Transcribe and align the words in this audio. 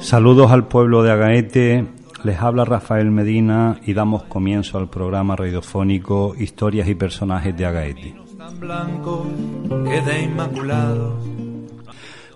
Saludos 0.00 0.52
al 0.52 0.68
pueblo 0.68 1.02
de 1.02 1.10
Agaete, 1.10 1.86
les 2.22 2.40
habla 2.40 2.64
Rafael 2.64 3.10
Medina 3.10 3.80
y 3.84 3.92
damos 3.92 4.24
comienzo 4.24 4.78
al 4.78 4.88
programa 4.88 5.34
radiofónico 5.34 6.34
Historias 6.38 6.88
y 6.88 6.94
Personajes 6.94 7.56
de 7.56 7.66
Agaete. 7.66 8.14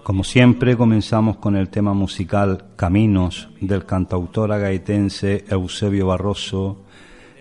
Como 0.02 0.24
siempre 0.24 0.76
comenzamos 0.76 1.36
con 1.36 1.54
el 1.54 1.68
tema 1.68 1.94
musical 1.94 2.64
Caminos 2.74 3.50
del 3.60 3.84
cantautor 3.86 4.50
agaetense 4.50 5.44
Eusebio 5.48 6.08
Barroso, 6.08 6.78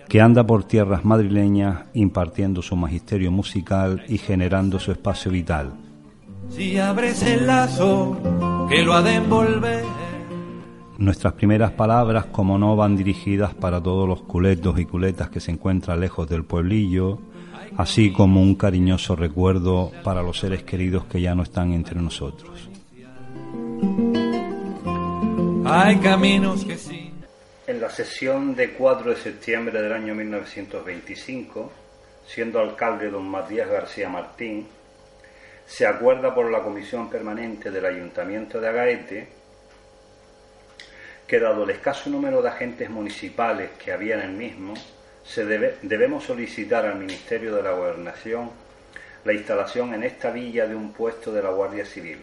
que 0.08 0.20
anda 0.20 0.46
por 0.46 0.64
tierras 0.64 1.04
madrileñas 1.04 1.86
impartiendo 1.94 2.62
su 2.62 2.76
magisterio 2.76 3.32
musical 3.32 4.04
y 4.08 4.18
generando 4.18 4.78
su 4.78 4.92
espacio 4.92 5.32
vital. 5.32 5.89
Si 6.50 6.78
abres 6.78 7.22
el 7.22 7.46
lazo 7.46 8.20
que 8.68 8.82
lo 8.82 8.92
ha 8.94 9.02
de 9.02 9.14
envolver. 9.14 9.84
Nuestras 10.98 11.32
primeras 11.32 11.72
palabras, 11.72 12.26
como 12.26 12.58
no, 12.58 12.76
van 12.76 12.96
dirigidas 12.96 13.54
para 13.54 13.82
todos 13.82 14.06
los 14.06 14.22
culetos 14.22 14.78
y 14.78 14.84
culetas 14.84 15.30
que 15.30 15.40
se 15.40 15.50
encuentran 15.50 15.98
lejos 15.98 16.28
del 16.28 16.44
pueblillo, 16.44 17.18
así 17.76 18.12
como 18.12 18.42
un 18.42 18.54
cariñoso 18.54 19.16
recuerdo 19.16 19.92
para 20.04 20.22
los 20.22 20.38
seres 20.38 20.62
queridos 20.62 21.06
que 21.06 21.20
ya 21.20 21.34
no 21.34 21.42
están 21.42 21.72
entre 21.72 22.00
nosotros. 22.00 22.68
Hay 25.64 25.96
caminos 25.98 26.64
que 26.64 26.76
sí. 26.76 27.12
En 27.66 27.80
la 27.80 27.88
sesión 27.88 28.54
de 28.54 28.72
4 28.72 29.10
de 29.10 29.16
septiembre 29.16 29.80
del 29.80 29.92
año 29.92 30.14
1925, 30.14 31.72
siendo 32.26 32.58
alcalde 32.58 33.08
don 33.08 33.28
Matías 33.28 33.68
García 33.70 34.08
Martín, 34.08 34.66
se 35.70 35.86
acuerda 35.86 36.34
por 36.34 36.50
la 36.50 36.64
Comisión 36.64 37.08
Permanente 37.08 37.70
del 37.70 37.86
Ayuntamiento 37.86 38.60
de 38.60 38.68
Agaete 38.68 39.28
que 41.28 41.38
dado 41.38 41.62
el 41.62 41.70
escaso 41.70 42.10
número 42.10 42.42
de 42.42 42.48
agentes 42.48 42.90
municipales 42.90 43.70
que 43.78 43.92
había 43.92 44.16
en 44.16 44.22
el 44.22 44.32
mismo, 44.32 44.74
se 45.22 45.44
debe, 45.44 45.76
debemos 45.82 46.24
solicitar 46.24 46.84
al 46.86 46.96
Ministerio 46.96 47.54
de 47.54 47.62
la 47.62 47.70
Gobernación 47.70 48.50
la 49.24 49.32
instalación 49.32 49.94
en 49.94 50.02
esta 50.02 50.32
villa 50.32 50.66
de 50.66 50.74
un 50.74 50.92
puesto 50.92 51.32
de 51.32 51.40
la 51.40 51.50
Guardia 51.50 51.86
Civil, 51.86 52.18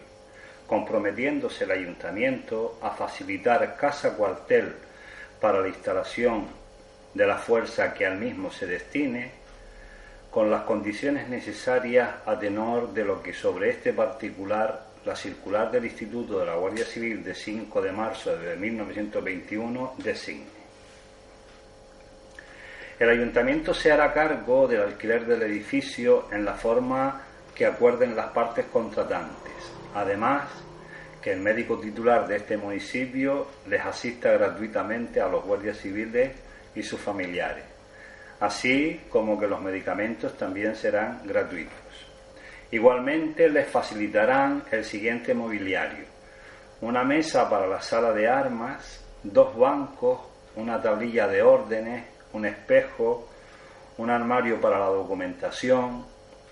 comprometiéndose 0.66 1.64
el 1.64 1.70
Ayuntamiento 1.70 2.78
a 2.82 2.90
facilitar 2.90 3.78
casa 3.78 4.14
cuartel 4.14 4.74
para 5.40 5.62
la 5.62 5.68
instalación 5.68 6.48
de 7.14 7.26
la 7.26 7.38
fuerza 7.38 7.94
que 7.94 8.04
al 8.04 8.18
mismo 8.18 8.50
se 8.50 8.66
destine 8.66 9.37
con 10.30 10.50
las 10.50 10.62
condiciones 10.62 11.28
necesarias 11.28 12.10
a 12.26 12.38
tenor 12.38 12.92
de 12.92 13.04
lo 13.04 13.22
que 13.22 13.32
sobre 13.32 13.70
este 13.70 13.92
particular 13.92 14.86
la 15.04 15.16
circular 15.16 15.70
del 15.70 15.86
Instituto 15.86 16.40
de 16.40 16.46
la 16.46 16.56
Guardia 16.56 16.84
Civil 16.84 17.24
de 17.24 17.34
5 17.34 17.80
de 17.80 17.92
marzo 17.92 18.36
de 18.36 18.56
1921 18.56 19.94
designe. 19.98 20.58
El 22.98 23.08
ayuntamiento 23.08 23.72
se 23.72 23.90
hará 23.90 24.12
cargo 24.12 24.66
del 24.66 24.82
alquiler 24.82 25.24
del 25.24 25.42
edificio 25.42 26.26
en 26.30 26.44
la 26.44 26.54
forma 26.54 27.22
que 27.54 27.64
acuerden 27.64 28.14
las 28.14 28.26
partes 28.32 28.66
contratantes. 28.66 29.52
Además, 29.94 30.48
que 31.22 31.32
el 31.32 31.40
médico 31.40 31.78
titular 31.78 32.28
de 32.28 32.36
este 32.36 32.56
municipio 32.56 33.46
les 33.66 33.84
asista 33.84 34.32
gratuitamente 34.32 35.20
a 35.20 35.28
los 35.28 35.44
guardias 35.44 35.78
civiles 35.78 36.32
y 36.74 36.82
sus 36.82 37.00
familiares 37.00 37.77
así 38.40 39.00
como 39.10 39.38
que 39.38 39.46
los 39.46 39.60
medicamentos 39.60 40.36
también 40.36 40.76
serán 40.76 41.22
gratuitos. 41.24 41.74
Igualmente 42.70 43.48
les 43.48 43.68
facilitarán 43.68 44.64
el 44.70 44.84
siguiente 44.84 45.34
mobiliario. 45.34 46.04
Una 46.80 47.02
mesa 47.02 47.48
para 47.48 47.66
la 47.66 47.80
sala 47.80 48.12
de 48.12 48.28
armas, 48.28 49.04
dos 49.22 49.56
bancos, 49.56 50.20
una 50.56 50.80
tablilla 50.80 51.26
de 51.26 51.42
órdenes, 51.42 52.04
un 52.32 52.46
espejo, 52.46 53.28
un 53.96 54.10
armario 54.10 54.60
para 54.60 54.78
la 54.78 54.86
documentación, 54.86 56.04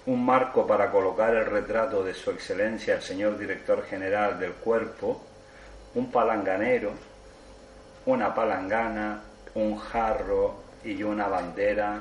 un 0.06 0.24
marco 0.24 0.66
para 0.66 0.90
colocar 0.90 1.34
el 1.34 1.46
retrato 1.46 2.02
de 2.02 2.14
Su 2.14 2.30
Excelencia 2.30 2.94
el 2.94 3.02
señor 3.02 3.38
Director 3.38 3.84
General 3.84 4.38
del 4.38 4.52
Cuerpo, 4.52 5.20
un 5.94 6.10
palanganero, 6.10 6.92
una 8.06 8.34
palangana, 8.34 9.22
un 9.54 9.76
jarro, 9.76 10.65
y 10.86 11.02
una 11.02 11.26
bandera. 11.26 12.00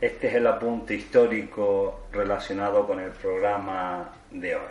Este 0.00 0.28
es 0.28 0.34
el 0.34 0.46
apunte 0.46 0.94
histórico 0.94 2.06
relacionado 2.12 2.86
con 2.86 3.00
el 3.00 3.10
programa 3.10 4.10
de 4.30 4.56
hoy. 4.56 4.62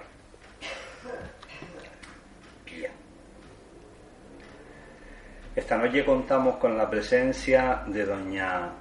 Esta 5.55 5.77
noche 5.77 6.03
contamos 6.03 6.55
con 6.55 6.75
la 6.75 6.89
presencia 6.89 7.83
de 7.85 8.05
doña 8.05 8.71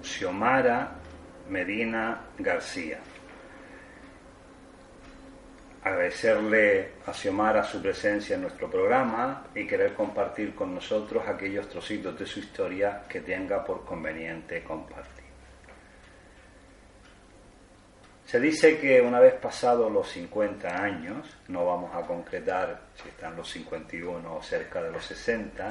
Xiomara 0.00 0.92
Medina 1.48 2.20
García 2.38 3.00
agradecerle 5.84 6.92
a 7.06 7.12
Xiomara 7.12 7.62
su 7.62 7.80
presencia 7.82 8.36
en 8.36 8.42
nuestro 8.42 8.70
programa 8.70 9.48
y 9.54 9.66
querer 9.66 9.92
compartir 9.92 10.54
con 10.54 10.74
nosotros 10.74 11.22
aquellos 11.28 11.68
trocitos 11.68 12.18
de 12.18 12.24
su 12.24 12.40
historia 12.40 13.02
que 13.06 13.20
tenga 13.20 13.62
por 13.62 13.84
conveniente 13.84 14.64
compartir. 14.64 15.24
Se 18.24 18.40
dice 18.40 18.78
que 18.78 19.02
una 19.02 19.20
vez 19.20 19.34
pasados 19.34 19.92
los 19.92 20.08
50 20.08 20.82
años, 20.82 21.36
no 21.48 21.66
vamos 21.66 21.94
a 21.94 22.00
concretar 22.00 22.80
si 22.94 23.10
están 23.10 23.36
los 23.36 23.50
51 23.50 24.34
o 24.34 24.42
cerca 24.42 24.82
de 24.82 24.90
los 24.90 25.04
60, 25.04 25.68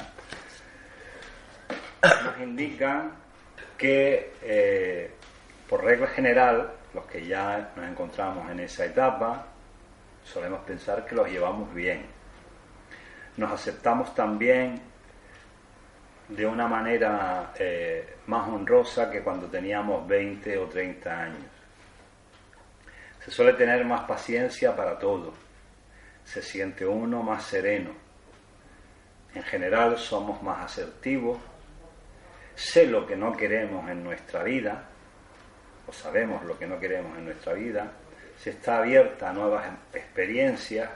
nos 2.24 2.40
indica 2.40 3.10
que 3.76 4.34
eh, 4.40 5.10
por 5.68 5.82
regla 5.82 6.06
general, 6.06 6.70
los 6.94 7.04
que 7.06 7.26
ya 7.26 7.72
nos 7.74 7.88
encontramos 7.88 8.48
en 8.48 8.60
esa 8.60 8.84
etapa, 8.84 9.48
solemos 10.24 10.60
pensar 10.64 11.04
que 11.04 11.14
los 11.14 11.28
llevamos 11.28 11.72
bien. 11.72 12.06
Nos 13.36 13.52
aceptamos 13.52 14.14
también 14.14 14.80
de 16.28 16.46
una 16.46 16.66
manera 16.66 17.52
eh, 17.58 18.16
más 18.26 18.48
honrosa 18.48 19.10
que 19.10 19.22
cuando 19.22 19.46
teníamos 19.48 20.06
20 20.06 20.58
o 20.58 20.66
30 20.66 21.20
años. 21.20 21.44
Se 23.24 23.30
suele 23.30 23.54
tener 23.54 23.84
más 23.84 24.02
paciencia 24.02 24.74
para 24.74 24.98
todo. 24.98 25.32
Se 26.24 26.42
siente 26.42 26.86
uno 26.86 27.22
más 27.22 27.44
sereno. 27.44 27.90
En 29.34 29.42
general 29.42 29.98
somos 29.98 30.42
más 30.42 30.64
asertivos. 30.64 31.38
Sé 32.54 32.86
lo 32.86 33.06
que 33.06 33.16
no 33.16 33.36
queremos 33.36 33.88
en 33.90 34.04
nuestra 34.04 34.42
vida, 34.44 34.84
o 35.88 35.92
sabemos 35.92 36.44
lo 36.44 36.56
que 36.56 36.66
no 36.66 36.78
queremos 36.78 37.18
en 37.18 37.24
nuestra 37.24 37.52
vida, 37.54 37.90
se 38.38 38.50
está 38.50 38.78
abierta 38.78 39.30
a 39.30 39.32
nuevas 39.32 39.66
experiencias. 39.92 40.90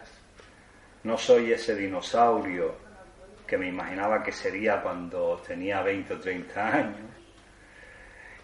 No 1.04 1.16
soy 1.16 1.52
ese 1.52 1.74
dinosaurio 1.74 2.74
que 3.46 3.56
me 3.56 3.68
imaginaba 3.68 4.22
que 4.22 4.32
sería 4.32 4.82
cuando 4.82 5.42
tenía 5.46 5.80
20 5.82 6.14
o 6.14 6.20
30 6.20 6.68
años. 6.68 7.10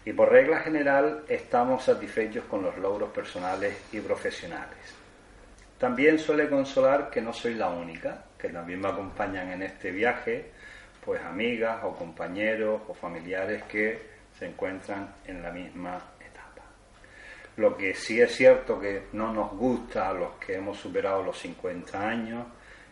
Y 0.03 0.13
por 0.13 0.31
regla 0.31 0.59
general 0.59 1.23
estamos 1.27 1.83
satisfechos 1.83 2.45
con 2.45 2.63
los 2.63 2.77
logros 2.77 3.11
personales 3.11 3.75
y 3.91 3.99
profesionales. 3.99 4.77
También 5.77 6.17
suele 6.17 6.49
consolar 6.49 7.09
que 7.09 7.21
no 7.21 7.33
soy 7.33 7.55
la 7.55 7.69
única, 7.69 8.25
que 8.37 8.49
también 8.49 8.81
me 8.81 8.87
acompañan 8.87 9.51
en 9.51 9.63
este 9.63 9.91
viaje, 9.91 10.51
pues 11.03 11.21
amigas 11.21 11.79
o 11.83 11.95
compañeros 11.95 12.81
o 12.87 12.93
familiares 12.93 13.63
que 13.63 14.15
se 14.37 14.47
encuentran 14.47 15.13
en 15.25 15.41
la 15.41 15.51
misma 15.51 16.01
lo 17.57 17.77
que 17.77 17.93
sí 17.93 18.19
es 18.19 18.35
cierto 18.35 18.79
que 18.79 19.07
no 19.13 19.33
nos 19.33 19.51
gusta 19.51 20.09
a 20.09 20.13
los 20.13 20.35
que 20.35 20.55
hemos 20.55 20.77
superado 20.77 21.23
los 21.23 21.39
50 21.39 22.07
años 22.07 22.45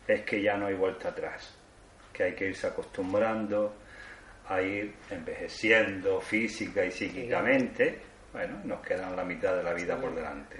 es 0.07 0.21
que 0.21 0.41
ya 0.41 0.55
no 0.55 0.67
hay 0.67 0.75
vuelta 0.75 1.09
atrás, 1.09 1.53
que 2.13 2.23
hay 2.23 2.35
que 2.35 2.47
irse 2.47 2.67
acostumbrando 2.67 3.75
a 4.47 4.61
ir 4.61 4.93
envejeciendo 5.09 6.19
física 6.21 6.85
y 6.85 6.91
psíquicamente, 6.91 8.01
bueno, 8.31 8.59
nos 8.63 8.81
quedan 8.81 9.15
la 9.15 9.23
mitad 9.23 9.55
de 9.55 9.63
la 9.63 9.73
vida 9.73 9.97
por 9.97 10.13
delante. 10.13 10.57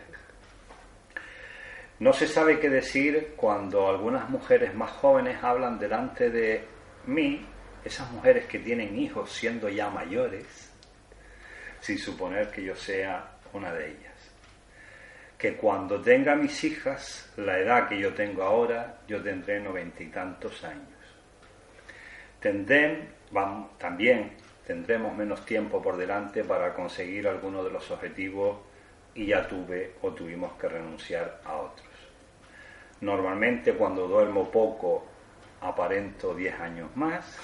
No 2.00 2.12
se 2.12 2.28
sabe 2.28 2.60
qué 2.60 2.70
decir 2.70 3.34
cuando 3.36 3.88
algunas 3.88 4.30
mujeres 4.30 4.74
más 4.74 4.92
jóvenes 4.92 5.42
hablan 5.44 5.80
delante 5.80 6.30
de 6.30 6.66
mí, 7.06 7.46
esas 7.84 8.10
mujeres 8.12 8.46
que 8.46 8.60
tienen 8.60 8.98
hijos 8.98 9.32
siendo 9.32 9.70
ya 9.70 9.90
mayores, 9.90 10.72
sin 11.80 11.98
suponer 11.98 12.50
que 12.50 12.64
yo 12.64 12.76
sea 12.76 13.33
una 13.54 13.74
de 13.74 13.92
ellas. 13.92 14.14
Que 15.38 15.56
cuando 15.56 16.02
tenga 16.02 16.36
mis 16.36 16.64
hijas, 16.64 17.32
la 17.38 17.60
edad 17.60 17.88
que 17.88 18.00
yo 18.00 18.14
tengo 18.14 18.44
ahora, 18.44 19.00
yo 19.08 19.22
tendré 19.22 19.60
noventa 19.60 20.04
y 20.04 20.08
tantos 20.08 20.64
años. 20.64 20.88
también 23.78 24.32
tendremos 24.66 25.16
menos 25.16 25.46
tiempo 25.46 25.82
por 25.82 25.98
delante 25.98 26.44
para 26.44 26.74
conseguir 26.74 27.28
alguno 27.28 27.64
de 27.64 27.72
los 27.72 27.90
objetivos 27.92 28.58
y 29.16 29.28
ya 29.28 29.48
tuve 29.48 29.96
o 30.02 30.12
tuvimos 30.12 30.54
que 30.54 30.68
renunciar 30.68 31.42
a 31.46 31.56
otros. 31.56 31.88
Normalmente 33.02 33.74
cuando 33.74 34.08
duermo 34.08 34.50
poco 34.50 35.06
aparento 35.64 36.34
10 36.34 36.60
años 36.60 36.96
más. 36.96 37.38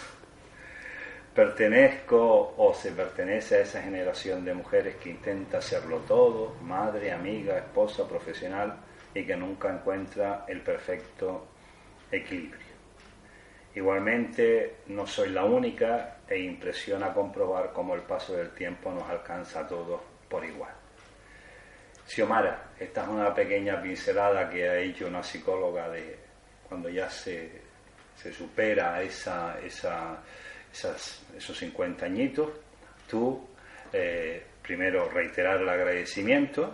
Pertenezco 1.33 2.55
o 2.57 2.73
se 2.73 2.91
pertenece 2.91 3.57
a 3.57 3.61
esa 3.61 3.81
generación 3.81 4.43
de 4.43 4.53
mujeres 4.53 4.95
que 4.95 5.11
intenta 5.11 5.59
hacerlo 5.59 5.99
todo, 5.99 6.55
madre, 6.61 7.11
amiga, 7.11 7.57
esposa, 7.57 8.07
profesional 8.07 8.75
y 9.13 9.23
que 9.25 9.35
nunca 9.35 9.69
encuentra 9.69 10.45
el 10.47 10.61
perfecto 10.61 11.47
equilibrio. 12.11 12.69
Igualmente 13.75 14.77
no 14.87 15.05
soy 15.05 15.29
la 15.29 15.45
única 15.45 16.17
e 16.27 16.39
impresiona 16.39 17.13
comprobar 17.13 17.71
cómo 17.71 17.93
el 17.93 18.01
paso 18.01 18.35
del 18.35 18.49
tiempo 18.51 18.91
nos 18.91 19.07
alcanza 19.09 19.61
a 19.61 19.67
todos 19.67 20.01
por 20.27 20.43
igual. 20.43 20.73
Xiomara, 22.07 22.71
esta 22.79 23.03
es 23.03 23.07
una 23.07 23.33
pequeña 23.33 23.79
pincelada 23.79 24.49
que 24.49 24.67
ha 24.67 24.77
hecho 24.77 25.07
una 25.07 25.21
psicóloga 25.21 25.89
de 25.89 26.17
cuando 26.67 26.89
ya 26.89 27.07
se, 27.09 27.61
se 28.15 28.33
supera 28.33 29.01
esa, 29.03 29.59
esa, 29.63 30.17
esos 30.71 31.57
50 31.57 32.06
añitos. 32.06 32.50
Tú, 33.07 33.48
eh, 33.92 34.44
primero, 34.62 35.10
reiterar 35.10 35.62
el 35.62 35.69
agradecimiento. 35.69 36.71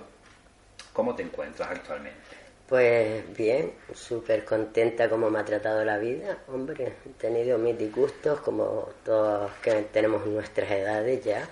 ¿Cómo 0.93 1.15
te 1.15 1.23
encuentras 1.23 1.69
actualmente? 1.71 2.19
Pues 2.67 3.37
bien, 3.37 3.73
súper 3.93 4.43
contenta 4.43 5.07
como 5.07 5.29
me 5.29 5.39
ha 5.39 5.45
tratado 5.45 5.83
la 5.85 5.97
vida. 5.97 6.39
Hombre, 6.47 6.93
he 7.05 7.09
tenido 7.19 7.57
mis 7.57 7.77
disgustos 7.77 8.39
como 8.39 8.89
todos 9.03 9.51
que 9.61 9.71
tenemos 9.91 10.25
nuestras 10.25 10.71
edades 10.71 11.23
ya 11.23 11.47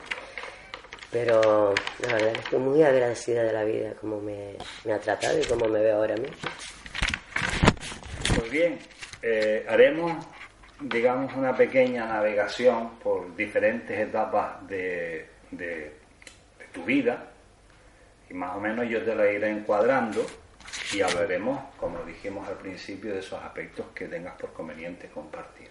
pero 1.14 1.76
la 2.00 2.14
verdad 2.14 2.34
que 2.34 2.40
estoy 2.40 2.60
muy 2.60 2.82
agradecida 2.82 3.44
de 3.44 3.54
la 3.54 3.64
vida, 3.64 3.94
como 4.02 4.20
me, 4.20 4.58
ha 4.92 4.98
tratado 4.98 5.40
y 5.40 5.44
cómo 5.44 5.68
me 5.68 5.80
veo 5.80 5.98
ahora 5.98 6.16
mismo. 6.16 6.36
Pues 8.36 8.50
bien, 8.50 8.80
eh, 9.22 9.64
haremos, 9.70 10.26
digamos, 10.84 11.34
una 11.36 11.56
pequeña 11.56 12.06
navegación 12.06 12.98
por 13.00 13.36
diferentes 13.36 13.98
etapas 13.98 14.68
de, 14.68 15.28
de, 15.52 15.94
tu 16.74 16.84
vida 16.84 17.26
y 18.30 18.34
más 18.34 18.56
o 18.56 18.60
menos 18.60 18.90
yo 18.90 19.04
te 19.04 19.14
la 19.14 19.32
iré 19.32 19.50
encuadrando 19.50 20.26
y 20.92 21.02
hablaremos, 21.02 21.60
como 21.78 22.00
dijimos 22.04 22.48
al 22.48 22.56
principio, 22.56 23.14
de 23.14 23.20
esos 23.20 23.42
aspectos 23.42 23.86
que 23.94 24.08
tengas 24.08 24.34
por 24.36 24.54
conveniente 24.54 25.08
compartir. 25.10 25.70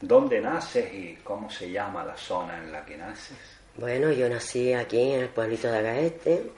¿Dónde 0.00 0.40
naces 0.40 0.92
y 0.92 1.18
cómo 1.24 1.50
se 1.50 1.70
llama 1.70 2.04
la 2.04 2.16
zona 2.16 2.58
en 2.58 2.70
la 2.70 2.84
que 2.84 2.96
naces? 2.96 3.38
Bueno, 3.76 4.10
yo 4.12 4.28
nací 4.28 4.72
aquí 4.74 5.12
en 5.12 5.20
el 5.20 5.28
pueblito 5.28 5.70
de 5.70 5.78
Agaete, 5.78 6.52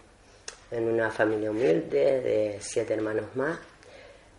en 0.71 0.85
una 0.89 1.11
familia 1.11 1.51
humilde 1.51 2.21
de 2.21 2.59
siete 2.61 2.95
hermanos 2.95 3.37
más. 3.37 3.59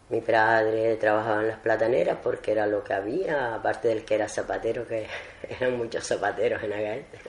Mi 0.10 0.22
padre 0.22 0.96
trabajaba 0.98 1.42
en 1.42 1.48
las 1.48 1.60
plataneras 1.60 2.18
porque 2.22 2.52
era 2.52 2.68
lo 2.68 2.84
que 2.84 2.94
había, 2.94 3.56
aparte 3.56 3.88
del 3.88 4.04
que 4.04 4.16
era 4.16 4.28
zapatero, 4.28 4.86
que 4.86 5.08
eran 5.50 5.78
muchos 5.78 6.06
zapateros 6.06 6.62
en 6.64 6.74
Agaete. 6.74 7.20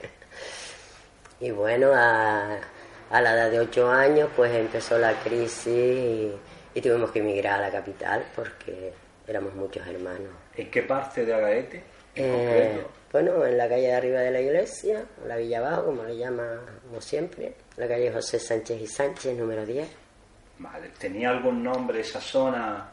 Y 1.39 1.51
bueno, 1.51 1.91
a, 1.93 2.59
la 3.11 3.33
edad 3.33 3.51
de 3.51 3.59
ocho 3.59 3.89
años 3.89 4.29
pues 4.35 4.53
empezó 4.53 4.97
la 4.97 5.13
crisis 5.21 5.67
y, 5.67 6.81
tuvimos 6.81 7.11
que 7.11 7.19
emigrar 7.19 7.59
a 7.59 7.67
la 7.67 7.71
capital 7.71 8.25
porque 8.35 8.93
éramos 9.27 9.53
muchos 9.55 9.85
hermanos. 9.87 10.31
¿En 10.55 10.69
qué 10.69 10.83
parte 10.83 11.25
de 11.25 11.33
Agaete? 11.33 11.83
Eh, 12.15 12.81
bueno, 13.11 13.45
en 13.45 13.57
la 13.57 13.67
calle 13.67 13.87
de 13.87 13.93
arriba 13.93 14.19
de 14.19 14.31
la 14.31 14.41
iglesia, 14.41 15.05
la 15.25 15.37
Villa 15.37 15.59
Abajo, 15.59 15.85
como 15.85 16.03
le 16.03 16.17
llamamos 16.17 17.03
siempre, 17.03 17.53
la 17.77 17.87
calle 17.87 18.11
José 18.11 18.39
Sánchez 18.39 18.81
y 18.81 18.87
Sánchez, 18.87 19.37
número 19.37 19.65
10. 19.65 20.04
Vale, 20.59 20.89
¿tenía 20.97 21.29
algún 21.29 21.63
nombre 21.63 21.99
esa 21.99 22.21
zona? 22.21 22.89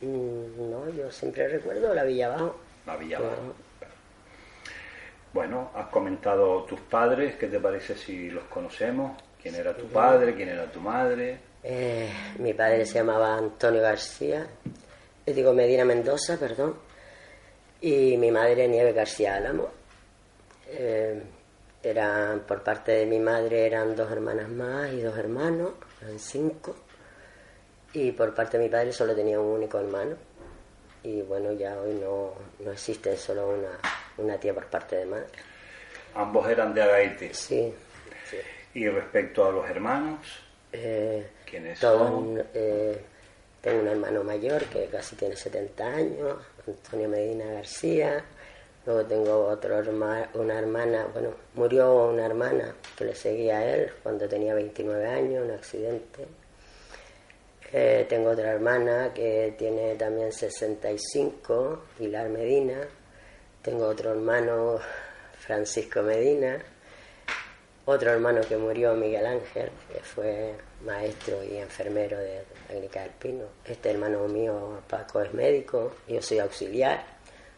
Mm, 0.00 0.70
no, 0.70 0.88
yo 0.90 1.10
siempre 1.10 1.48
recuerdo 1.48 1.94
la 1.94 2.04
Villa 2.04 2.26
Abajo. 2.26 2.60
La 2.86 2.96
Villa 2.96 3.18
Abajo. 3.18 3.54
Bueno, 5.32 5.70
has 5.74 5.86
comentado 5.86 6.64
tus 6.64 6.80
padres, 6.80 7.36
¿qué 7.36 7.46
te 7.46 7.60
parece 7.60 7.94
si 7.94 8.30
los 8.30 8.44
conocemos? 8.44 9.22
¿Quién 9.40 9.54
era 9.54 9.76
tu 9.76 9.86
padre? 9.86 10.34
¿Quién 10.34 10.48
era 10.48 10.66
tu 10.70 10.80
madre? 10.80 11.38
Eh, 11.62 12.10
mi 12.38 12.52
padre 12.52 12.84
se 12.84 12.94
llamaba 12.94 13.36
Antonio 13.36 13.80
García, 13.80 14.46
digo 15.24 15.52
Medina 15.52 15.84
Mendoza, 15.84 16.36
perdón 16.36 16.74
y 17.80 18.16
mi 18.16 18.30
madre 18.30 18.68
Nieve 18.68 18.92
García 18.92 19.36
Álamo. 19.36 19.68
Eh, 20.68 21.22
eran, 21.82 22.40
por 22.40 22.62
parte 22.62 22.92
de 22.92 23.06
mi 23.06 23.18
madre 23.18 23.66
eran 23.66 23.96
dos 23.96 24.10
hermanas 24.10 24.48
más 24.50 24.92
y 24.92 25.00
dos 25.00 25.16
hermanos, 25.16 25.72
eran 26.02 26.18
cinco. 26.18 26.76
Y 27.92 28.12
por 28.12 28.34
parte 28.34 28.56
de 28.58 28.64
mi 28.64 28.70
padre 28.70 28.92
solo 28.92 29.14
tenía 29.14 29.40
un 29.40 29.46
único 29.46 29.78
hermano. 29.78 30.16
Y 31.02 31.22
bueno, 31.22 31.52
ya 31.52 31.78
hoy 31.80 31.94
no, 31.94 32.34
no 32.60 32.72
existe 32.72 33.16
solo 33.16 33.48
una, 33.48 33.78
una 34.18 34.36
tía 34.38 34.54
por 34.54 34.66
parte 34.66 34.96
de 34.96 35.06
madre. 35.06 35.26
¿Ambos 36.14 36.48
eran 36.48 36.74
de 36.74 36.82
Agaite? 36.82 37.34
Sí. 37.34 37.72
¿Y 38.74 38.88
respecto 38.88 39.46
a 39.46 39.52
los 39.52 39.68
hermanos? 39.68 40.20
Eh, 40.72 41.26
¿Quiénes 41.44 41.78
son? 41.78 42.42
Eh, 42.54 43.00
tengo 43.60 43.80
un 43.80 43.88
hermano 43.88 44.22
mayor 44.22 44.64
que 44.66 44.86
casi 44.86 45.16
tiene 45.16 45.36
70 45.36 45.86
años, 45.86 46.36
Antonio 46.66 47.08
Medina 47.08 47.46
García. 47.46 48.24
Luego 48.86 49.04
tengo 49.04 49.46
otro 49.46 49.78
una 50.34 50.58
hermana, 50.58 51.06
bueno, 51.12 51.34
murió 51.54 52.06
una 52.08 52.24
hermana 52.24 52.74
que 52.96 53.04
le 53.04 53.14
seguía 53.14 53.58
a 53.58 53.66
él 53.66 53.90
cuando 54.02 54.26
tenía 54.26 54.54
29 54.54 55.06
años, 55.06 55.44
un 55.44 55.50
accidente. 55.50 56.26
Eh, 57.72 58.06
tengo 58.08 58.30
otra 58.30 58.50
hermana 58.50 59.12
que 59.14 59.54
tiene 59.56 59.94
también 59.94 60.32
65, 60.32 61.84
Pilar 61.98 62.28
Medina. 62.30 62.80
Tengo 63.62 63.86
otro 63.86 64.10
hermano, 64.12 64.78
Francisco 65.38 66.02
Medina. 66.02 66.58
Otro 67.84 68.10
hermano 68.10 68.40
que 68.48 68.56
murió, 68.56 68.94
Miguel 68.94 69.26
Ángel, 69.26 69.70
que 69.92 70.00
fue 70.00 70.54
maestro 70.84 71.42
y 71.44 71.58
enfermero 71.58 72.18
de 72.18 72.42
técnica 72.66 73.02
del 73.02 73.10
Pino. 73.10 73.44
Este 73.64 73.90
hermano 73.90 74.26
mío, 74.26 74.80
Paco, 74.88 75.20
es 75.20 75.32
médico, 75.34 75.92
yo 76.08 76.20
soy 76.22 76.38
auxiliar, 76.38 77.04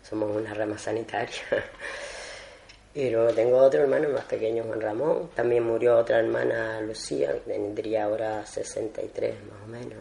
somos 0.02 0.34
una 0.34 0.52
rama 0.54 0.78
sanitaria. 0.78 1.42
y 2.94 3.10
luego 3.10 3.32
tengo 3.32 3.56
otro 3.58 3.82
hermano 3.82 4.08
más 4.10 4.24
pequeño, 4.24 4.64
Juan 4.64 4.80
Ramón. 4.80 5.30
También 5.34 5.64
murió 5.64 5.98
otra 5.98 6.18
hermana, 6.18 6.80
Lucía, 6.80 7.32
que 7.32 7.52
tendría 7.52 8.04
ahora 8.04 8.44
63 8.44 9.34
más 9.44 9.62
o 9.64 9.66
menos. 9.68 9.98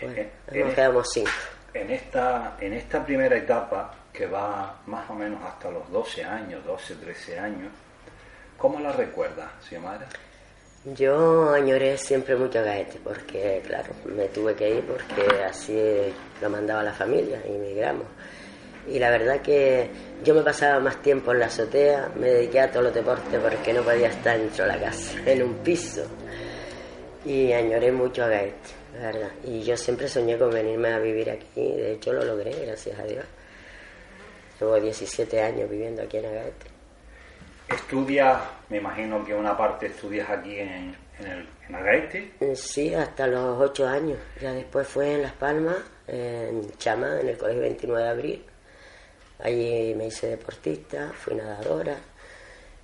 Bueno, 0.00 0.30
nos 0.52 0.74
quedamos 0.74 1.08
cinco. 1.12 1.30
En 1.72 1.90
esta, 1.90 2.56
en 2.60 2.72
esta 2.72 3.04
primera 3.04 3.36
etapa, 3.36 3.94
que 4.12 4.26
va 4.26 4.80
más 4.86 5.08
o 5.08 5.14
menos 5.14 5.40
hasta 5.42 5.70
los 5.70 5.90
12 5.90 6.24
años, 6.24 6.64
12, 6.64 6.94
13 6.96 7.38
años, 7.38 7.72
¿cómo 8.56 8.80
la 8.80 8.92
recuerda, 8.92 9.52
Xiomara? 9.62 10.08
Yo 10.84 11.52
añoré 11.52 11.98
siempre 11.98 12.34
mucho 12.36 12.60
a 12.60 12.62
Gaete 12.62 12.98
porque, 13.04 13.62
claro, 13.66 13.92
me 14.06 14.28
tuve 14.28 14.54
que 14.54 14.76
ir 14.76 14.84
porque 14.86 15.44
así 15.44 15.78
lo 16.40 16.48
mandaba 16.48 16.82
la 16.82 16.92
familia 16.94 17.38
y 17.46 17.54
emigramos. 17.54 18.06
Y 18.88 18.98
la 18.98 19.10
verdad 19.10 19.40
que 19.40 19.90
yo 20.24 20.34
me 20.34 20.42
pasaba 20.42 20.80
más 20.80 21.00
tiempo 21.02 21.32
en 21.32 21.40
la 21.40 21.46
azotea, 21.46 22.10
me 22.16 22.28
dediqué 22.28 22.60
a 22.60 22.70
todos 22.70 22.86
los 22.86 22.94
deportes 22.94 23.40
porque 23.40 23.72
no 23.72 23.82
podía 23.82 24.08
estar 24.08 24.38
dentro 24.38 24.64
de 24.64 24.72
la 24.72 24.80
casa, 24.80 25.18
en 25.26 25.42
un 25.42 25.54
piso. 25.58 26.04
Y 27.24 27.52
añoré 27.52 27.92
mucho 27.92 28.24
a 28.24 28.28
Gaete, 28.28 28.70
la 28.94 29.06
verdad. 29.06 29.30
Y 29.44 29.62
yo 29.62 29.76
siempre 29.76 30.08
soñé 30.08 30.38
con 30.38 30.50
venirme 30.50 30.92
a 30.92 30.98
vivir 30.98 31.30
aquí, 31.30 31.72
de 31.72 31.92
hecho 31.92 32.12
lo 32.12 32.24
logré, 32.24 32.52
gracias 32.66 32.98
a 32.98 33.04
Dios. 33.04 33.24
Llevo 34.58 34.78
17 34.78 35.40
años 35.42 35.70
viviendo 35.70 36.02
aquí 36.02 36.18
en 36.18 36.26
Agaete. 36.26 36.66
¿Estudias, 37.68 38.42
me 38.68 38.78
imagino 38.78 39.24
que 39.24 39.32
una 39.32 39.56
parte 39.56 39.86
estudias 39.86 40.28
aquí 40.28 40.58
en, 40.58 40.94
en, 41.20 41.26
el, 41.26 41.48
en 41.68 41.74
Agaete? 41.74 42.32
Sí, 42.56 42.92
hasta 42.94 43.26
los 43.26 43.60
ocho 43.60 43.86
años. 43.86 44.18
Ya 44.40 44.52
después 44.52 44.88
fue 44.88 45.14
en 45.14 45.22
Las 45.22 45.32
Palmas, 45.32 45.76
en 46.08 46.68
Chama, 46.78 47.20
en 47.20 47.28
el 47.28 47.38
Colegio 47.38 47.62
29 47.62 48.02
de 48.02 48.08
Abril. 48.10 48.44
Allí 49.42 49.94
me 49.94 50.06
hice 50.06 50.28
deportista, 50.28 51.12
fui 51.14 51.34
nadadora 51.34 51.96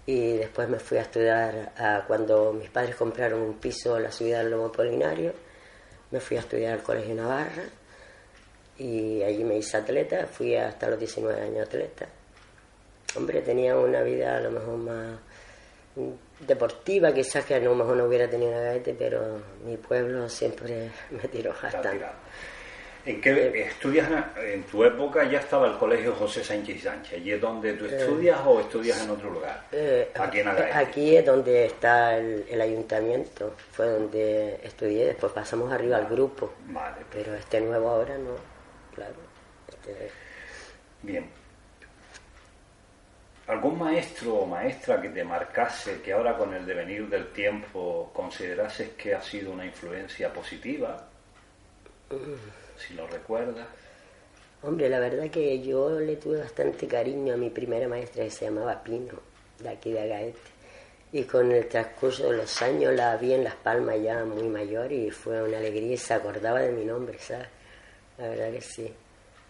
y 0.06 0.34
después 0.34 0.68
me 0.68 0.78
fui 0.78 0.98
a 0.98 1.02
estudiar 1.02 1.72
a, 1.76 2.04
cuando 2.06 2.52
mis 2.52 2.70
padres 2.70 2.94
compraron 2.94 3.40
un 3.42 3.54
piso 3.54 3.96
en 3.96 4.04
la 4.04 4.12
ciudad 4.12 4.38
del 4.38 4.52
Lomo 4.52 4.70
Polinario, 4.70 5.32
me 6.10 6.20
fui 6.20 6.36
a 6.36 6.40
estudiar 6.40 6.74
al 6.74 6.82
Colegio 6.82 7.14
Navarra 7.14 7.64
y 8.78 9.22
allí 9.22 9.42
me 9.44 9.56
hice 9.58 9.76
atleta, 9.76 10.26
fui 10.26 10.54
hasta 10.54 10.88
los 10.88 10.98
19 10.98 11.40
años 11.40 11.66
atleta. 11.66 12.06
Hombre, 13.16 13.42
tenía 13.42 13.76
una 13.76 14.02
vida 14.02 14.36
a 14.36 14.40
lo 14.40 14.50
mejor 14.50 14.76
más 14.76 15.18
deportiva, 16.40 17.12
quizás 17.12 17.44
que 17.44 17.54
a 17.54 17.58
lo 17.58 17.74
mejor 17.74 17.96
no 17.96 18.04
hubiera 18.04 18.28
tenido 18.28 18.52
una 18.52 18.60
gaete, 18.60 18.94
pero 18.94 19.40
mi 19.64 19.76
pueblo 19.76 20.28
siempre 20.28 20.90
me 21.10 21.28
tiró 21.28 21.50
bastante. 21.50 22.06
¿En 23.06 23.20
qué 23.20 23.62
estudias? 23.68 24.10
En 24.36 24.64
tu 24.64 24.82
época 24.84 25.22
ya 25.30 25.38
estaba 25.38 25.68
el 25.68 25.78
colegio 25.78 26.12
José 26.16 26.42
Sánchez 26.42 26.82
Sánchez. 26.82 27.24
¿Y 27.24 27.30
es 27.30 27.40
donde 27.40 27.74
tú 27.74 27.84
eh, 27.84 27.96
estudias 27.96 28.40
o 28.44 28.60
estudias 28.60 29.00
en 29.04 29.10
otro 29.10 29.30
lugar? 29.30 29.64
Eh, 29.70 30.10
aquí 30.12 30.40
en 30.40 30.48
Aquí 30.48 31.16
es 31.16 31.24
donde 31.24 31.66
está 31.66 32.16
el, 32.16 32.60
ayuntamiento. 32.60 33.54
Fue 33.70 33.86
donde 33.86 34.58
estudié. 34.60 35.06
Después 35.06 35.32
pasamos 35.32 35.72
arriba 35.72 35.98
al 35.98 36.08
grupo. 36.08 36.52
Vale. 36.66 36.96
Pero 37.12 37.32
este 37.36 37.60
nuevo 37.60 37.90
ahora 37.90 38.18
no. 38.18 38.34
Claro. 38.92 39.14
Este... 39.68 40.10
Bien. 41.02 41.30
¿Algún 43.46 43.78
maestro 43.78 44.34
o 44.34 44.46
maestra 44.46 45.00
que 45.00 45.10
te 45.10 45.22
marcase, 45.22 46.00
que 46.02 46.12
ahora 46.12 46.36
con 46.36 46.52
el 46.52 46.66
devenir 46.66 47.08
del 47.08 47.28
tiempo 47.28 48.10
considerases 48.12 48.90
que 48.94 49.14
ha 49.14 49.22
sido 49.22 49.52
una 49.52 49.64
influencia 49.64 50.32
positiva? 50.32 51.08
Mm. 52.10 52.65
Si 52.78 52.94
lo 52.94 53.06
recuerdas. 53.06 53.66
Hombre, 54.62 54.88
la 54.88 54.98
verdad 54.98 55.30
que 55.30 55.60
yo 55.60 56.00
le 56.00 56.16
tuve 56.16 56.40
bastante 56.40 56.86
cariño 56.86 57.34
a 57.34 57.36
mi 57.36 57.50
primera 57.50 57.86
maestra 57.86 58.24
que 58.24 58.30
se 58.30 58.46
llamaba 58.46 58.82
Pino, 58.82 59.14
de 59.58 59.68
aquí 59.68 59.92
de 59.92 60.00
Agaete. 60.00 60.38
Y 61.12 61.22
con 61.24 61.52
el 61.52 61.68
transcurso 61.68 62.30
de 62.30 62.38
los 62.38 62.62
años 62.62 62.92
la 62.94 63.16
vi 63.16 63.34
en 63.34 63.44
Las 63.44 63.54
Palmas 63.54 63.96
ya 64.02 64.24
muy 64.24 64.48
mayor 64.48 64.90
y 64.90 65.10
fue 65.10 65.42
una 65.42 65.58
alegría 65.58 65.94
y 65.94 65.96
se 65.96 66.14
acordaba 66.14 66.60
de 66.60 66.72
mi 66.72 66.84
nombre, 66.84 67.18
¿sabes? 67.18 67.46
La 68.18 68.28
verdad 68.28 68.52
que 68.52 68.60
sí. 68.60 68.92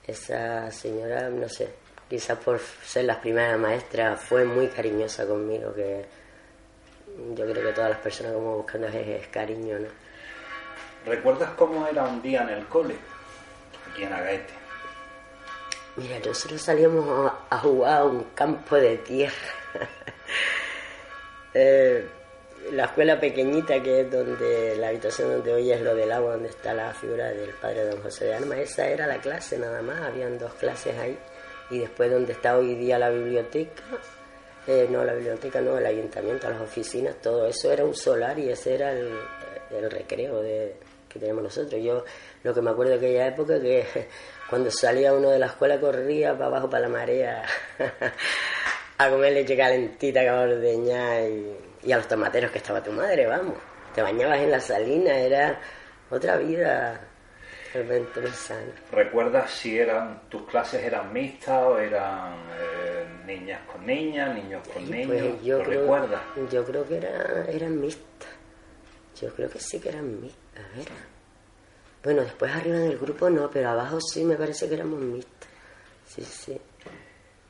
Esa 0.06 0.70
señora, 0.70 1.28
no 1.30 1.48
sé, 1.48 1.68
quizás 2.08 2.38
por 2.38 2.60
ser 2.60 3.06
la 3.06 3.20
primera 3.20 3.56
maestra, 3.56 4.16
fue 4.16 4.44
muy 4.44 4.68
cariñosa 4.68 5.26
conmigo, 5.26 5.74
que 5.74 6.04
yo 7.34 7.44
creo 7.44 7.62
que 7.66 7.72
todas 7.72 7.90
las 7.90 7.98
personas 8.00 8.32
como 8.34 8.58
buscando 8.58 8.86
es, 8.88 9.26
cariño, 9.28 9.78
¿no? 9.78 9.88
¿Recuerdas 11.06 11.50
cómo 11.56 11.86
era 11.86 12.04
un 12.04 12.20
día 12.20 12.42
en 12.42 12.50
el 12.50 12.66
cole, 12.66 12.96
aquí 13.96 14.04
en 14.04 14.12
Agaete? 14.12 14.52
Mira, 15.96 16.18
nosotros 16.18 16.60
salíamos 16.60 17.32
a, 17.48 17.58
jugar 17.58 18.00
a 18.00 18.04
un 18.04 18.24
campo 18.34 18.76
de 18.76 18.98
tierra. 18.98 19.34
Eh, 21.58 22.06
la 22.72 22.84
escuela 22.84 23.18
pequeñita 23.18 23.82
que 23.82 24.02
es 24.02 24.10
donde 24.10 24.76
la 24.76 24.88
habitación 24.88 25.30
donde 25.30 25.54
hoy 25.54 25.72
es 25.72 25.80
lo 25.80 25.94
del 25.94 26.12
agua, 26.12 26.32
donde 26.32 26.50
está 26.50 26.74
la 26.74 26.92
figura 26.92 27.30
del 27.30 27.48
padre 27.54 27.86
don 27.86 28.02
José 28.02 28.26
de 28.26 28.34
Armas, 28.34 28.58
esa 28.58 28.86
era 28.86 29.06
la 29.06 29.16
clase 29.16 29.58
nada 29.58 29.80
más, 29.80 30.02
habían 30.02 30.38
dos 30.38 30.52
clases 30.52 30.98
ahí 30.98 31.18
y 31.70 31.78
después 31.78 32.10
donde 32.10 32.34
está 32.34 32.58
hoy 32.58 32.74
día 32.74 32.98
la 32.98 33.08
biblioteca, 33.08 33.84
eh, 34.66 34.86
no 34.90 35.02
la 35.02 35.14
biblioteca, 35.14 35.62
no, 35.62 35.78
el 35.78 35.86
ayuntamiento, 35.86 36.50
las 36.50 36.60
oficinas, 36.60 37.16
todo 37.22 37.46
eso 37.46 37.72
era 37.72 37.86
un 37.86 37.94
solar 37.94 38.38
y 38.38 38.50
ese 38.50 38.74
era 38.74 38.92
el, 38.92 39.10
recreo 39.90 40.42
de, 40.42 40.76
que 41.16 41.20
tenemos 41.20 41.42
nosotros. 41.42 41.82
Yo 41.82 42.04
lo 42.42 42.54
que 42.54 42.62
me 42.62 42.70
acuerdo 42.70 42.92
de 42.92 42.98
aquella 42.98 43.26
época 43.26 43.60
que 43.60 43.84
cuando 44.50 44.70
salía 44.70 45.12
uno 45.12 45.30
de 45.30 45.38
la 45.38 45.46
escuela 45.46 45.80
corría 45.80 46.32
para 46.34 46.46
abajo 46.46 46.70
para 46.70 46.82
la 46.82 46.88
marea 46.88 47.42
a 48.98 49.10
comer 49.10 49.32
leche 49.32 49.56
calentita 49.56 50.20
que 50.20 50.30
ordeñar 50.30 51.22
y, 51.22 51.56
y 51.84 51.92
a 51.92 51.96
los 51.96 52.08
tomateros 52.08 52.50
que 52.50 52.58
estaba 52.58 52.82
tu 52.82 52.92
madre, 52.92 53.26
vamos. 53.26 53.56
Te 53.94 54.02
bañabas 54.02 54.38
en 54.40 54.50
la 54.50 54.60
salina, 54.60 55.16
era 55.16 55.60
otra 56.10 56.36
vida 56.36 57.00
¿Recuerdas 58.92 59.50
si 59.50 59.78
eran 59.78 60.28
tus 60.28 60.42
clases 60.42 60.82
eran 60.82 61.12
mixtas 61.12 61.62
o 61.62 61.78
eran 61.78 62.34
eh, 62.58 63.06
niñas 63.26 63.60
con 63.70 63.84
niñas, 63.84 64.34
niños 64.34 64.66
con 64.68 64.90
niños? 64.90 65.08
Pues 65.08 65.42
yo 65.42 65.62
creo, 65.62 65.80
recuerdas? 65.80 66.22
Yo 66.50 66.64
creo 66.64 66.86
que 66.86 66.96
era, 66.96 67.44
eran 67.50 67.80
mixtas. 67.80 68.30
Yo 69.20 69.32
creo 69.34 69.50
que 69.50 69.58
sí 69.58 69.78
que 69.78 69.90
eran 69.90 70.20
mixtas. 70.20 70.45
A 70.56 70.76
ver. 70.76 70.88
Bueno, 72.02 72.22
después 72.22 72.54
arriba 72.54 72.76
en 72.76 72.90
el 72.92 72.98
grupo 72.98 73.28
no, 73.28 73.50
pero 73.50 73.70
abajo 73.70 74.00
sí 74.00 74.24
me 74.24 74.36
parece 74.36 74.68
que 74.68 74.74
éramos 74.74 75.00
mixtas. 75.00 75.48
Sí, 76.06 76.22
sí. 76.22 76.60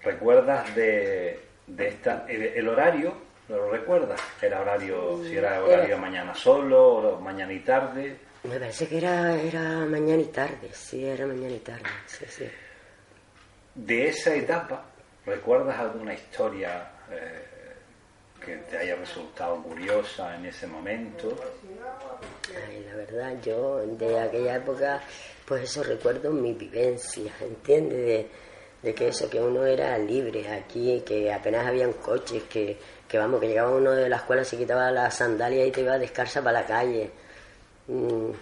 ¿Recuerdas 0.03 0.75
de, 0.75 1.41
de 1.67 1.89
esta, 1.89 2.25
el, 2.29 2.69
horario? 2.69 3.15
¿Lo 3.49 3.71
recuerdas? 3.71 4.21
¿Era 4.41 4.61
horario, 4.61 5.23
si 5.25 5.37
era 5.37 5.63
horario 5.63 5.99
mañana 5.99 6.35
solo, 6.35 6.95
o 6.97 7.21
mañana 7.21 7.53
y 7.53 7.61
tarde? 7.61 8.17
Me 8.45 8.59
parece 8.59 8.89
que 8.89 8.99
era, 8.99 9.35
era 9.35 9.85
mañana 9.87 10.23
y 10.23 10.27
tarde, 10.27 10.71
sí, 10.73 11.05
era 11.05 11.27
mañana 11.27 11.55
y 11.55 11.59
tarde, 11.59 11.85
sí, 12.07 12.25
sí. 12.29 12.49
De 13.75 14.09
esa 14.09 14.35
etapa, 14.35 14.85
¿recuerdas 15.27 15.79
alguna 15.79 16.15
historia 16.15 16.89
eh, 17.11 17.45
que 18.47 18.57
te 18.57 18.79
haya 18.79 18.97
resultado 18.97 19.63
curiosa 19.63 20.37
en 20.37 20.47
ese 20.47 20.67
momento? 20.67 21.37
Ay, 22.67 22.87
la 22.89 22.95
verdad, 22.95 23.35
yo 23.43 23.79
de 23.85 24.19
aquella 24.19 24.57
época, 24.57 25.03
pues 25.45 25.65
eso 25.65 25.83
recuerdo 25.83 26.31
mi 26.31 26.55
vivencia, 26.55 27.31
¿entiendes? 27.41 27.99
De, 27.99 28.31
de, 28.83 28.95
que 28.95 29.09
eso, 29.09 29.29
que 29.29 29.41
uno 29.41 29.67
era 29.67 29.99
libre 29.99 30.49
aquí, 30.49 31.03
que 31.05 31.33
apenas 31.33 31.67
habían 31.67 31.93
coches, 31.95 32.45
que, 32.45 32.79
que 33.07 33.19
vamos, 33.19 33.41
que 33.41 33.49
llegaba 33.49 33.77
uno 33.77 33.91
de 33.91 34.09
la 34.09 34.17
escuela, 34.17 34.45
se 34.45 34.57
quitaba 34.57 34.91
la 34.91 35.11
sandalia 35.11 35.67
y 35.67 35.73
te 35.73 35.83
iba 35.83 35.99
descalza 35.99 36.41
para 36.41 36.61
la 36.61 36.67
calle 36.67 37.11
Mm, 37.89 38.33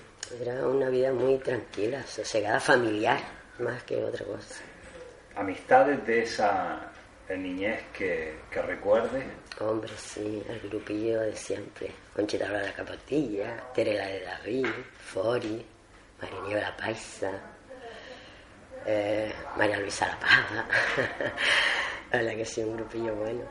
era 0.41 0.67
una 0.67 0.89
vida 0.89 1.13
muy 1.13 1.37
tranquila, 1.39 2.03
sosegada, 2.07 2.59
familiar, 2.61 3.21
más 3.59 3.83
que 3.83 4.03
otra 4.03 4.25
cosa. 4.25 4.55
¿Amistades 5.37 6.07
de 6.07 6.23
esa 6.23 6.91
niñez 7.31 7.81
que, 7.93 8.35
que 8.51 8.63
recuerdes? 8.63 9.25
Hombre, 9.61 9.91
sí, 9.97 10.43
el 10.49 10.61
grupillo 10.69 11.21
de 11.21 11.35
siempre. 11.35 11.91
Conchita 12.15 12.49
de 12.49 12.67
la 12.67 12.73
Capotilla, 12.73 13.57
Terela 13.75 14.07
de 14.07 14.21
David, 14.21 14.67
Fori, 14.99 15.65
María 16.21 16.61
la 16.61 16.77
Paisa, 16.77 17.33
eh, 18.87 19.33
María 19.57 19.79
Luisa 19.79 20.07
La 20.07 20.19
Paga. 20.19 20.69
la 22.13 22.19
verdad 22.19 22.37
que 22.37 22.45
sí, 22.45 22.63
un 22.63 22.77
grupillo 22.77 23.15
bueno. 23.15 23.43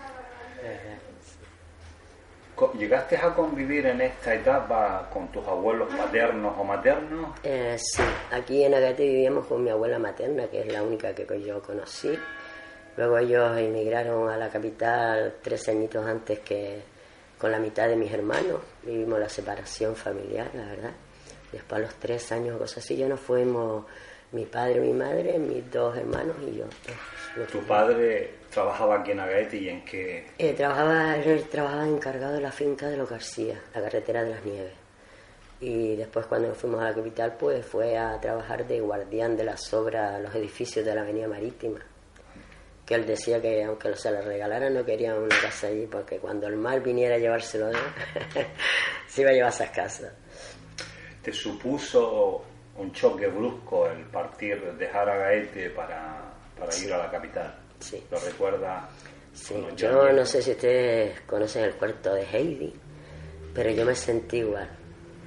¿Llegaste 2.78 3.18
a 3.18 3.34
convivir 3.34 3.88
en 3.88 4.02
esta 4.02 4.36
etapa 4.36 5.10
con 5.12 5.28
tus 5.30 5.46
abuelos 5.48 5.94
paternos 5.96 6.54
o 6.58 6.64
maternos? 6.64 7.32
Eh, 7.44 7.76
sí, 7.78 8.04
aquí 8.32 8.64
en 8.64 8.76
Agate 8.76 9.04
vivíamos 9.04 9.48
con 9.48 9.64
mi 9.64 9.70
abuela 9.70 10.00
materna, 10.00 10.48
que 10.48 10.62
es 10.62 10.72
la 10.72 10.84
única 10.84 11.14
que 11.14 11.26
yo 11.42 11.62
conocí. 11.62 12.18
Luego 12.98 13.18
ellos 13.18 13.58
emigraron 13.58 14.30
a 14.30 14.38
la 14.38 14.50
capital 14.50 15.36
tres 15.42 15.68
añitos 15.70 16.06
antes 16.06 16.40
que 16.40 16.82
con 17.38 17.52
la 17.52 17.60
mitad 17.60 17.88
de 17.88 17.96
mis 17.96 18.12
hermanos. 18.12 18.62
Vivimos 18.84 19.20
la 19.20 19.30
separación 19.30 19.96
familiar, 19.96 20.50
la 20.54 20.66
verdad. 20.66 20.92
Después 21.52 21.82
a 21.82 21.86
los 21.86 21.96
tres 21.96 22.32
años, 22.32 22.58
cosas 22.58 22.80
así, 22.80 22.96
ya 22.96 23.08
nos 23.08 23.20
fuimos 23.20 23.86
mi 24.32 24.46
padre, 24.46 24.80
mi 24.80 24.94
madre, 24.94 25.38
mis 25.38 25.70
dos 25.72 25.96
hermanos 25.98 26.36
y 26.48 26.58
yo. 26.58 26.66
¿Tu 27.52 27.60
padre 27.66 28.36
trabajaba 28.52 29.00
aquí 29.00 29.12
en 29.12 29.20
Agaete 29.20 29.58
y 29.58 29.70
en 29.70 29.86
qué? 29.86 30.28
Eh, 30.38 30.54
trabajaba, 30.54 31.18
él 31.18 31.44
trabajaba 31.50 31.88
encargado 31.88 32.34
de 32.34 32.42
la 32.42 32.52
finca 32.52 32.88
de 32.88 32.98
los 32.98 33.10
García, 33.10 33.60
la 33.76 33.82
carretera 33.82 34.24
de 34.24 34.32
las 34.32 34.46
Nieves. 34.46 34.74
Y 35.60 35.96
después 35.96 36.26
cuando 36.26 36.50
nos 36.50 36.58
fuimos 36.58 36.82
a 36.82 36.86
la 36.86 36.94
capital, 36.94 37.36
pues 37.40 37.66
fue 37.66 37.98
a 37.98 38.20
trabajar 38.20 38.66
de 38.68 38.80
guardián 38.82 39.38
de 39.38 39.44
las 39.44 39.74
obras, 39.74 40.22
los 40.22 40.34
edificios 40.36 40.86
de 40.86 40.96
la 40.96 41.02
Avenida 41.02 41.28
Marítima. 41.28 41.80
Que 42.86 42.96
él 42.96 43.06
decía 43.06 43.42
que 43.42 43.64
aunque 43.64 43.96
se 43.96 44.12
le 44.12 44.22
regalaran, 44.22 44.74
no 44.74 44.84
quería 44.84 45.16
una 45.16 45.36
casa 45.42 45.68
allí, 45.68 45.88
porque 45.88 46.18
cuando 46.18 46.48
el 46.48 46.58
mar 46.58 46.82
viniera 46.82 47.16
a 47.16 47.18
llevárselo, 47.18 47.72
se 49.08 49.22
iba 49.22 49.30
a 49.32 49.34
llevar 49.34 49.54
esas 49.54 49.70
casas. 49.70 50.12
¿Te 51.22 51.32
supuso 51.32 52.44
un 52.78 52.92
choque 52.92 53.28
brusco 53.28 53.88
el 53.88 54.04
partir, 54.06 54.62
dejar 54.74 55.10
a 55.10 55.18
Gaete 55.18 55.70
para, 55.70 56.34
para 56.58 56.76
ir 56.76 56.94
a 56.94 56.98
la 56.98 57.12
capital. 57.12 57.56
Sí. 57.80 58.04
¿Lo 58.10 58.20
recuerda? 58.20 58.90
Sí, 59.34 59.56
yo 59.76 60.12
no 60.12 60.26
sé 60.26 60.42
si 60.42 60.52
ustedes 60.52 61.22
conocen 61.22 61.66
el 61.66 61.74
cuarto 61.74 62.14
de 62.14 62.24
Heidi, 62.24 62.74
pero 63.54 63.72
yo 63.72 63.86
me 63.86 63.96
sentí 63.96 64.38
igual. 64.38 64.70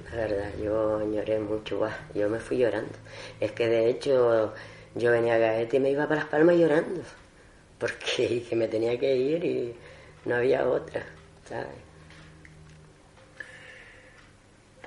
La 0.09 0.15
verdad, 0.15 0.49
yo 0.61 1.11
lloré 1.11 1.39
mucho, 1.39 1.81
yo 2.13 2.29
me 2.29 2.39
fui 2.39 2.57
llorando. 2.57 2.93
Es 3.39 3.51
que 3.51 3.67
de 3.67 3.89
hecho 3.89 4.53
yo 4.95 5.11
venía 5.11 5.35
a 5.35 5.37
Gaete 5.37 5.77
y 5.77 5.79
me 5.81 5.89
iba 5.91 6.07
para 6.07 6.21
Las 6.21 6.29
Palmas 6.29 6.55
llorando, 6.55 7.01
porque 7.79 8.43
que 8.49 8.55
me 8.55 8.67
tenía 8.67 8.97
que 8.99 9.15
ir 9.15 9.43
y 9.43 9.75
no 10.25 10.35
había 10.35 10.67
otra, 10.67 11.03
¿sabes? 11.45 11.87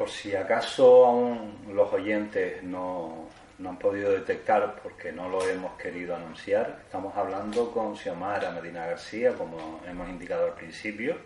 por 0.00 0.08
si 0.08 0.34
acaso 0.34 1.04
aún 1.04 1.74
los 1.74 1.92
oyentes 1.92 2.62
no, 2.62 3.28
no 3.58 3.68
han 3.68 3.78
podido 3.78 4.12
detectar 4.12 4.80
porque 4.82 5.12
no 5.12 5.28
lo 5.28 5.46
hemos 5.46 5.78
querido 5.78 6.16
anunciar, 6.16 6.80
estamos 6.86 7.14
hablando 7.14 7.70
con 7.70 7.94
Xiomara 7.94 8.50
Medina 8.50 8.86
García, 8.86 9.34
como 9.34 9.82
hemos 9.86 10.08
indicado 10.08 10.46
al 10.46 10.54
principio, 10.54 11.18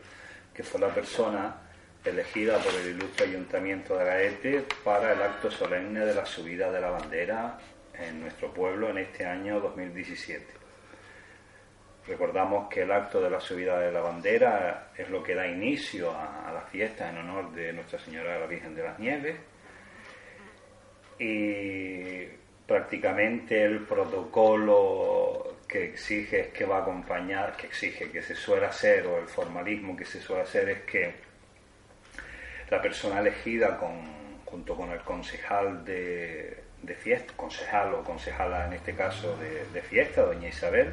que 0.52 0.64
fue 0.64 0.80
la 0.80 0.88
persona 0.88 1.54
elegida 2.04 2.58
por 2.58 2.74
el 2.74 2.96
ilustre 2.96 3.26
Ayuntamiento 3.26 3.96
de 3.96 4.04
Gaete 4.06 4.66
para 4.82 5.12
el 5.12 5.22
acto 5.22 5.52
solemne 5.52 6.00
de 6.04 6.12
la 6.12 6.26
subida 6.26 6.72
de 6.72 6.80
la 6.80 6.90
bandera 6.90 7.56
en 7.96 8.22
nuestro 8.22 8.52
pueblo 8.52 8.90
en 8.90 8.98
este 8.98 9.24
año 9.24 9.60
2017. 9.60 10.63
Recordamos 12.06 12.68
que 12.68 12.82
el 12.82 12.92
acto 12.92 13.20
de 13.20 13.30
la 13.30 13.40
subida 13.40 13.80
de 13.80 13.90
la 13.90 14.00
bandera 14.00 14.90
es 14.96 15.08
lo 15.08 15.22
que 15.22 15.34
da 15.34 15.46
inicio 15.46 16.10
a, 16.10 16.52
la 16.52 16.60
fiesta 16.62 17.08
en 17.08 17.18
honor 17.18 17.52
de 17.52 17.72
Nuestra 17.72 17.98
Señora 17.98 18.38
la 18.38 18.46
Virgen 18.46 18.74
de 18.74 18.82
las 18.82 18.98
Nieves. 18.98 19.36
Y 21.18 22.26
prácticamente 22.66 23.64
el 23.64 23.80
protocolo 23.80 25.56
que 25.66 25.84
exige 25.84 26.40
es 26.40 26.48
que 26.48 26.64
va 26.64 26.78
a 26.78 26.82
acompañar, 26.82 27.56
que 27.56 27.66
exige 27.66 28.10
que 28.10 28.22
se 28.22 28.34
suele 28.34 28.66
hacer 28.66 29.06
o 29.06 29.18
el 29.18 29.26
formalismo 29.26 29.96
que 29.96 30.04
se 30.04 30.20
suele 30.20 30.42
hacer 30.42 30.68
es 30.68 30.82
que 30.82 31.14
la 32.70 32.80
persona 32.80 33.20
elegida 33.20 33.78
junto 34.44 34.76
con 34.76 34.90
el 34.90 35.00
concejal 35.00 35.84
de, 35.84 36.62
fiesta, 36.98 37.32
concejal 37.36 37.94
o 37.94 38.04
concejala 38.04 38.66
en 38.66 38.74
este 38.74 38.94
caso 38.94 39.36
de, 39.36 39.82
fiesta, 39.82 40.22
doña 40.22 40.48
Isabel, 40.48 40.92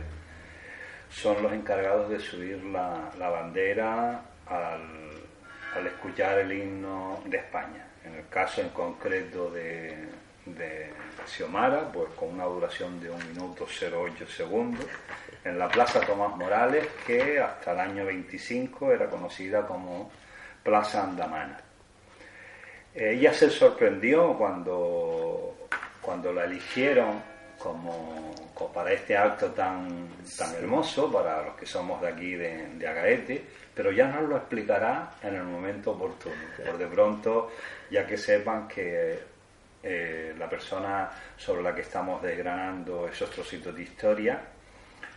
son 1.11 1.43
los 1.43 1.51
encargados 1.51 2.09
de 2.09 2.19
subir 2.19 2.63
la, 2.63 3.11
bandera 3.17 4.21
al, 4.47 5.85
escuchar 5.85 6.39
el 6.39 6.51
himno 6.51 7.21
de 7.25 7.37
España. 7.37 7.85
En 8.05 8.15
el 8.15 8.27
caso 8.29 8.61
en 8.61 8.69
concreto 8.69 9.51
de, 9.51 10.07
de 10.45 10.89
Xiomara, 11.25 11.91
pues 11.91 12.09
con 12.13 12.29
una 12.29 12.45
duración 12.45 12.99
de 12.99 13.11
un 13.11 13.27
minuto 13.27 13.65
08 13.65 14.25
segundos, 14.27 14.85
en 15.43 15.59
la 15.59 15.69
Plaza 15.69 16.01
Tomás 16.01 16.35
Morales, 16.35 16.87
que 17.05 17.39
hasta 17.39 17.73
el 17.73 17.79
año 17.79 18.05
25 18.05 18.91
era 18.91 19.09
conocida 19.09 19.67
como 19.67 20.11
Plaza 20.63 21.03
Andamana. 21.03 21.59
Ella 22.93 23.33
se 23.33 23.49
sorprendió 23.49 24.37
cuando, 24.37 25.67
cuando 26.01 26.33
la 26.33 26.45
eligieron 26.45 27.30
como, 27.61 28.33
para 28.73 28.93
este 28.93 29.15
acto 29.15 29.51
tan, 29.51 30.09
tan 30.37 30.55
hermoso, 30.55 31.11
para 31.11 31.43
los 31.43 31.55
que 31.55 31.65
somos 31.65 32.01
de 32.01 32.07
aquí 32.07 32.35
de, 32.35 32.67
de 32.75 32.87
Agaete, 32.87 33.45
pero 33.73 33.91
ya 33.91 34.07
nos 34.07 34.27
lo 34.27 34.37
explicará 34.37 35.11
en 35.21 35.35
el 35.35 35.43
momento 35.43 35.91
oportuno. 35.91 36.35
Por 36.65 36.77
de 36.77 36.87
pronto, 36.87 37.51
ya 37.89 38.05
que 38.05 38.17
sepan 38.17 38.67
que 38.67 39.19
eh, 39.83 40.35
la 40.37 40.49
persona 40.49 41.09
sobre 41.37 41.63
la 41.63 41.73
que 41.73 41.81
estamos 41.81 42.21
desgranando 42.21 43.07
esos 43.07 43.29
trocitos 43.31 43.75
de 43.75 43.83
historia 43.83 44.39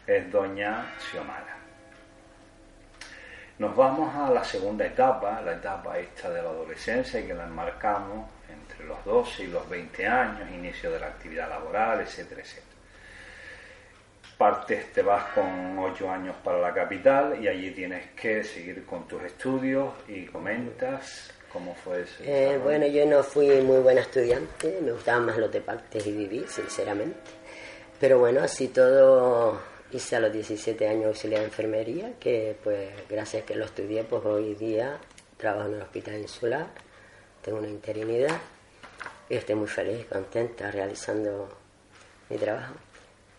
es 0.07 0.31
doña 0.31 0.95
Xiomara. 0.99 1.54
Nos 3.59 3.77
vamos 3.77 4.15
a 4.17 4.31
la 4.31 4.43
segunda 4.43 4.85
etapa, 4.85 5.41
la 5.41 5.53
etapa 5.53 5.97
esta 5.99 6.29
de 6.31 6.43
la 6.43 6.49
adolescencia, 6.49 7.21
y 7.21 7.25
que 7.25 7.35
la 7.35 7.45
enmarcamos 7.45 8.29
entre 8.49 8.85
los 8.85 9.05
12 9.05 9.45
y 9.45 9.47
los 9.47 9.69
20 9.69 10.07
años, 10.07 10.51
inicio 10.51 10.91
de 10.91 10.99
la 10.99 11.07
actividad 11.07 11.49
laboral, 11.49 12.01
etcétera, 12.01 12.41
etcétera. 12.41 12.67
Partes, 14.37 14.93
te 14.93 15.03
vas 15.03 15.27
con 15.33 15.79
8 15.79 16.11
años 16.11 16.35
para 16.43 16.59
la 16.59 16.75
capital 16.75 17.39
y 17.41 17.47
allí 17.47 17.71
tienes 17.71 18.11
que 18.21 18.43
seguir 18.43 18.85
con 18.85 19.07
tus 19.07 19.23
estudios 19.23 19.93
y 20.09 20.27
comentas 20.27 21.33
cómo 21.53 21.77
fue 21.77 22.03
eso. 22.03 22.25
Eh, 22.25 22.59
bueno, 22.61 22.87
yo 22.89 23.07
no 23.07 23.23
fui 23.23 23.49
muy 23.63 23.79
buena 23.79 24.01
estudiante, 24.01 24.81
me 24.83 24.91
gustaban 24.91 25.27
más 25.27 25.37
los 25.37 25.53
deportes 25.53 26.05
y 26.05 26.11
vivir, 26.11 26.49
sinceramente. 26.49 27.31
Pero 28.01 28.19
bueno, 28.19 28.43
así 28.43 28.69
todo 28.69 29.61
hice 29.95 30.17
a 30.17 30.21
los 30.21 30.33
17 30.33 30.89
años 30.89 31.07
auxiliar 31.07 31.41
de 31.41 31.47
enfermería, 31.47 32.13
que 32.19 32.57
pues 32.65 32.91
gracias 33.09 33.45
a 33.45 33.47
que 33.47 33.55
lo 33.55 33.65
estudié, 33.65 34.03
pues 34.03 34.25
hoy 34.25 34.55
día 34.55 34.99
trabajo 35.37 35.69
en 35.69 35.77
el 35.77 35.83
hospital 35.83 36.19
insular, 36.19 36.67
tengo 37.43 37.59
una 37.59 37.69
interinidad 37.69 38.37
y 39.29 39.37
estoy 39.37 39.55
muy 39.55 39.69
feliz, 39.69 40.05
contenta 40.07 40.71
realizando 40.71 41.49
mi 42.29 42.37
trabajo, 42.37 42.75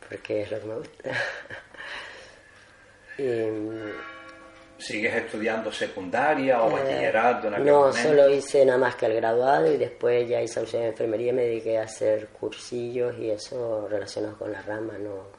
porque 0.08 0.43
es 0.43 0.51
lo 0.51 0.60
que 0.62 0.65
me 0.65 0.75
gusta. 0.75 1.12
¿Sigues 4.77 5.15
estudiando 5.15 5.71
secundaria 5.71 6.62
o 6.62 6.69
eh, 6.69 6.82
bachillerato? 6.82 7.49
no, 7.49 7.91
solo 7.91 8.29
hice 8.29 8.65
nada 8.65 8.77
más 8.77 8.95
que 8.95 9.08
el 9.08 9.15
graduado 9.15 9.73
y 9.73 9.77
después 9.77 10.27
ya 10.27 10.41
hice 10.41 10.60
auxiliar 10.60 10.84
de 10.86 10.91
enfermería 10.91 11.32
y 11.32 11.36
me 11.36 11.43
dediqué 11.43 11.79
a 11.79 11.84
hacer 11.84 12.27
cursillos 12.27 13.17
y 13.17 13.29
eso 13.29 13.88
relacionado 13.89 14.38
con 14.38 14.51
la 14.51 14.62
rama, 14.62 14.97
no, 14.97 15.35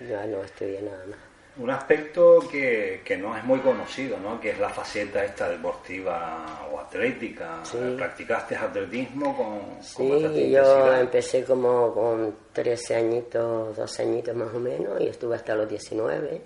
ya 0.00 0.26
no 0.26 0.42
estudié 0.42 0.82
nada 0.82 1.04
más. 1.06 1.18
Un 1.56 1.70
aspecto 1.70 2.40
que, 2.50 3.02
que, 3.04 3.16
no 3.16 3.36
es 3.36 3.44
muy 3.44 3.60
conocido, 3.60 4.18
¿no? 4.18 4.40
que 4.40 4.50
es 4.50 4.58
la 4.58 4.70
faceta 4.70 5.24
esta 5.24 5.48
deportiva 5.48 6.68
o 6.72 6.80
atlética. 6.80 7.62
¿Practicaste 7.96 8.56
atletismo 8.56 9.36
con, 9.36 9.80
Sí, 9.80 10.50
yo 10.50 10.92
empecé 10.96 11.44
como 11.44 11.94
con 11.94 12.34
13 12.52 12.96
añitos, 12.96 13.76
12 13.76 14.02
añitos 14.02 14.34
más 14.34 14.52
o 14.52 14.58
menos 14.58 15.00
y 15.00 15.06
estuve 15.06 15.36
hasta 15.36 15.54
los 15.54 15.68
19. 15.68 16.40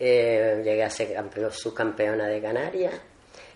Eh, 0.00 0.62
llegué 0.64 0.82
a 0.82 0.90
ser 0.90 1.16
subcampeona 1.52 2.26
de 2.26 2.42
Canarias 2.42 2.94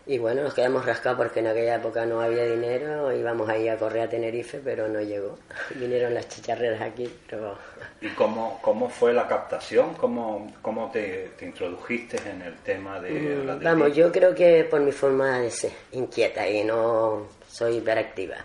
y 0.09 0.17
bueno, 0.17 0.43
nos 0.43 0.55
quedamos 0.55 0.87
rascados 0.87 1.19
porque 1.19 1.41
en 1.41 1.49
aquella 1.49 1.75
época 1.75 2.07
no 2.07 2.23
había 2.23 2.47
dinero, 2.47 3.13
íbamos 3.13 3.47
ahí 3.47 3.69
a 3.69 3.77
correr 3.77 4.05
a 4.05 4.09
Tenerife, 4.09 4.59
pero 4.65 4.89
no 4.89 5.03
llegó. 5.03 5.39
Vinieron 5.75 6.15
las 6.15 6.27
chicharreras 6.29 6.81
aquí, 6.81 7.07
pero... 7.29 7.59
¿Y 8.01 8.09
cómo, 8.11 8.59
cómo 8.63 8.89
fue 8.89 9.13
la 9.13 9.29
captación? 9.29 9.93
¿Cómo, 9.95 10.51
cómo 10.63 10.91
te, 10.91 11.33
introdujiste 11.43 12.17
en 12.27 12.41
el 12.41 12.55
tema 12.61 12.99
de 13.01 13.11
mm, 13.11 13.47
la 13.47 13.55
Vamos, 13.57 13.95
yo 13.95 14.11
creo 14.11 14.35
que 14.35 14.65
por 14.65 14.81
mi 14.81 14.93
forma 14.93 15.41
de 15.41 15.51
ser 15.51 15.73
inquieta 15.93 16.49
y 16.49 16.65
no 16.65 17.27
soy 17.47 17.77
hiperactiva. 17.77 18.37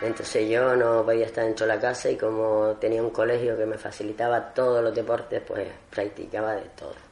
Entonces 0.00 0.48
yo 0.48 0.74
no 0.74 1.04
podía 1.04 1.26
estar 1.26 1.44
dentro 1.44 1.66
de 1.66 1.76
la 1.76 1.80
casa 1.80 2.10
y 2.10 2.16
como 2.16 2.76
tenía 2.80 3.00
un 3.00 3.10
colegio 3.10 3.56
que 3.56 3.64
me 3.64 3.78
facilitaba 3.78 4.52
todos 4.52 4.82
los 4.82 4.92
deportes, 4.92 5.40
pues 5.46 5.68
practicaba 5.88 6.56
de 6.56 6.68
todo 6.76 7.11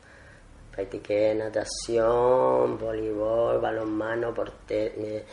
practiqué 0.80 1.34
natación, 1.34 2.78
voleibol, 2.78 3.60
balonmano, 3.60 4.34
eh, 4.68 5.24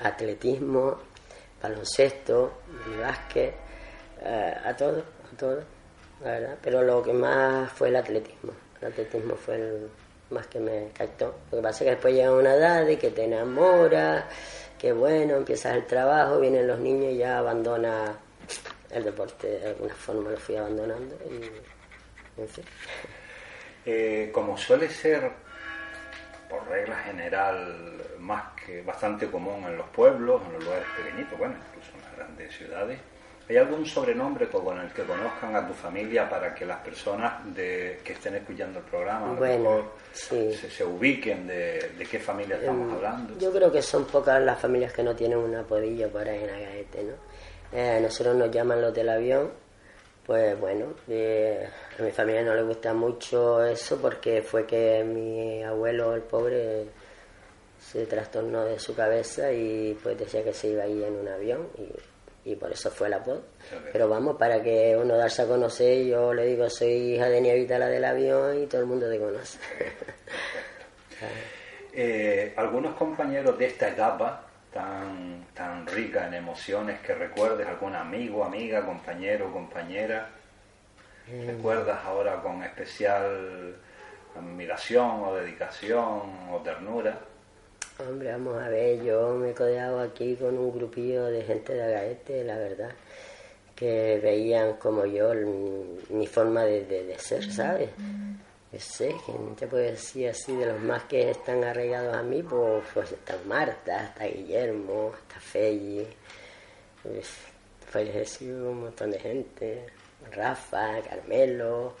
atletismo, 0.00 0.98
baloncesto, 1.62 2.62
básquet, 3.00 3.54
eh, 4.22 4.54
a 4.64 4.74
todo, 4.76 4.98
a 4.98 5.36
todo, 5.36 5.62
la 6.24 6.30
verdad. 6.30 6.58
Pero 6.60 6.82
lo 6.82 7.02
que 7.02 7.12
más 7.12 7.70
fue 7.70 7.88
el 7.88 7.96
atletismo. 7.96 8.52
El 8.80 8.88
atletismo 8.88 9.36
fue 9.36 9.54
el 9.54 9.88
más 10.30 10.46
que 10.48 10.58
me 10.58 10.90
captó. 10.92 11.34
Lo 11.50 11.58
que 11.58 11.62
pasa 11.62 11.78
es 11.78 11.84
que 11.84 11.90
después 11.90 12.14
llega 12.14 12.32
una 12.32 12.54
edad 12.54 12.84
de 12.84 12.98
que 12.98 13.10
te 13.10 13.24
enamoras, 13.24 14.24
que 14.78 14.92
bueno, 14.92 15.36
empiezas 15.36 15.76
el 15.76 15.86
trabajo, 15.86 16.40
vienen 16.40 16.66
los 16.66 16.78
niños 16.80 17.12
y 17.12 17.18
ya 17.18 17.38
abandona 17.38 18.18
el 18.90 19.04
deporte, 19.04 19.46
de 19.46 19.68
alguna 19.68 19.94
forma 19.94 20.30
lo 20.30 20.36
fui 20.36 20.56
abandonando 20.56 21.16
y 21.30 22.40
en 22.40 22.48
fin. 22.48 22.64
Eh, 23.90 24.28
como 24.30 24.54
suele 24.58 24.90
ser, 24.90 25.30
por 26.46 26.68
regla 26.68 26.96
general, 26.96 27.74
más 28.18 28.52
que 28.52 28.82
bastante 28.82 29.30
común 29.30 29.64
en 29.66 29.78
los 29.78 29.88
pueblos, 29.88 30.42
en 30.46 30.52
los 30.52 30.64
lugares 30.64 30.86
pequeñitos, 30.94 31.38
bueno, 31.38 31.54
incluso 31.70 31.92
en 31.96 32.02
las 32.02 32.16
grandes 32.16 32.54
ciudades, 32.54 33.00
¿hay 33.48 33.56
algún 33.56 33.86
sobrenombre 33.86 34.46
con 34.50 34.78
el 34.78 34.92
que 34.92 35.04
conozcan 35.04 35.56
a 35.56 35.66
tu 35.66 35.72
familia 35.72 36.28
para 36.28 36.54
que 36.54 36.66
las 36.66 36.80
personas 36.80 37.42
de, 37.54 38.00
que 38.04 38.12
estén 38.12 38.34
escuchando 38.34 38.80
el 38.80 38.84
programa 38.84 39.34
se, 40.12 40.84
ubiquen 40.84 41.46
de, 41.46 42.06
qué 42.10 42.18
familia 42.18 42.56
estamos 42.56 42.90
em, 42.90 42.94
hablando? 42.94 43.38
Yo 43.38 43.50
creo 43.50 43.72
que 43.72 43.80
son 43.80 44.04
pocas 44.04 44.38
las 44.42 44.60
familias 44.60 44.92
que 44.92 45.02
no 45.02 45.16
tienen 45.16 45.38
un 45.38 45.54
apodillo 45.54 46.10
por 46.10 46.28
ahí 46.28 46.44
en 46.44 46.50
Agaete, 46.50 47.04
¿no? 47.04 47.14
Eh, 47.72 48.00
nosotros 48.02 48.36
nos 48.36 48.50
llaman 48.50 48.82
los 48.82 48.92
del 48.92 49.08
avión 49.08 49.50
pues 50.28 50.60
bueno, 50.60 50.88
eh, 51.08 51.66
a 51.98 52.02
mi 52.02 52.10
familia 52.10 52.42
no 52.42 52.54
le 52.54 52.62
gusta 52.62 52.92
mucho 52.92 53.64
eso 53.64 53.96
porque 53.96 54.42
fue 54.42 54.66
que 54.66 55.02
mi 55.02 55.62
abuelo, 55.62 56.14
el 56.14 56.20
pobre, 56.20 56.84
se 57.80 58.04
trastornó 58.04 58.66
de 58.66 58.78
su 58.78 58.94
cabeza 58.94 59.50
y 59.50 59.98
pues 60.02 60.18
decía 60.18 60.44
que 60.44 60.52
se 60.52 60.68
iba 60.68 60.82
a 60.82 60.86
ir 60.86 61.02
en 61.02 61.14
un 61.14 61.28
avión 61.28 61.68
y, 62.44 62.54
por 62.56 62.70
eso 62.70 62.90
fue 62.90 63.08
la 63.08 63.20
voz. 63.20 63.40
Pero 63.90 64.06
vamos, 64.06 64.36
para 64.36 64.62
que 64.62 64.94
uno 65.02 65.16
darse 65.16 65.40
a 65.42 65.46
conocer, 65.46 66.04
yo 66.04 66.34
le 66.34 66.44
digo, 66.44 66.68
soy 66.68 67.14
hija 67.14 67.30
de 67.30 67.40
Nievita, 67.40 67.78
la 67.78 67.88
del 67.88 68.04
avión, 68.04 68.62
y 68.62 68.66
todo 68.66 68.82
el 68.82 68.86
mundo 68.86 69.08
te 69.08 69.18
conoce. 69.18 69.58
Eh, 72.00 72.52
algunos 72.56 72.94
compañeros 72.94 73.58
de 73.58 73.66
esta 73.66 73.88
etapa 73.88 74.47
tan, 74.72 75.46
tan 75.54 75.86
rica 75.86 76.26
en 76.26 76.34
emociones 76.34 77.00
que 77.00 77.14
recuerdes 77.14 77.66
algún 77.66 77.94
amigo, 77.94 78.44
amiga, 78.44 78.84
compañero, 78.84 79.52
compañera. 79.52 80.28
Mm. 81.26 81.46
¿Recuerdas 81.46 81.98
ahora 82.04 82.42
con 82.42 82.62
especial 82.62 83.74
admiración 84.36 85.22
o 85.24 85.34
dedicación 85.34 86.22
o 86.52 86.60
ternura? 86.62 87.18
Hombre, 87.98 88.30
vamos 88.30 88.62
a 88.62 88.68
ver, 88.68 89.02
yo 89.02 89.34
me 89.34 89.50
he 89.50 89.54
codeado 89.54 90.00
aquí 90.00 90.36
con 90.36 90.56
un 90.56 90.72
grupillo 90.72 91.26
de 91.26 91.42
gente 91.42 91.74
de 91.74 91.82
Agaete, 91.82 92.44
la 92.44 92.56
verdad, 92.56 92.90
que 93.74 94.20
veían 94.22 94.74
como 94.74 95.04
yo 95.04 95.32
mi 96.10 96.26
forma 96.28 96.62
de, 96.62 97.16
ser, 97.18 97.50
¿sabes? 97.50 97.90
Yo 98.70 98.78
sé, 98.80 99.16
que 99.24 99.32
te 99.56 99.66
puedo 99.66 99.82
decir 99.82 100.28
así, 100.28 100.54
de 100.54 100.66
los 100.66 100.80
más 100.80 101.04
que 101.04 101.30
están 101.30 101.64
arraigados 101.64 102.14
a 102.14 102.22
mí, 102.22 102.42
pues, 102.42 102.84
pues 102.92 103.12
está 103.12 103.38
Marta, 103.46 104.04
está 104.04 104.26
Guillermo, 104.26 105.12
está 105.22 105.40
Felli, 105.40 106.06
pues, 107.02 107.30
fallecido 107.90 108.70
un 108.70 108.82
montón 108.82 109.10
de 109.10 109.18
gente, 109.18 109.86
Rafa, 110.32 111.00
Carmelo, 111.00 111.94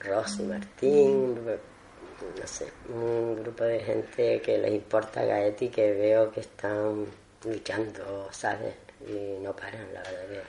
Rosy 0.00 0.42
Martín, 0.44 1.38
no 1.44 2.46
sé, 2.46 2.72
un 2.88 3.42
grupo 3.42 3.64
de 3.64 3.80
gente 3.80 4.40
que 4.40 4.56
les 4.56 4.72
importa 4.72 5.24
Gaeti 5.24 5.68
que 5.68 5.92
veo 5.92 6.30
que 6.32 6.40
están 6.40 7.06
luchando, 7.44 8.28
¿sabes? 8.32 8.74
Y 9.06 9.38
no 9.42 9.54
paran, 9.54 9.92
la 9.92 10.00
verdad 10.02 10.42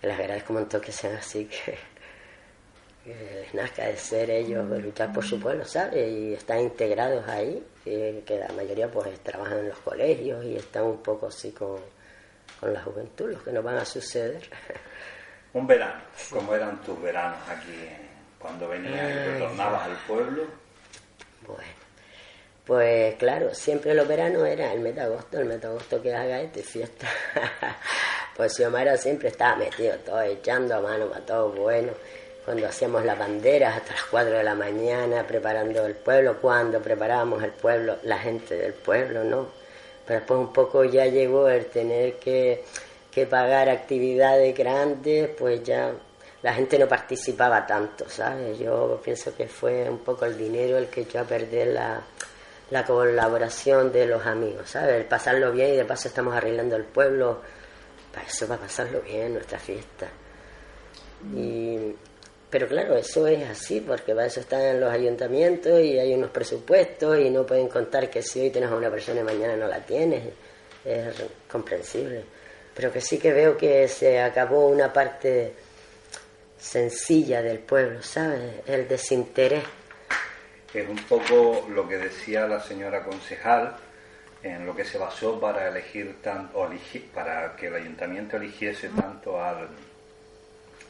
que, 0.00 0.06
les 0.06 0.18
agradezco 0.18 0.52
un 0.52 0.60
montón 0.60 0.80
que 0.80 0.92
sean 0.92 1.16
así, 1.16 1.46
que, 1.46 1.76
les 3.14 3.54
nazca 3.54 3.86
de 3.86 3.96
ser 3.96 4.30
ellos, 4.30 4.68
de 4.70 4.80
luchar 4.80 5.12
por 5.12 5.24
su 5.24 5.40
pueblo, 5.40 5.64
¿sabes? 5.64 6.10
Y 6.10 6.34
están 6.34 6.60
integrados 6.60 7.26
ahí, 7.28 7.64
que, 7.84 8.22
que 8.26 8.38
la 8.38 8.48
mayoría 8.48 8.90
pues 8.90 9.18
trabajan 9.20 9.58
en 9.58 9.68
los 9.68 9.78
colegios 9.78 10.44
y 10.44 10.56
están 10.56 10.84
un 10.84 11.02
poco 11.02 11.28
así 11.28 11.52
con, 11.52 11.78
con 12.60 12.72
la 12.72 12.82
juventud, 12.82 13.30
los 13.30 13.42
que 13.42 13.52
nos 13.52 13.64
van 13.64 13.76
a 13.76 13.84
suceder. 13.84 14.42
Un 15.52 15.66
verano, 15.66 16.02
¿cómo 16.30 16.54
eran 16.54 16.80
tus 16.82 17.00
veranos 17.00 17.38
aquí 17.48 17.88
cuando 18.38 18.68
venías 18.68 19.10
y 19.10 19.30
retornabas 19.30 19.86
al 19.86 19.96
pueblo? 20.06 20.44
Bueno, 21.46 21.62
pues 22.66 23.14
claro, 23.14 23.54
siempre 23.54 23.94
los 23.94 24.06
veranos 24.08 24.46
era 24.46 24.72
el 24.72 24.80
mes 24.80 24.94
de 24.94 25.02
agosto, 25.02 25.38
el 25.38 25.46
mes 25.46 25.60
de 25.60 25.68
agosto 25.68 26.02
que 26.02 26.14
haga 26.14 26.40
este 26.40 26.62
fiesta. 26.62 27.06
pues 28.36 28.54
Xiomara 28.54 28.96
siempre 28.96 29.28
estaba 29.28 29.56
metido 29.56 29.96
todo, 29.98 30.20
echando 30.22 30.74
a 30.74 30.80
mano 30.80 31.08
para 31.08 31.24
todo 31.24 31.50
bueno. 31.50 31.92
Cuando 32.46 32.66
hacíamos 32.66 33.04
las 33.04 33.18
banderas 33.18 33.76
hasta 33.76 33.92
las 33.92 34.04
4 34.04 34.38
de 34.38 34.44
la 34.44 34.54
mañana, 34.54 35.26
preparando 35.26 35.84
el 35.84 35.96
pueblo, 35.96 36.38
cuando 36.40 36.80
preparábamos 36.80 37.42
el 37.42 37.50
pueblo, 37.50 37.98
la 38.04 38.18
gente 38.18 38.56
del 38.56 38.72
pueblo, 38.72 39.22
¿no? 39.24 39.48
Pero 40.06 40.20
después 40.20 40.40
un 40.40 40.52
poco 40.52 40.84
ya 40.84 41.06
llegó 41.06 41.48
el 41.48 41.66
tener 41.66 42.14
que, 42.14 42.64
que 43.10 43.26
pagar 43.26 43.68
actividades 43.68 44.56
grandes, 44.56 45.28
pues 45.36 45.62
ya 45.64 45.92
la 46.42 46.54
gente 46.54 46.78
no 46.78 46.86
participaba 46.86 47.66
tanto, 47.66 48.08
¿sabes? 48.08 48.58
Yo 48.58 49.00
pienso 49.02 49.34
que 49.36 49.48
fue 49.48 49.90
un 49.90 49.98
poco 49.98 50.24
el 50.24 50.38
dinero 50.38 50.78
el 50.78 50.86
que 50.86 51.00
echó 51.00 51.18
a 51.18 51.24
perder 51.24 51.68
la, 51.74 52.00
la 52.70 52.84
colaboración 52.84 53.92
de 53.92 54.06
los 54.06 54.24
amigos, 54.24 54.70
¿sabes? 54.70 54.94
El 54.94 55.04
pasarlo 55.04 55.52
bien 55.52 55.74
y 55.74 55.76
de 55.76 55.84
paso 55.84 56.08
estamos 56.08 56.34
arreglando 56.34 56.76
el 56.76 56.84
pueblo, 56.84 57.40
para 58.12 58.26
eso, 58.26 58.46
para 58.46 58.60
pasarlo 58.60 59.00
bien, 59.00 59.34
nuestra 59.34 59.58
fiesta. 59.58 60.06
Y, 61.34 61.94
pero 62.48 62.68
claro, 62.68 62.96
eso 62.96 63.26
es 63.26 63.48
así, 63.48 63.80
porque 63.80 64.14
para 64.14 64.26
eso 64.26 64.40
están 64.40 64.80
los 64.80 64.92
ayuntamientos 64.92 65.80
y 65.80 65.98
hay 65.98 66.14
unos 66.14 66.30
presupuestos 66.30 67.18
y 67.18 67.30
no 67.30 67.44
pueden 67.44 67.68
contar 67.68 68.08
que 68.08 68.22
si 68.22 68.40
hoy 68.40 68.50
tienes 68.50 68.70
a 68.70 68.76
una 68.76 68.90
persona 68.90 69.20
y 69.20 69.24
mañana 69.24 69.56
no 69.56 69.66
la 69.66 69.80
tienes. 69.84 70.32
Es 70.84 71.14
comprensible. 71.50 72.22
Pero 72.74 72.92
que 72.92 73.00
sí 73.00 73.18
que 73.18 73.32
veo 73.32 73.56
que 73.56 73.88
se 73.88 74.20
acabó 74.20 74.68
una 74.68 74.92
parte 74.92 75.54
sencilla 76.56 77.42
del 77.42 77.58
pueblo, 77.58 78.02
¿sabes? 78.02 78.60
El 78.66 78.86
desinterés. 78.86 79.64
Es 80.72 80.88
un 80.88 80.96
poco 80.96 81.66
lo 81.70 81.88
que 81.88 81.96
decía 81.98 82.46
la 82.46 82.60
señora 82.60 83.02
concejal, 83.02 83.76
en 84.42 84.64
lo 84.64 84.76
que 84.76 84.84
se 84.84 84.98
basó 84.98 85.40
para 85.40 85.68
elegir 85.68 86.20
tan, 86.22 86.50
o 86.54 86.68
para 87.12 87.56
que 87.56 87.66
el 87.66 87.74
ayuntamiento 87.74 88.36
eligiese 88.36 88.90
tanto 88.90 89.42
al, 89.42 89.68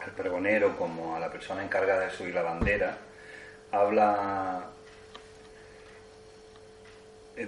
al 0.05 0.11
pregonero 0.13 0.77
como 0.77 1.17
a 1.17 1.21
la 1.21 1.31
persona 1.31 1.63
encargada 1.63 2.07
de 2.07 2.11
subir 2.11 2.35
la 2.35 2.43
bandera. 2.43 2.99
Habla 3.73 4.71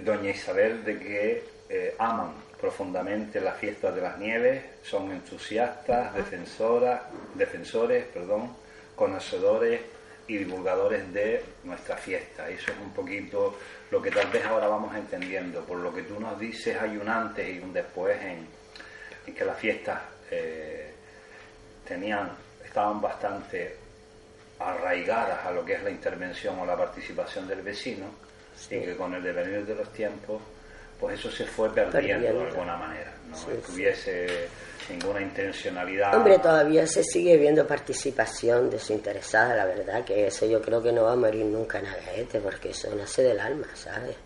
doña 0.03 0.29
Isabel 0.29 0.83
de 0.83 0.99
que 0.99 1.43
eh, 1.69 1.95
aman 1.97 2.33
profundamente 2.59 3.39
las 3.39 3.57
fiestas 3.57 3.95
de 3.95 4.01
las 4.01 4.17
nieves, 4.17 4.63
son 4.83 5.11
entusiastas, 5.11 6.13
defensoras, 6.13 7.01
defensores, 7.33 8.05
perdón, 8.05 8.53
conocedores 8.95 9.81
y 10.27 10.37
divulgadores 10.37 11.11
de 11.13 11.43
nuestra 11.63 11.95
fiesta. 11.95 12.49
Eso 12.49 12.71
es 12.71 12.77
un 12.79 12.91
poquito 12.91 13.57
lo 13.89 14.01
que 14.01 14.11
tal 14.11 14.27
vez 14.27 14.45
ahora 14.45 14.67
vamos 14.67 14.95
entendiendo. 14.95 15.63
Por 15.63 15.77
lo 15.79 15.93
que 15.93 16.03
tú 16.03 16.19
nos 16.19 16.37
dices, 16.37 16.77
hay 16.79 16.97
un 16.97 17.07
antes 17.07 17.47
y 17.49 17.59
un 17.59 17.71
después 17.73 18.19
en, 18.21 18.47
que 19.33 19.45
las 19.45 19.57
fiestas 19.57 20.01
eh, 20.31 20.88
tenían, 21.89 22.29
estaban 22.63 23.01
bastante 23.01 23.75
arraigadas 24.59 25.45
a 25.45 25.51
lo 25.51 25.65
que 25.65 25.73
es 25.73 25.83
la 25.83 25.89
intervención 25.89 26.57
o 26.59 26.65
la 26.65 26.77
participación 26.77 27.47
del 27.47 27.61
vecino 27.61 28.05
y 28.69 28.79
que 28.81 28.95
con 28.95 29.13
el 29.15 29.23
devenir 29.23 29.65
de 29.65 29.75
los 29.75 29.91
tiempos 29.91 30.41
pues 30.99 31.17
eso 31.17 31.31
se 31.31 31.45
fue 31.45 31.73
perdiendo, 31.73 32.27
de 32.27 32.47
alguna 32.49 32.75
manera, 32.75 33.13
no 33.29 33.37
tuviese 33.65 34.27
ninguna 34.89 35.21
intencionalidad. 35.21 36.13
Hombre, 36.13 36.39
todavía 36.39 36.85
se 36.85 37.05
sigue 37.05 37.37
viendo 37.37 37.65
participación 37.65 38.69
desinteresada, 38.69 39.55
la 39.55 39.65
verdad, 39.65 40.03
que 40.03 40.27
eso 40.27 40.45
yo 40.45 40.61
creo 40.61 40.83
que 40.83 40.91
no 40.91 41.03
va 41.03 41.13
a 41.13 41.15
morir 41.15 41.45
nunca 41.45 41.79
en 41.79 41.85
Agaete, 41.85 42.41
porque 42.41 42.71
eso 42.71 42.93
nace 42.93 43.23
del 43.23 43.39
alma, 43.39 43.67
¿sabes? 43.75 44.17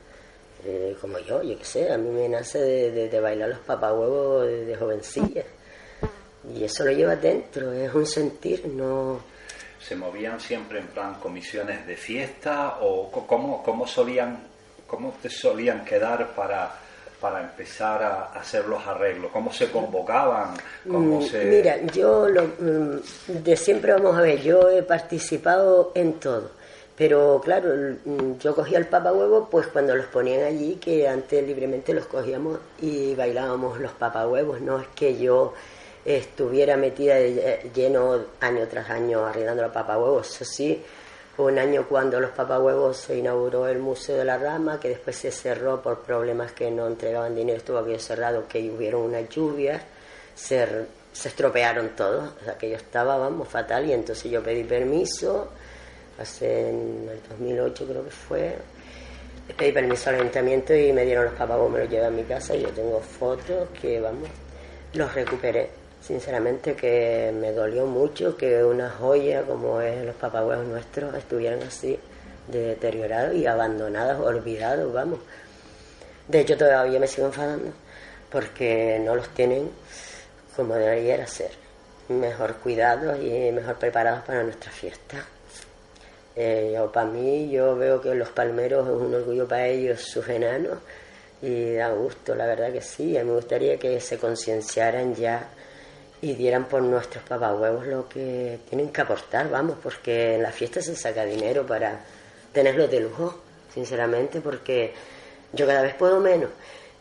Eh, 0.66 0.96
como 1.00 1.20
yo, 1.20 1.44
yo 1.44 1.60
qué 1.60 1.66
sé, 1.66 1.92
a 1.92 1.98
mí 2.00 2.10
me 2.10 2.28
nace 2.28 2.58
de, 2.58 3.20
bailar 3.20 3.50
los 3.50 3.60
papahuevos 3.60 4.48
de, 4.48 4.66
de 4.66 4.76
jovencilla. 4.76 5.44
Y 6.56 6.64
eso 6.64 6.84
lo 6.84 6.92
lleva 6.92 7.16
dentro, 7.16 7.72
es 7.72 7.94
un 7.94 8.06
sentir, 8.06 8.68
no... 8.68 9.20
¿Se 9.80 9.96
movían 9.96 10.40
siempre 10.40 10.80
en 10.80 10.88
plan 10.88 11.16
comisiones 11.16 11.86
de 11.86 11.98
fiesta 11.98 12.78
o 12.82 13.12
cómo, 13.12 13.62
cómo 13.62 13.86
solían 13.86 14.54
¿Cómo 14.94 15.12
te 15.20 15.28
solían 15.28 15.84
quedar 15.84 16.36
para, 16.36 16.72
para 17.20 17.42
empezar 17.42 18.04
a 18.04 18.26
hacer 18.40 18.68
los 18.68 18.86
arreglos? 18.86 19.32
¿Cómo 19.32 19.52
se 19.52 19.72
convocaban? 19.72 20.54
¿Cómo 20.88 21.20
mm, 21.20 21.26
Mira, 21.46 21.82
yo 21.88 22.30
lo, 22.30 22.44
mm, 22.44 23.44
de 23.44 23.58
siempre 23.58 23.94
vamos 23.94 24.16
a 24.16 24.22
ver, 24.22 24.40
yo 24.44 24.70
he 24.70 24.84
participado 24.84 25.94
en 25.96 26.20
todo. 26.20 26.52
Pero 26.96 27.42
claro, 27.44 27.70
mm, 28.06 28.38
yo 28.38 28.54
cogía 28.54 28.78
el 28.78 28.86
papahuevo 28.86 29.50
pues 29.50 29.66
cuando 29.66 29.96
los 29.96 30.06
ponían 30.06 30.44
allí, 30.44 30.76
que 30.76 31.08
antes 31.08 31.44
libremente 31.44 31.92
los 31.92 32.06
cogíamos 32.06 32.60
y 32.80 33.16
bailábamos 33.16 33.80
los 33.80 33.94
papahuevos. 33.94 34.62
No 34.62 34.80
es 34.80 34.88
que 34.90 35.18
yo 35.18 35.56
estuviera 36.06 36.76
metida 36.78 37.20
lleno 37.74 38.26
año 38.42 38.68
tras 38.68 38.90
año 38.90 39.26
arreglando 39.26 39.64
los 39.64 39.72
papahuevos, 39.72 40.30
eso 40.36 40.46
sí 40.46 40.84
fue 41.36 41.52
un 41.52 41.58
año 41.58 41.88
cuando 41.90 42.20
los 42.20 42.30
papahuevos 42.30 42.96
se 42.98 43.18
inauguró 43.18 43.68
el 43.68 43.80
Museo 43.80 44.18
de 44.18 44.26
la 44.26 44.38
Rama, 44.38 44.80
que 44.80 44.90
después 44.90 45.16
se 45.16 45.32
cerró 45.32 45.82
por 45.82 46.02
problemas 46.02 46.52
que 46.52 46.70
no 46.70 46.86
entregaban 46.86 47.36
dinero, 47.36 47.58
estuvo 47.58 47.80
aquello 47.80 48.00
cerrado, 48.00 48.48
que 48.48 48.70
hubieron 48.70 49.02
unas 49.02 49.28
lluvias, 49.30 49.82
se, 50.36 50.68
se 51.12 51.30
estropearon 51.30 51.96
todos, 51.96 52.30
aquello 52.48 52.76
estaba, 52.76 53.18
vamos, 53.18 53.48
fatal, 53.48 53.90
y 53.90 53.94
entonces 53.94 54.30
yo 54.30 54.44
pedí 54.44 54.64
permiso, 54.64 55.50
hace 56.20 56.70
en 56.70 57.10
el 57.12 57.20
2008 57.28 57.88
creo 57.88 58.04
que 58.04 58.12
fue, 58.12 58.56
pedí 59.58 59.72
permiso 59.72 60.12
al 60.12 60.18
ayuntamiento 60.18 60.76
y 60.76 60.94
me 60.94 61.04
dieron 61.04 61.26
los 61.26 61.34
papahuevos, 61.34 61.72
me 61.72 61.80
los 61.80 61.90
llevé 61.90 62.06
a 62.06 62.12
mi 62.12 62.24
casa 62.26 62.56
y 62.56 62.62
yo 62.62 62.70
tengo 62.70 63.00
fotos 63.00 63.70
que, 63.82 64.00
vamos, 64.00 64.30
los 64.94 65.12
recuperé 65.16 65.83
sinceramente 66.06 66.76
que 66.76 67.34
me 67.34 67.54
dolió 67.54 67.86
mucho 67.86 68.36
que 68.36 68.64
una 68.64 68.90
joya 68.90 69.44
como 69.44 69.80
es 69.80 70.06
los 70.06 70.16
papahuevos 70.16 70.66
nuestros 70.66 71.16
estuvieran 71.16 71.64
así 71.64 71.98
deteriorados 72.48 73.36
y 73.36 73.46
abandonados, 73.46 74.20
olvidados, 74.20 74.92
vamos. 74.92 75.20
De 76.28 76.42
hecho 76.42 76.58
todavía 76.58 77.00
me 77.00 77.08
sigo 77.08 77.28
enfadando 77.28 77.72
porque 78.30 79.00
no 79.04 79.16
los 79.16 79.30
tienen 79.30 79.70
como 80.56 80.76
debería 80.76 81.26
ser, 81.26 81.52
mejor 82.10 82.56
cuidados 82.56 83.18
y 83.20 83.52
mejor 83.52 83.76
preparados 83.76 84.24
para 84.24 84.44
nuestra 84.44 84.72
fiesta. 84.72 85.26
Eh, 86.36 86.78
para 86.92 87.08
mí 87.08 87.50
yo 87.50 87.76
veo 87.76 88.02
que 88.02 88.14
los 88.14 88.30
palmeros 88.30 88.88
es 88.88 88.94
un 88.94 89.14
orgullo 89.14 89.48
para 89.48 89.68
ellos, 89.68 90.02
sus 90.02 90.28
enanos, 90.28 90.80
y 91.42 91.74
da 91.74 91.90
gusto, 91.90 92.36
la 92.36 92.46
verdad 92.46 92.72
que 92.72 92.82
sí. 92.82 93.18
A 93.18 93.24
mí 93.24 93.30
me 93.30 93.36
gustaría 93.36 93.78
que 93.78 94.00
se 94.00 94.18
concienciaran 94.18 95.16
ya 95.16 95.48
y 96.24 96.36
dieran 96.36 96.70
por 96.70 96.82
nuestros 96.82 97.22
papahuevos 97.26 97.86
lo 97.86 98.08
que 98.08 98.60
tienen 98.70 98.94
que 98.94 99.02
aportar, 99.02 99.50
vamos, 99.50 99.76
porque 99.84 100.36
en 100.36 100.44
la 100.44 100.54
fiesta 100.54 100.82
se 100.82 100.96
saca 100.96 101.26
dinero 101.26 101.66
para 101.66 102.00
tenerlos 102.54 102.90
de 102.90 103.02
lujo, 103.02 103.42
sinceramente, 103.74 104.40
porque 104.40 104.94
yo 105.52 105.68
cada 105.68 105.82
vez 105.82 105.96
puedo 105.96 106.22
menos 106.22 106.50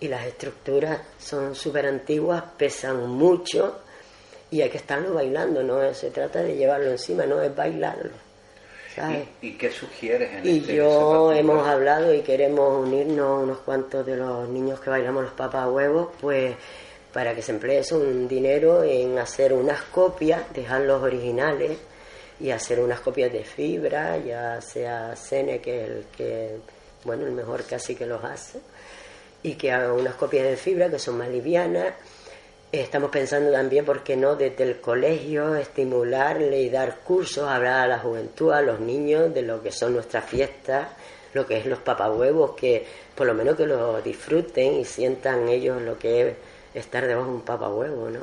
y 0.00 0.08
las 0.08 0.26
estructuras 0.26 0.98
son 1.20 1.54
súper 1.54 1.86
antiguas, 1.86 2.42
pesan 2.56 3.08
mucho 3.08 3.82
y 4.50 4.60
hay 4.60 4.70
que 4.70 4.78
estarlo 4.78 5.14
bailando, 5.14 5.62
no 5.62 5.94
se 5.94 6.10
trata 6.10 6.42
de 6.42 6.56
llevarlo 6.56 6.90
encima, 6.90 7.24
no 7.24 7.40
es 7.40 7.54
bailarlo. 7.54 8.10
¿sabes? 8.92 9.28
¿Y, 9.40 9.52
qué 9.52 9.70
sugieres 9.70 10.32
en 10.32 10.46
Y 10.46 10.58
este, 10.58 10.74
yo 10.74 11.32
hemos 11.32 11.64
hablado 11.68 12.12
y 12.12 12.22
queremos 12.22 12.84
unirnos 12.84 13.44
unos 13.44 13.58
cuantos 13.58 14.04
de 14.04 14.16
los 14.16 14.48
niños 14.48 14.80
que 14.80 14.90
bailamos 14.90 15.22
los 15.22 15.32
papahuevos, 15.34 16.08
pues 16.20 16.56
para 17.12 17.34
que 17.34 17.42
se 17.42 17.52
emplee 17.52 17.82
un 17.92 18.26
dinero 18.26 18.82
en 18.82 19.18
hacer 19.18 19.52
unas 19.52 19.82
copias, 19.82 20.42
dejar 20.54 20.82
los 20.82 21.02
originales 21.02 21.78
y 22.40 22.50
hacer 22.50 22.80
unas 22.80 23.00
copias 23.00 23.32
de 23.32 23.44
fibra, 23.44 24.16
ya 24.18 24.60
sea 24.60 25.14
Cene, 25.14 25.60
que 25.60 25.82
es 25.82 25.90
el 25.90 26.04
que, 26.16 26.56
bueno, 27.04 27.26
el 27.26 27.32
mejor 27.32 27.64
casi 27.64 27.94
que 27.94 28.06
los 28.06 28.24
hace, 28.24 28.60
y 29.42 29.54
que 29.54 29.72
haga 29.72 29.92
unas 29.92 30.14
copias 30.14 30.44
de 30.44 30.56
fibra 30.56 30.88
que 30.88 30.98
son 30.98 31.18
más 31.18 31.28
livianas. 31.28 31.94
Estamos 32.70 33.10
pensando 33.10 33.52
también, 33.52 33.84
¿por 33.84 34.02
qué 34.02 34.16
no?, 34.16 34.34
desde 34.34 34.64
el 34.64 34.80
colegio 34.80 35.54
estimularle 35.56 36.62
y 36.62 36.70
dar 36.70 37.00
cursos, 37.00 37.46
hablar 37.46 37.80
a 37.80 37.86
la 37.86 37.98
juventud, 37.98 38.52
a 38.52 38.62
los 38.62 38.80
niños 38.80 39.34
de 39.34 39.42
lo 39.42 39.62
que 39.62 39.70
son 39.70 39.92
nuestras 39.92 40.24
fiestas, 40.24 40.88
lo 41.34 41.46
que 41.46 41.58
es 41.58 41.66
los 41.66 41.80
papahuevos, 41.80 42.52
que 42.52 42.86
por 43.14 43.26
lo 43.26 43.34
menos 43.34 43.56
que 43.56 43.66
lo 43.66 44.00
disfruten 44.00 44.80
y 44.80 44.86
sientan 44.86 45.48
ellos 45.48 45.82
lo 45.82 45.98
que 45.98 46.22
es 46.22 46.36
estar 46.74 47.06
debajo 47.06 47.28
de 47.28 47.34
un 47.36 47.42
papahuevo, 47.42 48.10
¿no? 48.10 48.20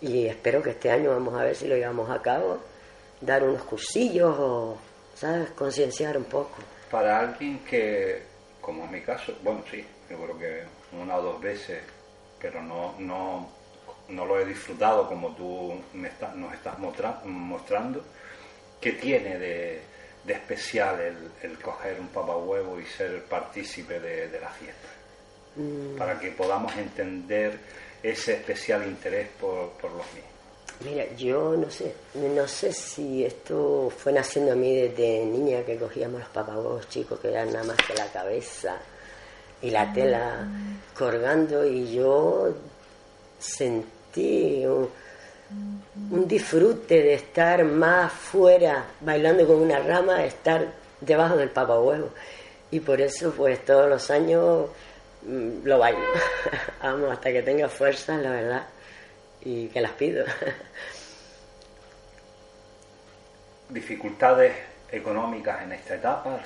Y 0.00 0.26
espero 0.26 0.62
que 0.62 0.70
este 0.70 0.90
año 0.90 1.10
vamos 1.10 1.34
a 1.34 1.44
ver 1.44 1.54
si 1.54 1.68
lo 1.68 1.76
llevamos 1.76 2.10
a 2.10 2.20
cabo, 2.20 2.58
dar 3.20 3.42
unos 3.44 3.62
cursillos 3.62 4.34
o, 4.38 4.76
¿sabes?, 5.14 5.50
concienciar 5.50 6.16
un 6.16 6.24
poco. 6.24 6.56
Para 6.90 7.20
alguien 7.20 7.60
que, 7.60 8.22
como 8.60 8.84
en 8.84 8.90
mi 8.90 9.00
caso, 9.00 9.32
bueno, 9.42 9.62
sí, 9.70 9.84
yo 10.10 10.18
creo 10.18 10.38
que 10.38 10.62
una 10.96 11.16
o 11.16 11.22
dos 11.22 11.40
veces, 11.40 11.82
pero 12.40 12.60
no, 12.62 12.94
no, 12.98 13.48
no 14.08 14.26
lo 14.26 14.40
he 14.40 14.44
disfrutado 14.44 15.08
como 15.08 15.34
tú 15.36 15.80
me 15.94 16.10
nos 16.34 16.52
estás 16.52 16.78
mostrando, 17.24 18.04
¿qué 18.80 18.92
tiene 18.92 19.38
de, 19.38 19.82
especial 20.26 21.00
el, 21.42 21.58
coger 21.58 22.00
un 22.00 22.08
papahuevo 22.08 22.80
y 22.80 22.86
ser 22.86 23.24
partícipe 23.24 24.00
de 24.00 24.40
la 24.40 24.50
fiesta? 24.50 25.01
Mm. 25.54 25.98
para 25.98 26.18
que 26.18 26.30
podamos 26.30 26.74
entender 26.76 27.58
ese 28.02 28.34
especial 28.34 28.86
interés 28.86 29.28
por, 29.38 29.70
los 29.82 30.06
niños. 30.14 30.30
Mira, 30.82 31.04
yo 31.14 31.54
no 31.56 31.70
sé, 31.70 31.94
no 32.14 32.48
sé 32.48 32.72
si 32.72 33.24
esto 33.24 33.92
fue 33.96 34.12
naciendo 34.12 34.52
a 34.52 34.54
mí 34.56 34.74
desde 34.74 35.24
niña 35.26 35.62
que 35.62 35.76
cogíamos 35.76 36.20
los 36.20 36.28
papagos 36.30 36.88
chicos 36.88 37.20
que 37.20 37.28
eran 37.28 37.52
nada 37.52 37.64
más 37.64 37.76
que 37.76 37.94
la 37.94 38.06
cabeza 38.06 38.78
y 39.60 39.70
la 39.70 39.92
tela 39.92 40.48
colgando 40.98 41.64
y 41.66 41.94
yo 41.94 42.52
sentí 43.38 44.64
un, 44.66 44.88
un 46.10 46.26
disfrute 46.26 47.02
de 47.02 47.14
estar 47.14 47.62
más 47.64 48.10
fuera 48.10 48.86
bailando 49.02 49.46
con 49.46 49.56
una 49.56 49.78
rama, 49.80 50.24
estar 50.24 50.72
debajo 51.00 51.36
del 51.36 51.50
papahuevo. 51.50 52.08
Y 52.72 52.80
por 52.80 53.00
eso 53.02 53.32
pues 53.36 53.64
todos 53.64 53.88
los 53.88 54.10
años 54.10 54.66
Mm, 54.66 54.91
lo 55.26 55.78
bailo. 55.78 56.00
Vamos, 56.82 57.12
hasta 57.12 57.32
que 57.32 57.42
tenga 57.42 57.68
fuerzas, 57.68 58.22
la 58.22 58.30
verdad, 58.30 58.66
y 59.42 59.68
que 59.68 59.80
las 59.80 59.92
pido. 59.92 60.24
Dificultades 63.68 64.54
económicas 64.92 65.62
en 65.62 65.72
esta 65.72 65.94
etapa, 65.94 66.38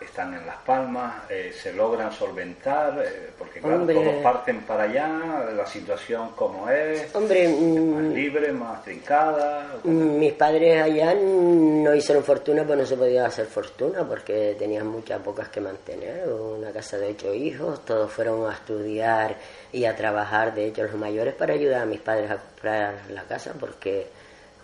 están 0.00 0.34
en 0.34 0.46
Las 0.46 0.58
Palmas, 0.58 1.28
eh, 1.28 1.52
se 1.52 1.72
logran 1.72 2.12
solventar, 2.12 3.02
eh, 3.04 3.30
porque 3.36 3.58
claro, 3.58 3.84
todos 3.84 4.14
parten 4.22 4.60
para 4.60 4.84
allá, 4.84 5.50
la 5.52 5.66
situación 5.66 6.30
como 6.36 6.70
es, 6.70 7.12
Hombre, 7.12 7.48
más 7.48 7.58
mm, 7.58 8.12
libre, 8.12 8.52
más 8.52 8.84
trincada. 8.84 9.66
Mis 9.82 10.32
padres 10.34 10.80
allá 10.80 11.12
no 11.14 11.92
hicieron 11.92 12.22
fortuna, 12.22 12.62
pues 12.64 12.78
no 12.78 12.86
se 12.86 12.96
podía 12.96 13.26
hacer 13.26 13.46
fortuna, 13.46 14.06
porque 14.06 14.54
tenían 14.56 14.86
muchas 14.86 15.20
pocas 15.20 15.48
que 15.48 15.60
mantener, 15.60 16.28
una 16.28 16.70
casa 16.70 16.98
de 16.98 17.08
ocho 17.08 17.34
hijos, 17.34 17.84
todos 17.84 18.12
fueron 18.12 18.48
a 18.48 18.54
estudiar 18.54 19.36
y 19.72 19.86
a 19.86 19.96
trabajar, 19.96 20.54
de 20.54 20.66
hecho 20.66 20.84
los 20.84 20.94
mayores, 20.94 21.34
para 21.34 21.54
ayudar 21.54 21.82
a 21.82 21.86
mis 21.86 22.00
padres 22.00 22.30
a 22.30 22.36
comprar 22.36 22.94
la 23.10 23.24
casa, 23.24 23.54
porque 23.58 24.06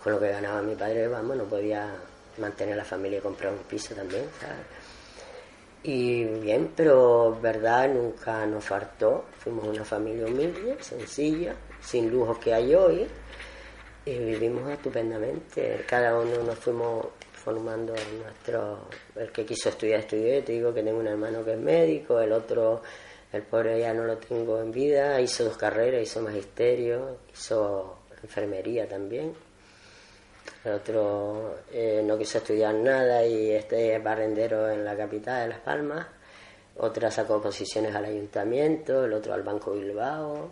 con 0.01 0.13
lo 0.13 0.19
que 0.21 0.29
ganaba 0.29 0.61
mi 0.61 0.75
padre, 0.75 1.09
vamos, 1.09 1.35
no 1.35 1.43
podía 1.43 1.85
mantener 2.39 2.77
la 2.77 2.85
familia 2.85 3.19
y 3.19 3.21
comprar 3.21 3.53
un 3.53 3.59
piso 3.59 3.93
también, 3.93 4.25
¿sabes? 4.39 4.65
Y 5.83 6.25
bien, 6.25 6.73
pero 6.75 7.39
verdad 7.41 7.87
nunca 7.89 8.45
nos 8.45 8.65
faltó. 8.65 9.25
Fuimos 9.37 9.65
una 9.65 9.85
familia 9.85 10.25
humilde, 10.25 10.77
sencilla, 10.81 11.55
sin 11.79 12.11
lujos 12.11 12.37
que 12.39 12.53
hay 12.53 12.75
hoy, 12.75 13.07
y 14.05 14.17
vivimos 14.17 14.69
estupendamente. 14.69 15.85
Cada 15.87 16.19
uno 16.19 16.43
nos 16.43 16.59
fuimos 16.59 17.07
formando 17.31 17.93
nuestro. 18.21 18.89
El 19.15 19.31
que 19.31 19.45
quiso 19.45 19.69
estudiar, 19.69 20.01
estudió. 20.01 20.43
Te 20.43 20.51
digo 20.51 20.73
que 20.73 20.83
tengo 20.83 20.99
un 20.99 21.07
hermano 21.07 21.45
que 21.45 21.53
es 21.53 21.59
médico, 21.59 22.19
el 22.19 22.33
otro, 22.33 22.81
el 23.31 23.43
pobre 23.43 23.79
ya 23.79 23.93
no 23.93 24.03
lo 24.03 24.17
tengo 24.17 24.59
en 24.59 24.71
vida, 24.71 25.21
hizo 25.21 25.45
dos 25.45 25.57
carreras, 25.57 26.01
hizo 26.01 26.21
magisterio, 26.21 27.19
hizo 27.33 27.99
enfermería 28.21 28.85
también 28.87 29.33
el 30.69 30.75
otro 30.75 31.59
eh, 31.71 32.01
no 32.05 32.17
quiso 32.17 32.37
estudiar 32.37 32.75
nada 32.75 33.25
y 33.25 33.51
este 33.51 33.95
es 33.95 34.03
barrendero 34.03 34.69
en 34.69 34.85
la 34.85 34.95
capital 34.95 35.41
de 35.41 35.47
Las 35.49 35.59
Palmas, 35.59 36.07
otra 36.77 37.11
sacó 37.11 37.41
posiciones 37.41 37.93
al 37.95 38.05
ayuntamiento, 38.05 39.05
el 39.05 39.13
otro 39.13 39.33
al 39.33 39.43
Banco 39.43 39.71
Bilbao. 39.71 40.51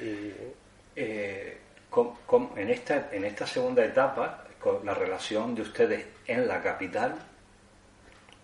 Eh, 0.00 0.54
en, 0.96 2.70
esta, 2.70 3.08
en 3.12 3.24
esta 3.24 3.46
segunda 3.46 3.84
etapa, 3.84 4.44
con 4.60 4.84
la 4.84 4.94
relación 4.94 5.54
de 5.54 5.62
ustedes 5.62 6.06
en 6.26 6.46
la 6.46 6.62
capital, 6.62 7.14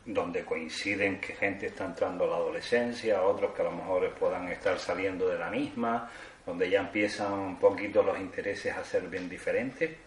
donde 0.05 0.45
coinciden 0.45 1.21
que 1.21 1.35
gente 1.35 1.66
está 1.66 1.85
entrando 1.85 2.25
a 2.25 2.29
la 2.29 2.37
adolescencia, 2.37 3.23
otros 3.23 3.53
que 3.55 3.62
a 3.62 3.66
lo 3.66 3.73
mejor 3.73 4.12
puedan 4.14 4.49
estar 4.49 4.79
saliendo 4.79 5.29
de 5.29 5.38
la 5.38 5.51
misma, 5.51 6.11
donde 6.45 6.71
ya 6.71 6.81
empiezan 6.81 7.33
un 7.33 7.59
poquito 7.59 8.03
los 8.03 8.19
intereses 8.19 8.77
a 8.77 8.85
ser 8.85 9.09
bien 9.09 9.29
diferentes. 9.29 10.06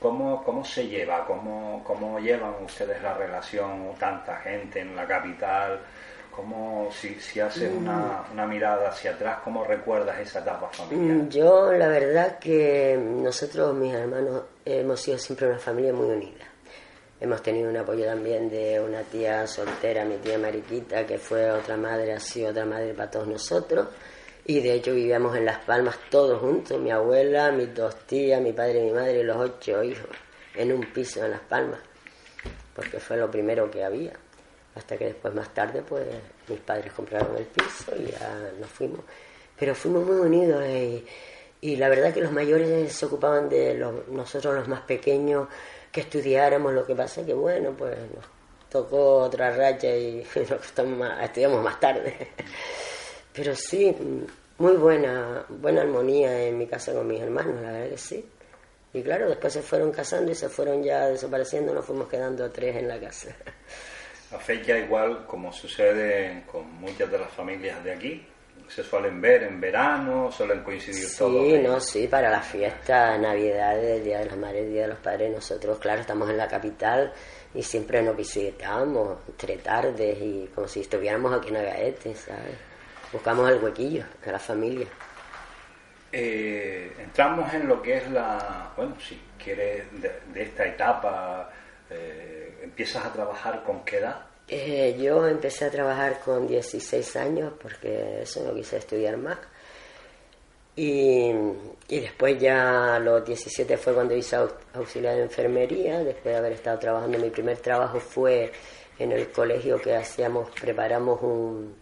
¿Cómo, 0.00 0.42
cómo 0.42 0.64
se 0.64 0.88
lleva? 0.88 1.26
¿Cómo, 1.26 1.82
¿Cómo 1.84 2.18
llevan 2.18 2.54
ustedes 2.64 3.02
la 3.02 3.14
relación 3.14 3.94
tanta 3.98 4.36
gente 4.38 4.80
en 4.80 4.96
la 4.96 5.06
capital? 5.06 5.78
¿Cómo, 6.34 6.88
si, 6.90 7.16
si 7.16 7.38
haces 7.38 7.70
una, 7.70 8.24
mm. 8.30 8.32
una, 8.32 8.46
mirada 8.46 8.88
hacia 8.88 9.10
atrás, 9.10 9.40
cómo 9.44 9.62
recuerdas 9.62 10.18
esa 10.18 10.38
etapa 10.38 10.68
familiar? 10.68 11.16
Mm, 11.16 11.28
yo, 11.28 11.72
la 11.72 11.88
verdad 11.88 12.38
que 12.38 12.98
nosotros, 12.98 13.74
mis 13.74 13.92
hermanos, 13.92 14.44
hemos 14.64 15.00
sido 15.00 15.18
siempre 15.18 15.48
una 15.48 15.58
familia 15.58 15.92
muy 15.92 16.08
unida. 16.08 16.46
Hemos 17.20 17.42
tenido 17.42 17.68
un 17.68 17.76
apoyo 17.76 18.06
también 18.06 18.48
de 18.48 18.80
una 18.80 19.02
tía 19.02 19.46
soltera, 19.46 20.06
mi 20.06 20.16
tía 20.16 20.38
Mariquita, 20.38 21.04
que 21.04 21.18
fue 21.18 21.50
otra 21.50 21.76
madre, 21.76 22.14
ha 22.14 22.20
sido 22.20 22.50
otra 22.50 22.64
madre 22.64 22.94
para 22.94 23.10
todos 23.10 23.28
nosotros 23.28 23.88
y 24.50 24.58
de 24.58 24.74
hecho 24.74 24.92
vivíamos 24.92 25.36
en 25.36 25.44
Las 25.44 25.58
Palmas 25.64 25.96
todos 26.10 26.40
juntos, 26.40 26.80
mi 26.80 26.90
abuela, 26.90 27.52
mis 27.52 27.72
dos 27.72 27.94
tías, 28.04 28.42
mi 28.42 28.52
padre 28.52 28.80
y 28.80 28.86
mi 28.86 28.90
madre 28.90 29.20
y 29.20 29.22
los 29.22 29.36
ocho 29.36 29.80
hijos, 29.84 30.08
en 30.56 30.72
un 30.72 30.92
piso 30.92 31.24
en 31.24 31.30
Las 31.30 31.42
Palmas, 31.42 31.78
porque 32.74 32.98
fue 32.98 33.16
lo 33.16 33.30
primero 33.30 33.70
que 33.70 33.84
había. 33.84 34.12
Hasta 34.74 34.96
que 34.96 35.04
después 35.04 35.32
más 35.34 35.54
tarde 35.54 35.82
pues 35.82 36.04
mis 36.48 36.58
padres 36.58 36.92
compraron 36.92 37.36
el 37.36 37.44
piso 37.44 37.92
y 37.96 38.10
ya 38.10 38.50
nos 38.58 38.68
fuimos. 38.70 39.02
Pero 39.56 39.72
fuimos 39.72 40.04
muy 40.04 40.16
unidos 40.16 40.64
y, 40.68 41.06
y 41.60 41.76
la 41.76 41.88
verdad 41.88 42.12
que 42.12 42.20
los 42.20 42.32
mayores 42.32 42.92
se 42.92 43.06
ocupaban 43.06 43.48
de 43.48 43.74
los, 43.74 44.08
nosotros 44.08 44.52
los 44.52 44.66
más 44.66 44.80
pequeños 44.80 45.46
que 45.92 46.00
estudiáramos, 46.00 46.72
lo 46.72 46.84
que 46.84 46.96
pasa 46.96 47.24
que 47.24 47.34
bueno, 47.34 47.72
pues 47.78 47.96
nos 48.16 48.24
tocó 48.68 49.18
otra 49.18 49.52
racha 49.52 49.94
y 49.94 50.26
nos 50.34 51.22
estudiamos 51.22 51.62
más 51.62 51.78
tarde. 51.78 52.32
Pero 53.32 53.54
sí, 53.54 53.94
muy 54.60 54.76
buena, 54.76 55.46
buena 55.48 55.80
armonía 55.80 56.46
en 56.46 56.58
mi 56.58 56.66
casa 56.66 56.92
con 56.92 57.06
mis 57.06 57.20
hermanos, 57.20 57.62
la 57.62 57.72
verdad 57.72 57.88
que 57.88 57.96
sí. 57.96 58.24
Y 58.92 59.02
claro, 59.02 59.26
después 59.26 59.54
se 59.54 59.62
fueron 59.62 59.90
casando 59.90 60.30
y 60.32 60.34
se 60.34 60.50
fueron 60.50 60.82
ya 60.82 61.08
desapareciendo, 61.08 61.72
nos 61.72 61.86
fuimos 61.86 62.08
quedando 62.08 62.50
tres 62.50 62.76
en 62.76 62.86
la 62.86 63.00
casa. 63.00 63.34
A 64.32 64.38
fecha 64.38 64.78
igual 64.78 65.24
como 65.26 65.50
sucede 65.50 66.44
con 66.46 66.70
muchas 66.74 67.10
de 67.10 67.18
las 67.18 67.32
familias 67.32 67.82
de 67.82 67.92
aquí, 67.92 68.26
se 68.68 68.84
suelen 68.84 69.18
ver 69.18 69.44
en 69.44 69.58
verano, 69.60 70.30
suelen 70.30 70.62
coincidir 70.62 71.08
todos. 71.16 71.42
Sí, 71.42 71.58
no, 71.58 71.80
sí, 71.80 72.06
para 72.06 72.30
la 72.30 72.42
fiesta, 72.42 73.16
Navidades, 73.16 74.04
Día 74.04 74.18
de 74.18 74.26
las 74.26 74.36
Madres, 74.36 74.68
Día 74.68 74.82
de 74.82 74.88
los 74.88 74.98
Padres, 74.98 75.32
nosotros, 75.34 75.78
claro, 75.78 76.02
estamos 76.02 76.28
en 76.28 76.36
la 76.36 76.46
capital 76.46 77.12
y 77.54 77.62
siempre 77.62 78.02
nos 78.02 78.14
visitamos 78.14 79.20
entre 79.26 79.56
tardes 79.56 80.18
y 80.20 80.50
como 80.54 80.68
si 80.68 80.80
estuviéramos 80.80 81.32
aquí 81.32 81.48
en 81.48 81.56
Agaete, 81.56 82.14
¿sabes? 82.14 82.69
Buscamos 83.12 83.50
el 83.50 83.62
huequillo 83.62 84.04
de 84.24 84.32
la 84.32 84.38
familia. 84.38 84.86
Eh, 86.12 86.92
entramos 86.98 87.52
en 87.54 87.68
lo 87.68 87.80
que 87.80 87.98
es 87.98 88.10
la, 88.10 88.72
bueno, 88.76 88.96
si 89.00 89.20
quieres, 89.42 89.84
de, 90.00 90.42
esta 90.42 90.66
etapa, 90.66 91.50
eh, 91.88 92.58
¿empiezas 92.62 93.04
a 93.04 93.12
trabajar 93.12 93.62
con 93.62 93.84
qué 93.84 93.98
edad? 93.98 94.26
Eh, 94.48 94.98
yo 95.00 95.28
empecé 95.28 95.66
a 95.66 95.70
trabajar 95.70 96.18
con 96.24 96.48
16 96.48 97.14
años 97.16 97.52
porque 97.62 98.22
eso 98.22 98.44
no 98.44 98.52
quise 98.54 98.78
estudiar 98.78 99.16
más. 99.16 99.38
Y, 100.74 101.30
y, 101.88 102.00
después 102.00 102.40
ya 102.40 102.96
a 102.96 102.98
los 102.98 103.24
17 103.24 103.76
fue 103.76 103.92
cuando 103.92 104.16
hice 104.16 104.36
auxiliar 104.72 105.16
de 105.16 105.22
enfermería, 105.22 106.02
después 106.02 106.32
de 106.32 106.36
haber 106.36 106.52
estado 106.52 106.78
trabajando. 106.78 107.18
Mi 107.18 107.30
primer 107.30 107.58
trabajo 107.58 108.00
fue 108.00 108.50
en 108.98 109.12
el 109.12 109.30
colegio 109.30 109.80
que 109.80 109.94
hacíamos, 109.94 110.50
preparamos 110.58 111.20
un, 111.22 111.76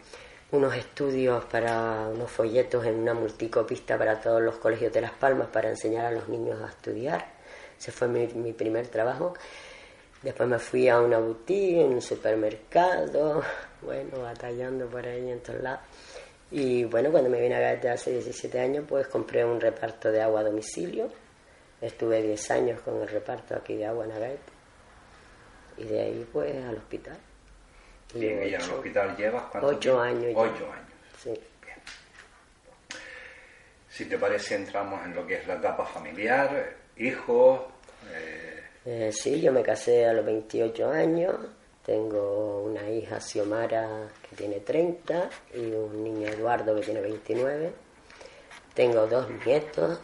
unos 0.51 0.75
estudios 0.75 1.45
para 1.45 2.07
unos 2.07 2.31
folletos 2.31 2.85
en 2.85 2.95
una 2.95 3.13
multicopista 3.13 3.97
para 3.97 4.19
todos 4.19 4.41
los 4.41 4.55
colegios 4.55 4.91
de 4.91 5.01
Las 5.01 5.11
Palmas 5.11 5.47
para 5.49 5.69
enseñar 5.69 6.05
a 6.05 6.11
los 6.11 6.27
niños 6.27 6.59
a 6.61 6.69
estudiar. 6.69 7.25
Ese 7.77 7.91
fue 7.91 8.07
mi, 8.07 8.27
mi 8.27 8.53
primer 8.53 8.87
trabajo. 8.87 9.33
Después 10.21 10.49
me 10.49 10.59
fui 10.59 10.89
a 10.89 10.99
una 10.99 11.19
boutique, 11.19 11.81
en 11.81 11.93
un 11.93 12.01
supermercado, 12.01 13.41
bueno, 13.81 14.21
batallando 14.21 14.87
por 14.87 15.05
ahí 15.05 15.29
en 15.29 15.39
todos 15.41 15.61
lados. 15.61 15.81
Y 16.51 16.83
bueno, 16.85 17.11
cuando 17.11 17.29
me 17.29 17.39
vine 17.39 17.55
a 17.55 17.59
Gaete 17.59 17.89
hace 17.89 18.11
17 18.11 18.59
años, 18.59 18.85
pues 18.87 19.07
compré 19.07 19.45
un 19.45 19.61
reparto 19.61 20.11
de 20.11 20.21
agua 20.21 20.41
a 20.41 20.43
domicilio. 20.45 21.09
Estuve 21.79 22.23
10 22.23 22.51
años 22.51 22.81
con 22.81 22.99
el 23.01 23.07
reparto 23.07 23.55
aquí 23.55 23.75
de 23.75 23.85
agua 23.85 24.05
en 24.05 24.11
Agaete. 24.11 24.51
Y 25.77 25.83
de 25.85 26.01
ahí, 26.01 26.27
pues, 26.33 26.65
al 26.65 26.77
hospital. 26.77 27.17
¿Y, 28.15 28.25
en 28.25 28.43
el 28.43 28.71
hospital 28.71 29.15
llevas 29.15 29.43
cuánto 29.51 29.67
Ocho 29.67 29.99
años. 29.99 30.33
Ocho 30.35 30.71
años. 30.71 30.89
Sí. 31.21 31.29
Bien. 31.29 31.77
Si 33.87 34.05
te 34.05 34.17
parece, 34.17 34.55
entramos 34.55 35.05
en 35.05 35.13
lo 35.13 35.27
que 35.27 35.35
es 35.35 35.47
la 35.47 35.55
etapa 35.55 35.85
familiar, 35.85 36.75
hijos. 36.97 37.61
Eh... 38.11 38.63
Eh, 38.85 39.11
sí, 39.11 39.39
yo 39.41 39.51
me 39.51 39.61
casé 39.61 40.07
a 40.07 40.13
los 40.13 40.25
28 40.25 40.89
años. 40.89 41.35
Tengo 41.85 42.63
una 42.63 42.89
hija, 42.89 43.19
Xiomara, 43.19 44.07
que 44.27 44.35
tiene 44.35 44.59
30, 44.59 45.29
y 45.55 45.71
un 45.71 46.03
niño, 46.03 46.27
Eduardo, 46.27 46.75
que 46.75 46.81
tiene 46.81 47.01
29. 47.01 47.71
Tengo 48.73 49.07
dos 49.07 49.27
nietos, 49.45 49.99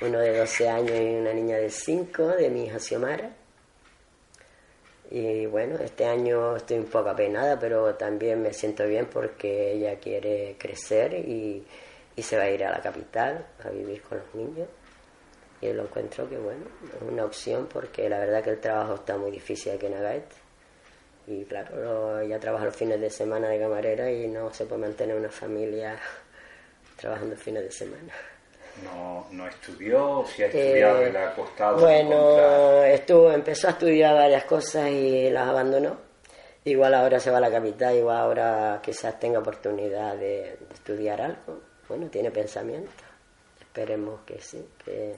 uno 0.00 0.18
de 0.18 0.38
12 0.38 0.68
años 0.68 1.00
y 1.00 1.14
una 1.16 1.32
niña 1.32 1.56
de 1.56 1.70
5, 1.70 2.28
de 2.28 2.50
mi 2.50 2.66
hija 2.66 2.78
Xiomara. 2.78 3.39
Y 5.10 5.46
bueno, 5.46 5.76
este 5.76 6.04
año 6.04 6.56
estoy 6.56 6.78
un 6.78 6.86
poco 6.86 7.10
apenada, 7.10 7.58
pero 7.58 7.94
también 7.96 8.40
me 8.40 8.52
siento 8.52 8.86
bien 8.86 9.06
porque 9.06 9.72
ella 9.72 9.98
quiere 9.98 10.56
crecer 10.58 11.14
y, 11.14 11.66
se 12.22 12.36
va 12.36 12.42
a 12.44 12.50
ir 12.50 12.62
a 12.64 12.70
la 12.70 12.82
capital 12.82 13.46
a 13.64 13.70
vivir 13.70 14.02
con 14.02 14.18
los 14.18 14.34
niños. 14.34 14.68
Y 15.62 15.72
lo 15.72 15.84
encuentro 15.84 16.28
que 16.28 16.36
bueno, 16.38 16.66
es 16.84 17.02
una 17.02 17.24
opción 17.24 17.66
porque 17.72 18.08
la 18.08 18.18
verdad 18.18 18.44
que 18.44 18.50
el 18.50 18.60
trabajo 18.60 18.94
está 18.96 19.16
muy 19.16 19.30
difícil 19.30 19.72
aquí 19.72 19.86
en 19.86 19.94
Agaet. 19.94 20.26
Y 21.26 21.44
claro, 21.44 22.20
ella 22.20 22.38
trabaja 22.38 22.66
los 22.66 22.76
fines 22.76 23.00
de 23.00 23.10
semana 23.10 23.48
de 23.48 23.58
camarera 23.58 24.10
y 24.12 24.28
no 24.28 24.52
se 24.52 24.66
puede 24.66 24.82
mantener 24.82 25.16
una 25.16 25.30
familia 25.30 25.98
trabajando 26.96 27.36
fines 27.36 27.64
de 27.64 27.70
semana 27.72 28.12
no, 28.84 29.26
no 29.30 29.46
estudió, 29.46 30.24
si 30.26 30.42
ha 30.42 30.46
estudiado 30.46 31.06
y 31.06 31.12
le 31.12 31.18
ha 31.18 31.34
costado. 31.34 31.78
Bueno, 31.78 32.82
estuvo, 32.84 33.30
empezó 33.30 33.68
a 33.68 33.70
estudiar 33.70 34.14
varias 34.14 34.44
cosas 34.44 34.88
y 34.90 35.30
las 35.30 35.48
abandonó. 35.48 35.96
Igual 36.64 36.94
ahora 36.94 37.18
se 37.18 37.30
va 37.30 37.38
a 37.38 37.40
la 37.40 37.50
capital, 37.50 37.96
igual 37.96 38.16
ahora 38.16 38.80
quizás 38.82 39.18
tenga 39.18 39.38
oportunidad 39.38 40.16
de, 40.16 40.58
estudiar 40.72 41.20
algo. 41.20 41.60
Bueno, 41.88 42.08
tiene 42.08 42.30
pensamiento. 42.30 42.90
Esperemos 43.60 44.20
que 44.26 44.40
sí, 44.40 44.68
que 44.84 45.14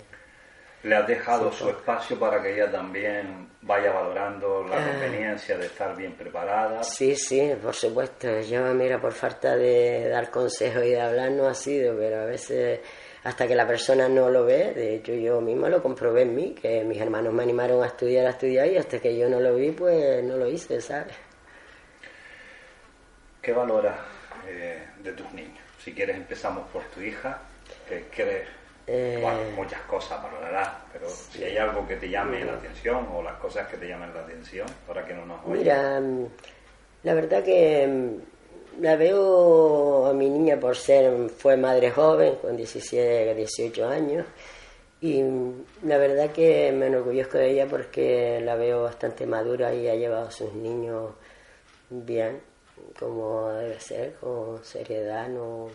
le 0.85 0.97
has 0.97 1.07
dejado 1.07 1.53
su 1.53 1.69
espacio 1.69 2.19
para 2.19 2.43
que 2.43 2.55
ella 2.55 2.71
también 2.71 3.49
vaya 3.63 3.93
valorando 3.93 4.65
la 4.65 4.77
ah. 4.79 4.91
conveniencia 4.91 5.57
de 5.57 5.67
estar 5.67 5.97
bien 5.97 6.15
preparada. 6.15 6.83
Sí, 6.83 7.15
sí, 7.15 7.53
por 7.63 7.75
supuesto. 7.75 8.41
Yo, 8.41 8.63
mira, 8.75 9.01
por 9.01 9.13
falta 9.13 9.57
de 9.57 10.09
dar 10.09 10.31
consejos 10.31 10.85
y 10.85 10.91
de 10.91 11.01
hablar 11.01 11.31
no 11.31 11.47
ha 11.47 11.55
sido, 11.55 11.97
pero 11.97 12.23
a 12.23 12.25
veces 12.25 12.81
hasta 13.25 13.47
que 13.47 13.55
la 13.55 13.67
persona 13.67 14.09
no 14.09 14.29
lo 14.29 14.45
ve. 14.45 14.73
De 14.73 14.97
hecho, 14.97 15.13
yo 15.13 15.41
misma 15.41 15.69
lo 15.69 15.83
comprobé 15.83 16.23
en 16.23 16.35
mí, 16.35 16.55
que 16.55 16.85
mis 16.85 17.01
hermanos 17.01 17.33
me 17.33 17.43
animaron 17.43 17.83
a 17.83 17.87
estudiar, 17.87 18.27
a 18.27 18.31
estudiar, 18.31 18.67
y 18.69 18.77
hasta 18.77 18.99
que 18.99 19.17
yo 19.17 19.29
no 19.29 19.41
lo 19.41 19.55
vi, 19.55 19.71
pues 19.71 20.23
no 20.25 20.37
lo 20.37 20.49
hice, 20.49 20.81
¿sabes? 20.81 21.15
¿Qué 23.41 23.53
valoras 23.53 23.97
eh, 24.47 24.83
de 25.03 25.13
tus 25.13 25.33
niños? 25.33 25.59
Si 25.79 25.93
quieres, 25.93 26.17
empezamos 26.17 26.69
por 26.71 26.83
tu 26.85 27.01
hija. 27.01 27.43
¿Qué 27.89 28.07
crees? 28.15 28.49
Eh, 28.87 29.19
bueno, 29.23 29.39
muchas 29.55 29.81
cosas 29.83 30.21
valorarás, 30.23 30.69
pero 30.93 31.09
si 31.09 31.45
hay 31.45 31.57
algo 31.57 31.87
que 31.87 31.97
te 31.97 32.09
llame 32.09 32.45
la 32.45 32.55
atención 32.55 33.07
o 33.13 33.23
las 33.23 33.35
cosas 33.35 33.69
que 33.69 33.77
te 33.77 33.89
llamen 33.89 34.13
la 34.13 34.21
atención, 34.21 34.67
para 34.87 35.05
que 35.05 35.15
no 35.15 35.25
nos 35.25 35.47
Mira, 35.47 36.01
mm, 36.01 36.27
la 37.05 37.15
verdad 37.15 37.45
que 37.45 37.87
mm, 37.87 38.32
la 38.81 38.97
veo 38.97 40.07
a 40.07 40.13
mi 40.13 40.29
niña 40.29 40.59
por 40.59 40.77
ser, 40.77 41.29
fue 41.31 41.57
madre 41.57 41.91
joven, 41.91 42.37
con 42.37 42.57
17, 42.57 43.35
18 43.35 43.89
años, 43.89 44.27
y 45.01 45.23
la 45.83 45.99
verdad 45.99 46.31
que 46.31 46.73
me 46.73 46.87
enorgullezco 46.87 47.39
de 47.39 47.51
ella 47.51 47.67
porque 47.69 48.41
la 48.41 48.55
veo 48.55 48.85
bastante 48.85 49.27
madura 49.27 49.75
y 49.75 49.89
ha 49.89 49.97
llevado 49.97 50.29
a 50.29 50.31
sus 50.31 50.53
niños 50.55 51.13
bien, 51.91 52.41
como 52.99 53.49
debe 53.49 53.81
ser, 53.81 54.15
con 54.15 54.65
seriedad, 54.65 55.29
no 55.29 55.69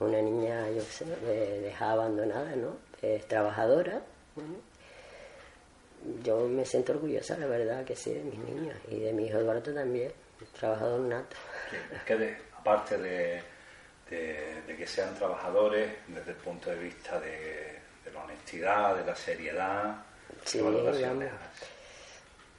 una 0.00 0.20
niña, 0.20 0.68
yo 0.70 0.82
sé, 0.82 1.04
dejada 1.62 1.92
abandonada, 1.92 2.56
¿no? 2.56 2.76
Es 3.00 3.26
trabajadora, 3.26 4.02
Yo 6.22 6.48
me 6.48 6.64
siento 6.66 6.92
orgullosa, 6.92 7.38
la 7.38 7.46
verdad, 7.46 7.84
que 7.84 7.96
sí, 7.96 8.12
de 8.12 8.22
mis 8.24 8.38
niños 8.38 8.76
y 8.90 9.00
de 9.00 9.12
mi 9.12 9.26
hijo 9.26 9.38
Eduardo 9.38 9.72
también, 9.72 10.12
trabajador 10.58 11.00
nato. 11.00 11.36
Es 11.92 12.02
que 12.02 12.36
aparte 12.56 12.98
de, 12.98 13.42
que 14.08 14.86
sean 14.86 15.14
trabajadores, 15.14 15.90
desde 16.08 16.30
el 16.32 16.36
punto 16.36 16.70
de 16.70 16.76
vista 16.76 17.20
de, 17.20 17.78
la 18.12 18.24
honestidad, 18.24 18.96
de 18.96 19.04
la 19.04 19.16
seriedad, 19.16 19.96
sí, 20.44 20.60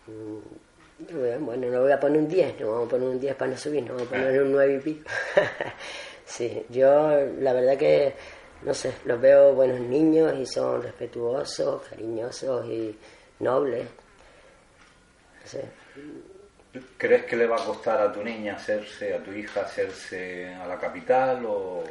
mm, 0.08 1.44
Bueno, 1.46 1.68
no 1.68 1.82
voy 1.82 1.92
a 1.92 2.00
poner 2.00 2.22
un 2.22 2.28
10, 2.28 2.60
no 2.60 2.72
vamos 2.72 2.88
a 2.88 2.90
poner 2.92 3.10
un 3.10 3.20
10 3.20 3.36
para 3.36 3.52
no 3.52 3.58
subir, 3.58 3.84
no 3.84 3.94
vamos 3.94 4.08
a 4.08 4.12
poner 4.12 4.42
un 4.42 4.52
9 4.52 4.74
y 4.76 4.80
pico. 4.80 5.10
sí, 6.26 6.66
yo 6.70 7.20
la 7.40 7.54
verdad 7.54 7.78
que, 7.78 8.14
no 8.64 8.74
sé, 8.74 8.94
los 9.06 9.20
veo 9.20 9.54
buenos 9.54 9.80
niños 9.80 10.34
y 10.38 10.46
son 10.46 10.82
respetuosos, 10.82 11.84
cariñosos 11.88 12.66
y 12.68 12.98
nobles. 13.40 13.88
¿Crees 16.98 17.26
que 17.26 17.36
le 17.36 17.48
va 17.48 17.56
a 17.56 17.66
costar 17.66 18.02
a 18.02 18.12
tu 18.12 18.24
niña 18.24 18.56
hacerse, 18.56 19.14
a 19.14 19.24
tu 19.24 19.32
hija 19.32 19.62
hacerse 19.62 20.54
a 20.54 20.68
la 20.68 20.78
capital 20.78 21.46
o, 21.46 21.84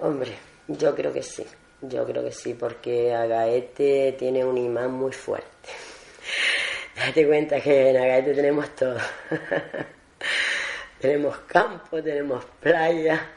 Hombre, 0.00 0.32
yo 0.68 0.94
creo 0.94 1.12
que 1.12 1.22
sí, 1.22 1.46
yo 1.82 2.06
creo 2.06 2.24
que 2.24 2.32
sí, 2.32 2.54
porque 2.54 3.14
Agaete 3.14 4.14
tiene 4.18 4.44
un 4.44 4.56
imán 4.56 4.92
muy 4.92 5.12
fuerte. 5.12 5.68
Date 6.96 7.26
cuenta 7.26 7.60
que 7.60 7.90
en 7.90 7.96
Agaete 7.96 8.34
tenemos 8.34 8.74
todo. 8.74 8.98
tenemos 11.00 11.38
campo, 11.40 12.02
tenemos 12.02 12.44
playa, 12.60 13.28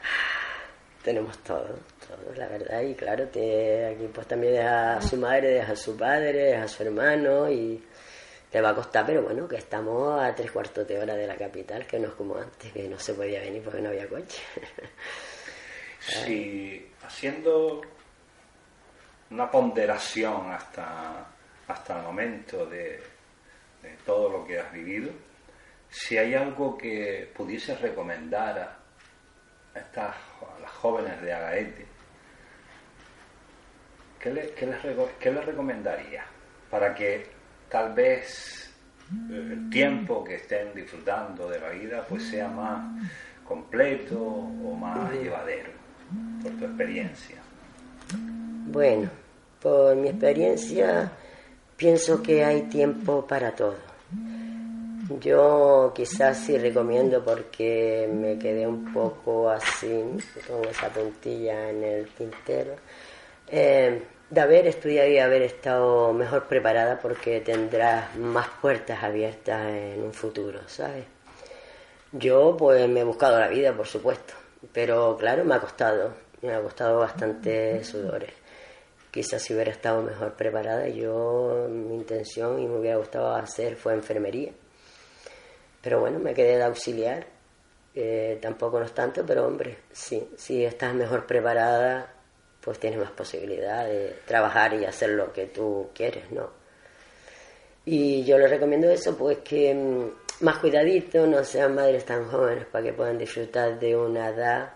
tenemos 1.02 1.36
todo, 1.38 1.66
todo, 2.06 2.34
la 2.36 2.48
verdad. 2.48 2.80
Y 2.80 2.94
claro, 2.94 3.26
te, 3.28 3.86
aquí 3.86 4.08
pues 4.12 4.26
también 4.26 4.54
deja 4.54 4.96
a 4.96 5.02
su 5.02 5.16
madre, 5.16 5.48
deja 5.48 5.72
a 5.72 5.76
su 5.76 5.96
padre, 5.96 6.32
deja 6.32 6.62
a 6.62 6.68
su 6.68 6.82
hermano 6.82 7.50
y 7.50 7.82
le 8.54 8.60
va 8.60 8.70
a 8.70 8.74
costar, 8.74 9.04
pero 9.04 9.20
bueno, 9.22 9.48
que 9.48 9.56
estamos 9.56 10.22
a 10.22 10.32
tres 10.32 10.52
cuartos 10.52 10.86
de 10.86 10.96
hora 10.96 11.16
de 11.16 11.26
la 11.26 11.34
capital, 11.34 11.84
que 11.88 11.98
no 11.98 12.06
es 12.06 12.14
como 12.14 12.36
antes, 12.36 12.72
que 12.72 12.88
no 12.88 12.96
se 13.00 13.12
podía 13.14 13.40
venir 13.40 13.64
porque 13.64 13.80
no 13.80 13.88
había 13.88 14.08
coche. 14.08 14.40
sí, 15.98 16.88
haciendo 17.04 17.80
una 19.30 19.50
ponderación 19.50 20.52
hasta, 20.52 21.26
hasta 21.66 21.98
el 21.98 22.04
momento 22.04 22.64
de, 22.66 23.02
todo 24.06 24.28
lo 24.30 24.46
que 24.46 24.60
has 24.60 24.72
vivido, 24.72 25.10
si 25.90 26.16
hay 26.16 26.34
algo 26.34 26.78
que 26.78 27.28
pudiese 27.34 27.74
recomendar 27.74 28.56
a, 28.56 29.78
estas, 29.80 30.14
las 30.62 30.70
jóvenes 30.70 31.20
de 31.20 31.32
Agaete, 31.32 31.86
¿qué, 34.20 34.54
qué 34.56 34.66
les, 34.66 35.10
qué 35.18 35.32
les 35.32 35.44
recomendaría 35.44 36.24
para 36.70 36.94
que 36.94 37.33
tal 37.74 37.92
vez 37.92 38.70
eh, 39.32 39.48
el 39.50 39.68
tiempo 39.68 40.22
que 40.22 40.36
estén 40.36 40.72
disfrutando 40.76 41.48
de 41.48 41.58
la 41.58 41.70
vida 41.70 42.06
pues 42.08 42.22
sea 42.22 42.46
más 42.46 43.02
completo 43.44 44.16
o 44.16 44.76
más 44.76 45.12
llevadero, 45.12 45.70
por 46.40 46.52
tu 46.52 46.66
experiencia. 46.66 47.36
Bueno, 48.68 49.10
por 49.60 49.96
mi 49.96 50.10
experiencia 50.10 51.10
pienso 51.76 52.22
que 52.22 52.44
hay 52.44 52.62
tiempo 52.62 53.26
para 53.26 53.50
todo. 53.50 53.78
Yo 55.20 55.92
quizás 55.96 56.38
sí 56.38 56.56
recomiendo 56.56 57.24
porque 57.24 58.08
me 58.08 58.38
quedé 58.38 58.68
un 58.68 58.92
poco 58.92 59.50
así, 59.50 60.00
con 60.46 60.64
esa 60.70 60.88
puntilla 60.90 61.70
en 61.70 61.82
el 61.82 62.08
tintero. 62.10 62.76
Eh, 63.48 64.00
de 64.30 64.40
haber 64.40 64.66
estudiado 64.66 65.08
y 65.10 65.18
haber 65.18 65.42
estado 65.42 66.12
mejor 66.12 66.44
preparada 66.48 66.98
porque 67.00 67.40
tendrás 67.40 68.16
más 68.16 68.48
puertas 68.60 69.02
abiertas 69.02 69.68
en 69.70 70.02
un 70.02 70.12
futuro, 70.12 70.60
¿sabes? 70.68 71.04
Yo 72.12 72.56
pues 72.56 72.88
me 72.88 73.00
he 73.00 73.04
buscado 73.04 73.38
la 73.38 73.48
vida, 73.48 73.72
por 73.72 73.86
supuesto, 73.86 74.34
pero 74.72 75.16
claro, 75.18 75.44
me 75.44 75.54
ha 75.54 75.60
costado, 75.60 76.14
me 76.42 76.54
ha 76.54 76.60
costado 76.62 76.98
bastante 77.00 77.82
sudores. 77.84 78.32
Quizás 79.10 79.42
si 79.42 79.54
hubiera 79.54 79.70
estado 79.70 80.02
mejor 80.02 80.34
preparada, 80.34 80.88
yo 80.88 81.68
mi 81.70 81.94
intención 81.94 82.58
y 82.60 82.66
me 82.66 82.78
hubiera 82.78 82.96
gustado 82.98 83.34
hacer 83.34 83.76
fue 83.76 83.94
enfermería. 83.94 84.52
Pero 85.82 86.00
bueno, 86.00 86.18
me 86.18 86.34
quedé 86.34 86.56
de 86.56 86.64
auxiliar 86.64 87.26
Eh, 87.96 88.38
tampoco 88.42 88.80
no 88.80 88.86
es 88.86 88.92
tanto, 88.92 89.24
pero 89.24 89.46
hombre, 89.46 89.78
sí, 89.92 90.28
si 90.36 90.64
estás 90.64 90.94
mejor 90.94 91.26
preparada, 91.26 92.13
pues 92.64 92.78
tienes 92.78 92.98
más 92.98 93.10
posibilidad 93.10 93.84
de 93.84 94.16
trabajar 94.24 94.72
y 94.74 94.86
hacer 94.86 95.10
lo 95.10 95.32
que 95.32 95.46
tú 95.46 95.90
quieres, 95.94 96.30
¿no? 96.30 96.50
Y 97.84 98.24
yo 98.24 98.38
les 98.38 98.48
recomiendo 98.48 98.90
eso, 98.90 99.16
pues 99.16 99.38
que 99.38 99.74
mm, 99.74 100.44
más 100.44 100.58
cuidadito, 100.58 101.26
no 101.26 101.44
sean 101.44 101.74
madres 101.74 102.06
tan 102.06 102.26
jóvenes 102.26 102.64
para 102.66 102.84
que 102.84 102.92
puedan 102.94 103.18
disfrutar 103.18 103.78
de 103.78 103.94
una 103.94 104.30
edad, 104.30 104.72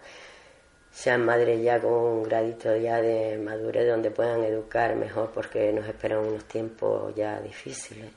sean 0.93 1.24
madres 1.24 1.62
ya 1.62 1.80
con 1.80 1.93
un 1.93 2.22
gradito 2.24 2.76
ya 2.76 3.01
de 3.01 3.39
madurez 3.39 3.89
donde 3.89 4.11
puedan 4.11 4.45
educar 4.45 4.95
mejor 4.95 5.30
porque 5.32 5.72
nos 5.72 5.89
esperan 5.89 6.18
unos 6.18 6.45
tiempos 6.45 7.14
ya 7.14 7.41
difíciles. 7.41 8.11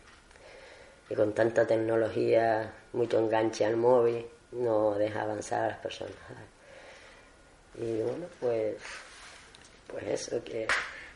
Y 1.09 1.15
con 1.15 1.33
tanta 1.33 1.65
tecnología, 1.65 2.73
mucho 2.93 3.19
enganche 3.19 3.65
al 3.65 3.77
móvil, 3.77 4.25
no 4.51 4.95
deja 4.95 5.21
avanzar 5.21 5.63
a 5.63 5.67
las 5.67 5.77
personas. 5.77 6.15
Y 7.75 8.01
bueno, 8.01 8.25
pues, 8.39 8.75
pues 9.91 10.05
eso 10.07 10.43
que... 10.43 10.67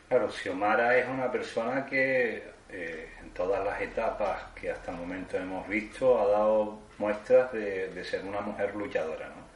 Claro, 0.08 0.30
Xiomara 0.30 0.96
es 0.96 1.08
una 1.08 1.30
persona 1.32 1.84
que 1.84 2.44
eh, 2.68 3.10
en 3.20 3.30
todas 3.30 3.64
las 3.64 3.80
etapas 3.80 4.42
que 4.54 4.70
hasta 4.70 4.92
el 4.92 4.98
momento 4.98 5.36
hemos 5.36 5.66
visto 5.68 6.20
ha 6.20 6.26
dado 6.26 6.78
muestras 6.98 7.52
de, 7.52 7.88
de 7.88 8.04
ser 8.04 8.24
una 8.24 8.40
mujer 8.40 8.74
luchadora. 8.74 9.28
¿no? 9.28 9.46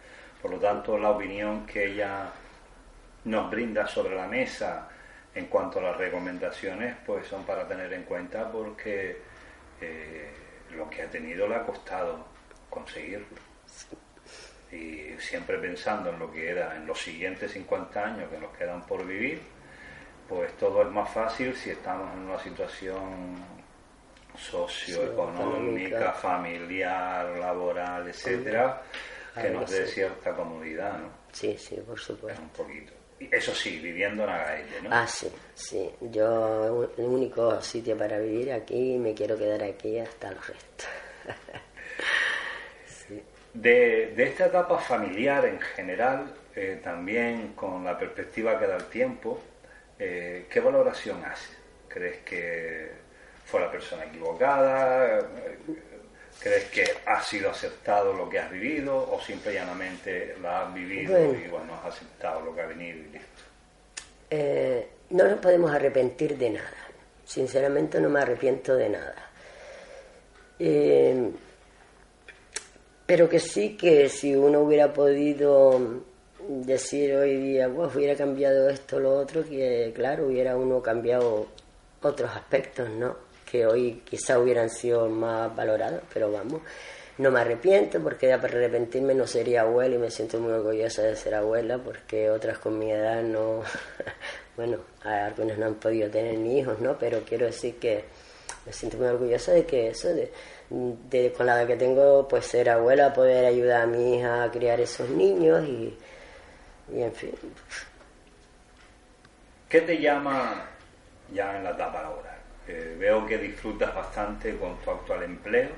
Por 0.43 0.53
lo 0.53 0.59
tanto, 0.59 0.99
la 0.99 1.11
opinión 1.11 1.67
que 1.67 1.93
ella 1.93 2.33
nos 3.25 3.51
brinda 3.51 3.87
sobre 3.87 4.17
la 4.17 4.27
mesa 4.27 4.89
en 5.35 5.47
cuanto 5.47 5.79
a 5.79 5.83
las 5.83 5.97
recomendaciones, 5.97 6.97
pues 7.07 7.27
son 7.27 7.45
para 7.45 7.67
tener 7.67 7.93
en 7.93 8.03
cuenta 8.05 8.51
porque 8.51 9.19
eh, 9.81 10.31
lo 10.73 10.89
que 10.89 11.03
ha 11.03 11.11
tenido 11.11 11.47
le 11.47 11.57
ha 11.57 11.63
costado 11.63 12.27
conseguirlo. 12.69 13.27
Y 14.73 15.19
siempre 15.19 15.59
pensando 15.59 16.11
en 16.11 16.19
lo 16.19 16.31
que 16.31 16.49
era 16.51 16.77
en 16.77 16.87
los 16.87 17.01
siguientes 17.01 17.51
50 17.53 18.05
años 18.05 18.31
que 18.31 18.39
nos 18.39 18.57
quedan 18.57 18.87
por 18.87 19.05
vivir, 19.07 19.41
pues 20.29 20.57
todo 20.57 20.83
es 20.83 20.89
más 20.89 21.13
fácil 21.13 21.55
si 21.57 21.71
estamos 21.71 22.13
en 22.15 22.21
una 22.21 22.39
situación 22.39 23.37
socioeconómica, 24.37 26.13
familiar, 26.13 27.37
laboral, 27.39 28.09
etcétera, 28.09 28.83
que 29.35 29.51
nos 29.51 29.71
dé 29.71 29.87
cierta 29.87 30.33
comodidad, 30.35 30.99
¿no? 30.99 31.11
Sí, 31.33 31.57
sí, 31.59 31.77
por 31.87 31.99
supuesto. 31.99 32.41
Un 32.41 32.49
poquito. 32.51 32.93
Eso 33.19 33.55
sí, 33.55 33.79
viviendo 33.81 34.25
en 34.25 34.31
Agaete, 34.31 34.83
¿no? 34.83 34.89
Ah, 34.93 35.07
sí, 35.07 35.31
sí. 35.55 35.91
Yo, 36.01 36.91
el 36.97 37.05
único 37.05 37.61
sitio 37.61 37.97
para 37.97 38.19
vivir 38.19 38.53
aquí, 38.53 38.97
me 38.99 39.15
quiero 39.15 39.37
quedar 39.37 39.63
aquí 39.63 39.99
hasta 39.99 40.31
los 40.31 40.47
restos. 40.47 40.89
de, 43.55 44.13
de, 44.17 44.23
esta 44.25 44.47
etapa 44.47 44.79
familiar 44.79 45.45
en 45.45 45.61
general, 45.61 46.33
eh, 46.55 46.81
también 46.83 47.53
con 47.55 47.85
la 47.85 47.99
perspectiva 47.99 48.59
que 48.59 48.67
da 48.67 48.77
el 48.77 48.87
tiempo, 48.87 49.41
eh, 49.99 50.47
¿qué 50.51 50.61
valoración 50.61 51.25
hace? 51.25 51.55
¿Crees 51.89 52.19
que 52.19 52.91
fue 53.45 53.61
la 53.61 53.71
persona 53.71 54.05
equivocada? 54.05 55.29
¿Crees 56.41 56.65
que 56.71 56.85
ha 57.05 57.23
sido 57.23 57.51
aceptado 57.51 58.15
lo 58.15 58.29
que 58.29 58.39
has 58.39 58.51
vivido 58.51 58.97
o 58.97 59.21
simple 59.21 59.53
y 59.53 59.55
llanamente 59.57 60.37
la 60.41 60.63
has 60.63 60.75
vivido 60.75 61.19
y 61.35 61.49
bueno, 61.49 61.75
has 61.75 61.95
aceptado 61.95 62.41
lo 62.41 62.55
que 62.55 62.63
ha 62.63 62.67
venido 62.67 62.99
y 62.99 63.03
listo? 63.13 63.43
Eh, 64.31 64.89
no 65.11 65.25
nos 65.25 65.39
podemos 65.41 65.71
arrepentir 65.71 66.39
de 66.39 66.51
nada. 66.51 66.77
Sinceramente 67.27 68.01
no 68.01 68.09
me 68.09 68.21
arrepiento 68.21 68.75
de 68.75 68.89
nada. 68.89 69.31
Eh, 70.59 71.31
pero 73.11 73.29
que 73.29 73.41
sí 73.41 73.77
que 73.77 74.09
si 74.09 74.37
uno 74.37 74.61
hubiera 74.61 74.93
podido 74.93 75.81
decir 76.47 77.13
hoy 77.17 77.39
día, 77.39 77.69
pues 77.69 77.97
hubiera 77.97 78.15
cambiado 78.15 78.69
esto, 78.69 79.01
lo 79.01 79.19
otro, 79.19 79.45
que 79.45 79.91
claro, 79.93 80.29
hubiera 80.29 80.57
uno 80.57 80.81
cambiado 80.81 81.49
otros 82.03 82.31
aspectos, 82.31 82.89
¿no? 82.89 83.17
que 83.51 83.67
hoy 83.67 84.03
quizá 84.05 84.39
hubieran 84.39 84.71
sido 84.71 85.09
más 85.09 85.53
valorados, 85.57 86.03
pero 86.15 86.31
vamos, 86.31 86.61
no 87.19 87.33
me 87.33 87.41
arrepiento 87.41 88.01
porque 88.01 88.29
de 88.29 88.35
arrepentirme 88.35 89.13
no 89.13 89.27
sería 89.27 89.63
abuela 89.63 89.97
y 89.97 89.99
me 89.99 90.11
siento 90.13 90.39
muy 90.39 90.53
orgullosa 90.53 91.03
de 91.03 91.17
ser 91.17 91.35
abuela 91.35 91.79
porque 91.79 92.31
otras 92.31 92.59
con 92.61 92.79
mi 92.79 92.93
edad 92.93 93.25
no, 93.25 93.65
bueno, 94.57 94.79
algunas 95.03 95.59
no 95.59 95.67
han 95.67 95.75
podido 95.75 96.09
tener 96.09 96.39
ni 96.39 96.61
hijos, 96.61 96.79
¿no? 96.79 96.97
Pero 96.97 97.23
quiero 97.29 97.47
decir 97.47 97.75
que 97.81 98.05
me 98.67 98.73
siento 98.73 98.99
muy 98.99 99.07
orgullosa 99.07 99.53
de 99.53 99.65
que 99.65 99.89
eso, 99.89 100.09
de, 100.09 101.33
con 101.37 101.47
la 101.47 101.61
edad 101.61 101.67
que 101.67 101.77
tengo, 101.77 102.27
pues 102.29 102.47
ser 102.47 102.71
abuela, 102.71 103.13
poder 103.13 103.45
ayudar 103.45 103.83
a 103.83 103.87
mi 103.87 104.17
hija 104.17 104.45
a 104.45 104.51
criar 104.51 104.81
esos 104.81 105.09
niños 105.11 105.65
y, 105.65 105.97
y 106.93 107.03
en 107.03 107.13
fin. 107.13 107.33
¿Qué 109.69 109.81
te 109.83 109.99
llama 109.99 110.67
ya 111.33 111.57
en 111.57 111.65
la 111.65 111.71
etapa 111.71 112.03
laboral? 112.03 112.31
veo 112.99 113.27
que 113.27 113.39
disfrutas 113.39 113.95
bastante 113.95 114.57
con 114.57 114.77
tu 114.81 114.91
actual 114.91 115.25
empleo. 115.25 115.71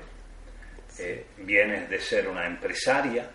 Eh, 0.99 1.25
vienes 1.37 1.89
de 1.89 1.99
ser 1.99 2.27
una 2.27 2.45
empresaria, 2.45 3.27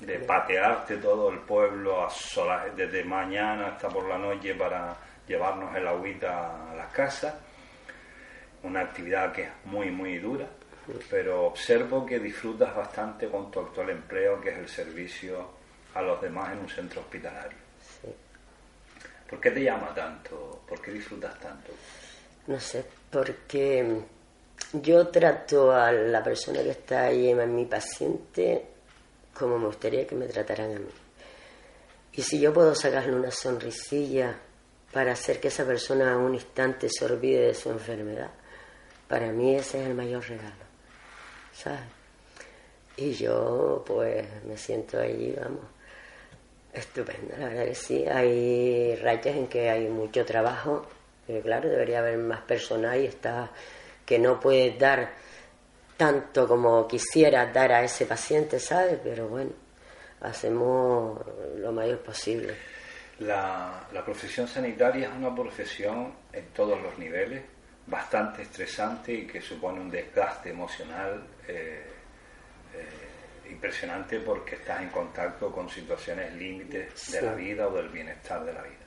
de 0.00 0.18
patearte 0.20 0.96
todo 0.96 1.30
el 1.30 1.40
pueblo 1.40 2.04
a 2.04 2.10
solas, 2.10 2.74
desde 2.74 3.04
mañana 3.04 3.68
hasta 3.68 3.88
por 3.88 4.08
la 4.08 4.16
noche 4.16 4.54
para 4.54 4.96
llevarnos 5.26 5.74
el 5.76 5.86
agüita 5.86 6.70
a 6.70 6.74
las 6.74 6.92
casas. 6.92 7.34
Una 8.62 8.82
actividad 8.82 9.32
que 9.32 9.42
es 9.42 9.50
muy, 9.64 9.90
muy 9.90 10.18
dura, 10.18 10.46
pero 11.08 11.46
observo 11.46 12.04
que 12.04 12.18
disfrutas 12.18 12.74
bastante 12.74 13.28
con 13.28 13.50
tu 13.50 13.60
actual 13.60 13.90
empleo, 13.90 14.40
que 14.40 14.50
es 14.50 14.58
el 14.58 14.68
servicio 14.68 15.48
a 15.94 16.02
los 16.02 16.20
demás 16.20 16.52
en 16.52 16.58
un 16.58 16.68
centro 16.68 17.00
hospitalario. 17.00 17.58
¿Por 19.28 19.40
qué 19.40 19.50
te 19.52 19.62
llama 19.62 19.94
tanto? 19.94 20.62
¿Por 20.68 20.80
qué 20.80 20.90
disfrutas 20.90 21.38
tanto? 21.38 21.72
No 22.48 22.58
sé, 22.58 22.84
porque 23.10 24.02
yo 24.72 25.08
trato 25.08 25.72
a 25.72 25.92
la 25.92 26.22
persona 26.22 26.62
que 26.62 26.70
está 26.70 27.04
ahí, 27.04 27.30
en 27.30 27.54
mi 27.54 27.64
paciente, 27.64 28.66
como 29.32 29.58
me 29.58 29.66
gustaría 29.66 30.06
que 30.06 30.16
me 30.16 30.26
trataran 30.26 30.76
a 30.76 30.78
mí. 30.80 30.90
Y 32.12 32.22
si 32.22 32.40
yo 32.40 32.52
puedo 32.52 32.74
sacarle 32.74 33.14
una 33.14 33.30
sonrisilla 33.30 34.36
para 34.92 35.12
hacer 35.12 35.40
que 35.40 35.48
esa 35.48 35.64
persona 35.64 36.12
a 36.12 36.18
un 36.18 36.34
instante 36.34 36.88
se 36.90 37.04
olvide 37.04 37.46
de 37.46 37.54
su 37.54 37.70
enfermedad, 37.70 38.30
para 39.10 39.30
mí 39.32 39.56
ese 39.56 39.82
es 39.82 39.88
el 39.88 39.94
mayor 39.94 40.26
regalo, 40.26 40.64
¿sabes? 41.52 41.80
Y 42.96 43.12
yo 43.12 43.84
pues 43.86 44.26
me 44.44 44.56
siento 44.56 44.98
ahí, 44.98 45.36
vamos, 45.38 45.64
estupenda, 46.72 47.36
la 47.36 47.48
verdad 47.48 47.64
que 47.66 47.74
sí. 47.74 48.06
Hay 48.06 48.96
rachas 48.96 49.36
en 49.36 49.48
que 49.48 49.68
hay 49.68 49.88
mucho 49.88 50.24
trabajo 50.24 50.86
claro, 51.40 51.68
debería 51.68 52.00
haber 52.00 52.18
más 52.18 52.40
personal 52.42 53.00
y 53.00 53.06
está 53.06 53.50
que 54.04 54.18
no 54.18 54.40
puedes 54.40 54.76
dar 54.78 55.12
tanto 55.96 56.48
como 56.48 56.88
quisiera 56.88 57.46
dar 57.46 57.72
a 57.72 57.84
ese 57.84 58.06
paciente, 58.06 58.58
¿sabes? 58.58 58.98
Pero 59.02 59.28
bueno, 59.28 59.52
hacemos 60.22 61.20
lo 61.58 61.72
mayor 61.72 61.98
posible. 62.00 62.54
La, 63.20 63.86
profesión 64.04 64.48
sanitaria 64.48 65.08
es 65.08 65.14
una 65.14 65.34
profesión 65.34 66.14
en 66.32 66.46
todos 66.48 66.80
los 66.82 66.98
niveles, 66.98 67.42
bastante 67.90 68.42
estresante 68.42 69.12
y 69.12 69.26
que 69.26 69.42
supone 69.42 69.80
un 69.80 69.90
desgaste 69.90 70.50
emocional 70.50 71.22
eh, 71.48 71.82
eh, 72.74 73.50
impresionante 73.50 74.20
porque 74.20 74.54
estás 74.54 74.80
en 74.80 74.90
contacto 74.90 75.50
con 75.50 75.68
situaciones 75.68 76.32
límites 76.34 77.10
de 77.12 77.22
la 77.22 77.34
vida 77.34 77.66
o 77.66 77.72
del 77.72 77.88
bienestar 77.88 78.44
de 78.44 78.52
la 78.52 78.62
vida. 78.62 78.78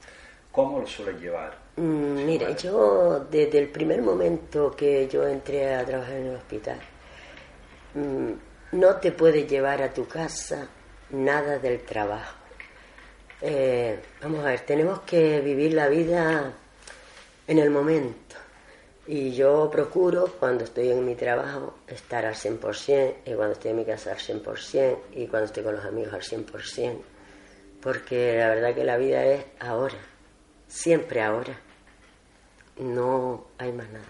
¿Cómo 0.52 0.80
lo 0.80 0.88
sueles 0.88 1.20
llevar? 1.20 1.58
Mm, 1.76 2.26
mire, 2.26 2.56
yo 2.56 3.28
desde 3.30 3.60
el 3.60 3.70
primer 3.70 4.02
momento 4.02 4.72
que 4.72 5.08
yo 5.08 5.28
entré 5.28 5.76
a 5.76 5.84
trabajar 5.84 6.14
en 6.14 6.28
el 6.28 6.36
hospital, 6.36 6.80
mm, 7.96 8.32
no 8.74 8.96
te 8.96 9.12
puedes 9.12 9.50
llevar 9.50 9.82
a 9.82 9.92
tu 9.92 10.08
casa 10.08 10.68
nada 11.10 11.60
del 11.60 11.82
trabajo. 11.82 12.38
Eh, 13.42 14.00
vamos 14.22 14.46
a 14.46 14.50
ver, 14.50 14.62
tenemos 14.62 15.02
que 15.02 15.42
vivir 15.42 15.74
la 15.74 15.90
vida 15.90 16.54
en 17.46 17.60
el 17.60 17.70
momento. 17.70 18.43
Y 19.06 19.34
yo 19.34 19.70
procuro, 19.70 20.28
cuando 20.40 20.64
estoy 20.64 20.90
en 20.90 21.06
mi 21.06 21.16
trabajo, 21.16 21.76
estar 21.88 22.26
al 22.26 22.36
100%, 22.36 23.16
y 23.26 23.34
cuando 23.34 23.54
estoy 23.54 23.72
en 23.72 23.78
mi 23.78 23.86
casa 23.86 24.12
al 24.12 24.18
100%, 24.18 24.98
y 25.14 25.28
cuando 25.28 25.48
estoy 25.48 25.64
con 25.64 25.76
los 25.76 25.86
amigos 25.86 26.14
al 26.14 26.22
100%, 26.22 27.02
porque 27.82 28.38
la 28.38 28.50
verdad 28.50 28.74
que 28.74 28.84
la 28.84 28.98
vida 28.98 29.26
es 29.26 29.44
ahora 29.60 29.98
siempre 30.74 31.22
ahora. 31.22 31.56
No 32.78 33.48
hay 33.60 33.72
más 33.72 33.90
nada. 33.90 34.06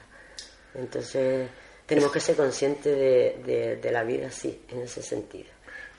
Entonces, 0.74 1.50
tenemos 1.86 2.12
que 2.12 2.20
ser 2.22 2.36
conscientes 2.36 3.46
de, 3.46 3.90
la 3.92 4.04
vida 4.04 4.28
así, 4.28 4.64
en 4.70 4.82
ese 4.82 5.04
sentido. 5.04 5.50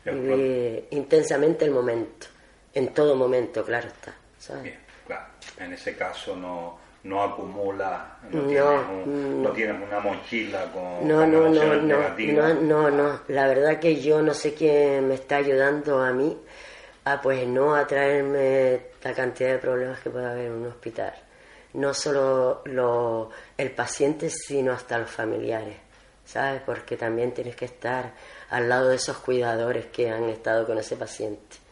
Vivir 0.04 0.88
intensamente 0.90 1.64
el 1.64 1.70
momento, 1.70 2.26
en 2.72 2.92
todo 2.92 3.14
momento, 3.14 3.64
claro 3.64 3.88
está. 3.88 4.14
claro. 5.06 5.26
En 5.58 5.72
ese 5.72 5.96
caso 5.96 6.34
no, 6.36 6.78
no 7.04 7.22
acumula, 7.22 8.16
no, 8.30 9.52
tienes, 9.52 9.76
una 9.86 10.00
mochila 10.00 10.72
con, 10.72 11.06
no, 11.06 11.26
no, 11.26 11.48
no, 11.50 11.74
no, 11.76 12.54
no, 12.54 12.90
no, 12.90 13.20
la 13.28 13.46
verdad 13.46 13.78
que 13.78 14.00
yo 14.00 14.22
no 14.22 14.32
sé 14.32 14.54
quién 14.54 15.08
me 15.08 15.14
está 15.14 15.36
ayudando 15.36 16.02
a 16.02 16.12
mí 16.12 16.36
a 17.04 17.20
pues 17.20 17.46
no 17.46 17.74
atraerme 17.74 18.86
la 19.02 19.12
cantidad 19.12 19.50
de 19.50 19.58
problemas 19.58 20.00
que 20.00 20.08
puede 20.08 20.26
haber 20.26 20.46
en 20.46 20.52
un 20.52 20.66
hospital. 20.66 21.12
No 21.74 21.92
solo 21.92 22.62
lo, 22.64 23.30
el 23.58 23.70
paciente, 23.72 24.30
sino 24.30 24.72
hasta 24.72 24.96
los 24.96 25.10
familiares, 25.10 25.76
¿sabes? 26.24 26.62
Porque 26.64 26.96
también 26.96 27.34
tienes 27.34 27.56
que 27.56 27.66
estar 27.66 28.14
al 28.48 28.68
lado 28.68 28.88
de 28.88 28.96
esos 28.96 29.18
cuidadores 29.18 29.86
que 29.86 30.08
han 30.08 30.30
estado 30.30 30.64
con 30.64 30.78
ese 30.78 30.96
paciente 30.96 31.63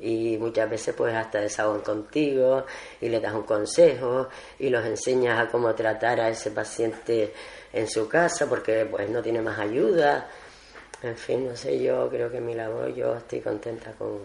y 0.00 0.36
muchas 0.38 0.70
veces 0.70 0.94
pues 0.96 1.14
hasta 1.14 1.40
desahogan 1.40 1.80
contigo 1.80 2.64
y 3.00 3.08
le 3.08 3.20
das 3.20 3.34
un 3.34 3.42
consejo 3.42 4.28
y 4.58 4.70
los 4.70 4.84
enseñas 4.84 5.40
a 5.40 5.48
cómo 5.48 5.74
tratar 5.74 6.20
a 6.20 6.28
ese 6.28 6.50
paciente 6.50 7.32
en 7.72 7.88
su 7.88 8.08
casa 8.08 8.48
porque 8.48 8.86
pues 8.86 9.08
no 9.10 9.22
tiene 9.22 9.40
más 9.40 9.58
ayuda. 9.58 10.28
En 11.02 11.16
fin, 11.16 11.48
no 11.48 11.56
sé, 11.56 11.80
yo 11.82 12.08
creo 12.08 12.30
que 12.30 12.40
mi 12.40 12.54
labor, 12.54 12.94
yo 12.94 13.16
estoy 13.16 13.40
contenta 13.40 13.92
con... 13.92 14.18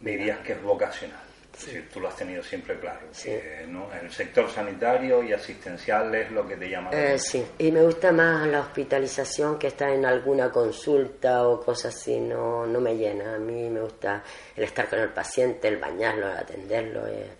Dirías 0.00 0.38
que 0.40 0.52
es 0.52 0.62
vocacional. 0.62 1.23
Sí. 1.56 1.84
tú 1.92 2.00
lo 2.00 2.08
has 2.08 2.16
tenido 2.16 2.42
siempre 2.42 2.78
claro. 2.78 3.00
El 3.24 4.10
sector 4.10 4.50
sanitario 4.50 5.22
y 5.22 5.32
asistencial 5.32 6.14
es 6.14 6.30
lo 6.30 6.46
que 6.46 6.56
te 6.56 6.68
llama. 6.68 6.90
Eh, 6.92 7.18
sí, 7.18 7.44
y 7.58 7.70
me 7.70 7.82
gusta 7.82 8.12
más 8.12 8.46
la 8.48 8.60
hospitalización 8.60 9.58
que 9.58 9.68
estar 9.68 9.90
en 9.90 10.04
alguna 10.04 10.50
consulta 10.50 11.46
o 11.46 11.60
cosas 11.60 11.94
así, 11.94 12.18
no, 12.20 12.66
no 12.66 12.80
me 12.80 12.96
llena. 12.96 13.36
A 13.36 13.38
mí 13.38 13.70
me 13.70 13.80
gusta 13.80 14.22
el 14.56 14.64
estar 14.64 14.88
con 14.88 14.98
el 14.98 15.10
paciente, 15.10 15.68
el 15.68 15.76
bañarlo, 15.76 16.30
el 16.30 16.36
atenderlo. 16.36 17.06
Eh, 17.06 17.30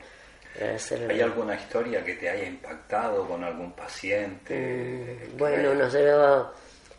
¿Hay 1.10 1.20
alguna 1.20 1.56
historia 1.56 2.04
que 2.04 2.14
te 2.14 2.30
haya 2.30 2.46
impactado 2.46 3.26
con 3.26 3.42
algún 3.42 3.72
paciente? 3.72 4.54
Mm, 4.54 5.36
bueno, 5.36 5.74
nosotros. 5.74 6.48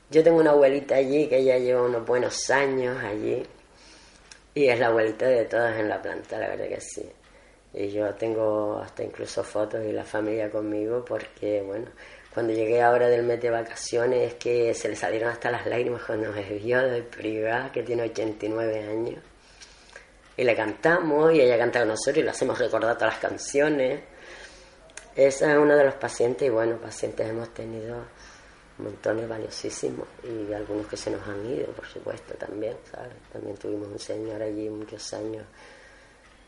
Yo 0.09 0.24
tengo 0.24 0.39
una 0.39 0.51
abuelita 0.51 0.95
allí 0.95 1.28
que 1.28 1.43
ya 1.43 1.57
lleva 1.57 1.82
unos 1.82 2.05
buenos 2.05 2.49
años 2.51 3.01
allí 3.03 3.43
y 4.56 4.70
es 4.70 4.80
la 4.80 4.88
abuelita 4.88 5.28
de 5.28 5.45
todas 5.45 5.78
en 5.78 5.89
la 5.89 6.01
planta, 6.01 6.39
la 6.39 6.47
verdad 6.47 6.70
que 6.70 6.80
sí. 6.80 7.08
Y 7.74 7.89
yo 7.89 8.16
tengo 8.16 8.80
hasta 8.80 9.03
incluso 9.03 9.43
fotos 9.43 9.84
y 9.86 9.91
la 9.91 10.06
familia 10.06 10.49
conmigo 10.49 11.03
porque, 11.03 11.62
bueno, 11.62 11.88
cuando 12.34 12.53
llegué 12.53 12.82
ahora 12.82 13.10
del 13.10 13.24
mes 13.24 13.41
de 13.41 13.49
vacaciones 13.49 14.32
es 14.32 14.34
que 14.36 14.74
se 14.74 14.88
le 14.88 14.95
salieron 14.95 15.30
hasta 15.30 15.51
las 15.51 15.66
lágrimas 15.66 16.03
cuando 16.03 16.32
me 16.32 16.41
vio 16.41 16.82
de 16.82 17.03
privada, 17.03 17.70
que 17.70 17.84
tiene 17.84 18.03
89 18.03 18.84
años. 18.84 19.22
Y 20.38 20.43
le 20.45 20.56
cantamos 20.56 21.34
y 21.34 21.41
ella 21.41 21.58
canta 21.58 21.80
con 21.80 21.89
nosotros 21.89 22.18
y 22.18 22.24
le 22.24 22.30
hacemos 22.30 22.58
recordar 22.58 22.95
todas 22.97 23.14
las 23.14 23.22
canciones. 23.22 23.99
Esa 25.18 25.51
es 25.51 25.58
uno 25.58 25.76
de 25.76 25.84
los 25.84 25.95
pacientes 25.95 26.47
y 26.47 26.49
bueno, 26.49 26.78
pacientes 26.78 27.28
hemos 27.28 27.53
tenido 27.53 28.06
montones 28.78 29.28
valiosísimos 29.28 30.08
y 30.24 30.52
algunos 30.54 30.88
que 30.88 30.98
se 30.98 31.12
nos 31.12 31.26
han 31.28 31.46
ido, 31.46 31.68
por 31.68 31.86
supuesto, 31.86 32.34
también, 32.36 32.76
¿sabes? 32.92 33.14
También 33.32 33.56
tuvimos 33.58 33.88
un 33.88 34.00
señor 34.00 34.42
allí 34.42 34.70
muchos 34.70 35.14
años, 35.14 35.46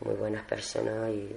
muy 0.01 0.15
buenas 0.15 0.45
personas 0.45 1.09
y 1.09 1.35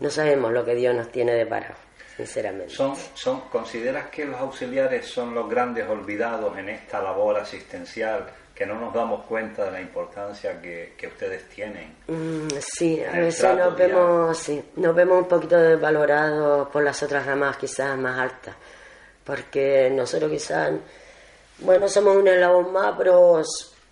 no 0.00 0.10
sabemos 0.10 0.52
lo 0.52 0.64
que 0.64 0.74
Dios 0.74 0.94
nos 0.94 1.10
tiene 1.10 1.32
de 1.32 1.46
parado, 1.46 1.76
sinceramente. 2.16 2.74
Son, 2.74 2.94
son, 3.14 3.42
¿Consideras 3.48 4.10
que 4.10 4.24
los 4.24 4.40
auxiliares 4.40 5.06
son 5.06 5.34
los 5.34 5.48
grandes 5.48 5.88
olvidados 5.88 6.56
en 6.58 6.70
esta 6.70 7.02
labor 7.02 7.38
asistencial? 7.38 8.26
que 8.56 8.64
no 8.64 8.80
nos 8.80 8.94
damos 8.94 9.26
cuenta 9.26 9.66
de 9.66 9.70
la 9.70 9.80
importancia 9.82 10.58
que, 10.62 10.94
que 10.96 11.08
ustedes 11.08 11.46
tienen. 11.50 11.94
Mm, 12.08 12.48
sí, 12.58 13.02
a 13.04 13.12
veces 13.12 13.54
nos 13.54 13.76
vemos, 13.76 14.38
sí, 14.38 14.64
nos 14.76 14.94
vemos 14.96 15.18
un 15.18 15.28
poquito 15.28 15.58
desvalorados 15.60 16.66
por 16.70 16.82
las 16.82 17.02
otras 17.02 17.26
ramas 17.26 17.58
quizás 17.58 17.98
más 17.98 18.18
altas 18.18 18.56
porque 19.26 19.90
nosotros 19.90 20.30
quizás, 20.30 20.70
bueno, 21.58 21.88
somos 21.88 22.16
un 22.16 22.28
eslabón 22.28 22.72
más, 22.72 22.94
pero 22.96 23.42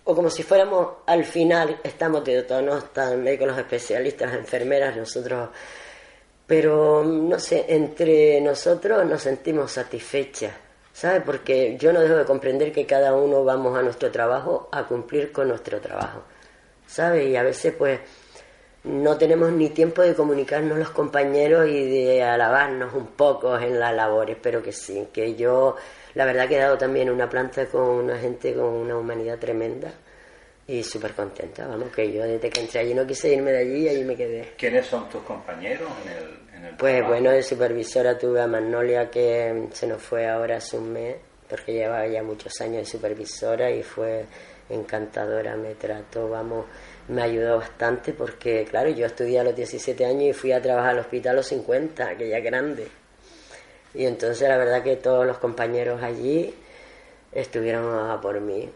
o 0.07 0.15
como 0.15 0.29
si 0.29 0.43
fuéramos 0.43 0.87
al 1.05 1.25
final, 1.25 1.79
estamos 1.83 2.23
de 2.23 2.43
todo, 2.43 2.61
¿no? 2.61 2.77
Están 2.77 3.21
médicos, 3.21 3.47
los 3.47 3.57
especialistas, 3.57 4.33
enfermeras, 4.33 4.95
nosotros, 4.95 5.49
pero 6.47 7.03
no 7.03 7.37
sé, 7.39 7.65
entre 7.67 8.39
nosotros 8.39 9.05
nos 9.05 9.23
sentimos 9.23 9.71
satisfechas, 9.71 10.53
¿sabes? 10.93 11.21
Porque 11.25 11.75
yo 11.77 11.91
no 11.91 11.99
dejo 11.99 12.15
de 12.15 12.25
comprender 12.25 12.71
que 12.71 12.85
cada 12.85 13.13
uno 13.13 13.43
vamos 13.43 13.77
a 13.77 13.81
nuestro 13.81 14.11
trabajo 14.11 14.69
a 14.71 14.85
cumplir 14.85 15.31
con 15.31 15.49
nuestro 15.49 15.81
trabajo, 15.81 16.21
¿sabes? 16.87 17.27
Y 17.27 17.35
a 17.35 17.43
veces 17.43 17.73
pues 17.77 17.99
no 18.85 19.17
tenemos 19.17 19.51
ni 19.51 19.69
tiempo 19.69 20.01
de 20.01 20.13
comunicarnos 20.13 20.77
los 20.77 20.91
compañeros 20.91 21.67
y 21.67 21.89
de 21.89 22.23
alabarnos 22.23 22.93
un 22.93 23.07
poco 23.07 23.57
en 23.57 23.79
las 23.79 23.93
labores, 23.93 24.37
pero 24.41 24.61
que 24.61 24.71
sí, 24.71 25.07
que 25.11 25.35
yo 25.35 25.75
la 26.13 26.25
verdad 26.25 26.45
he 26.45 26.49
quedado 26.49 26.77
también 26.77 27.09
una 27.09 27.29
planta 27.29 27.65
con 27.65 27.81
una 27.81 28.17
gente 28.17 28.53
con 28.53 28.65
una 28.65 28.97
humanidad 28.97 29.39
tremenda 29.39 29.91
y 30.67 30.83
súper 30.83 31.13
contenta, 31.13 31.67
vamos, 31.67 31.89
que 31.89 32.11
yo 32.11 32.23
desde 32.23 32.49
que 32.49 32.61
entré 32.61 32.79
allí 32.81 32.93
no 32.93 33.05
quise 33.05 33.33
irme 33.33 33.51
de 33.51 33.57
allí 33.59 33.85
y 33.85 33.89
allí 33.89 34.03
me 34.03 34.15
quedé. 34.15 34.53
¿Quiénes 34.57 34.85
son 34.85 35.09
tus 35.09 35.21
compañeros 35.23 35.89
en 36.03 36.11
el, 36.11 36.57
en 36.57 36.65
el 36.65 36.75
Pues 36.77 37.05
bueno, 37.05 37.31
de 37.31 37.43
supervisora 37.43 38.17
tuve 38.17 38.41
a 38.41 38.47
Magnolia 38.47 39.09
que 39.09 39.67
se 39.73 39.87
nos 39.87 40.01
fue 40.01 40.27
ahora 40.27 40.57
hace 40.57 40.77
un 40.77 40.93
mes, 40.93 41.15
porque 41.49 41.73
llevaba 41.73 42.07
ya 42.07 42.23
muchos 42.23 42.59
años 42.61 42.77
de 42.77 42.85
supervisora 42.85 43.69
y 43.69 43.83
fue 43.83 44.25
encantadora, 44.69 45.55
me 45.55 45.75
trató, 45.75 46.29
vamos 46.29 46.65
me 47.07 47.21
ayudó 47.21 47.57
bastante 47.57 48.13
porque, 48.13 48.65
claro, 48.65 48.89
yo 48.89 49.05
estudié 49.05 49.39
a 49.39 49.43
los 49.43 49.55
17 49.55 50.05
años 50.05 50.23
y 50.23 50.33
fui 50.33 50.51
a 50.51 50.61
trabajar 50.61 50.91
al 50.91 50.99
hospital 50.99 51.33
a 51.33 51.35
los 51.37 51.47
50, 51.47 52.17
que 52.17 52.29
ya 52.29 52.39
grande. 52.39 52.87
Y 53.93 54.05
entonces 54.05 54.47
la 54.47 54.57
verdad 54.57 54.83
que 54.83 54.95
todos 54.95 55.25
los 55.25 55.37
compañeros 55.37 56.01
allí 56.03 56.53
estuvieron 57.31 58.09
a 58.09 58.19
por 58.19 58.39
mí. 58.41 58.69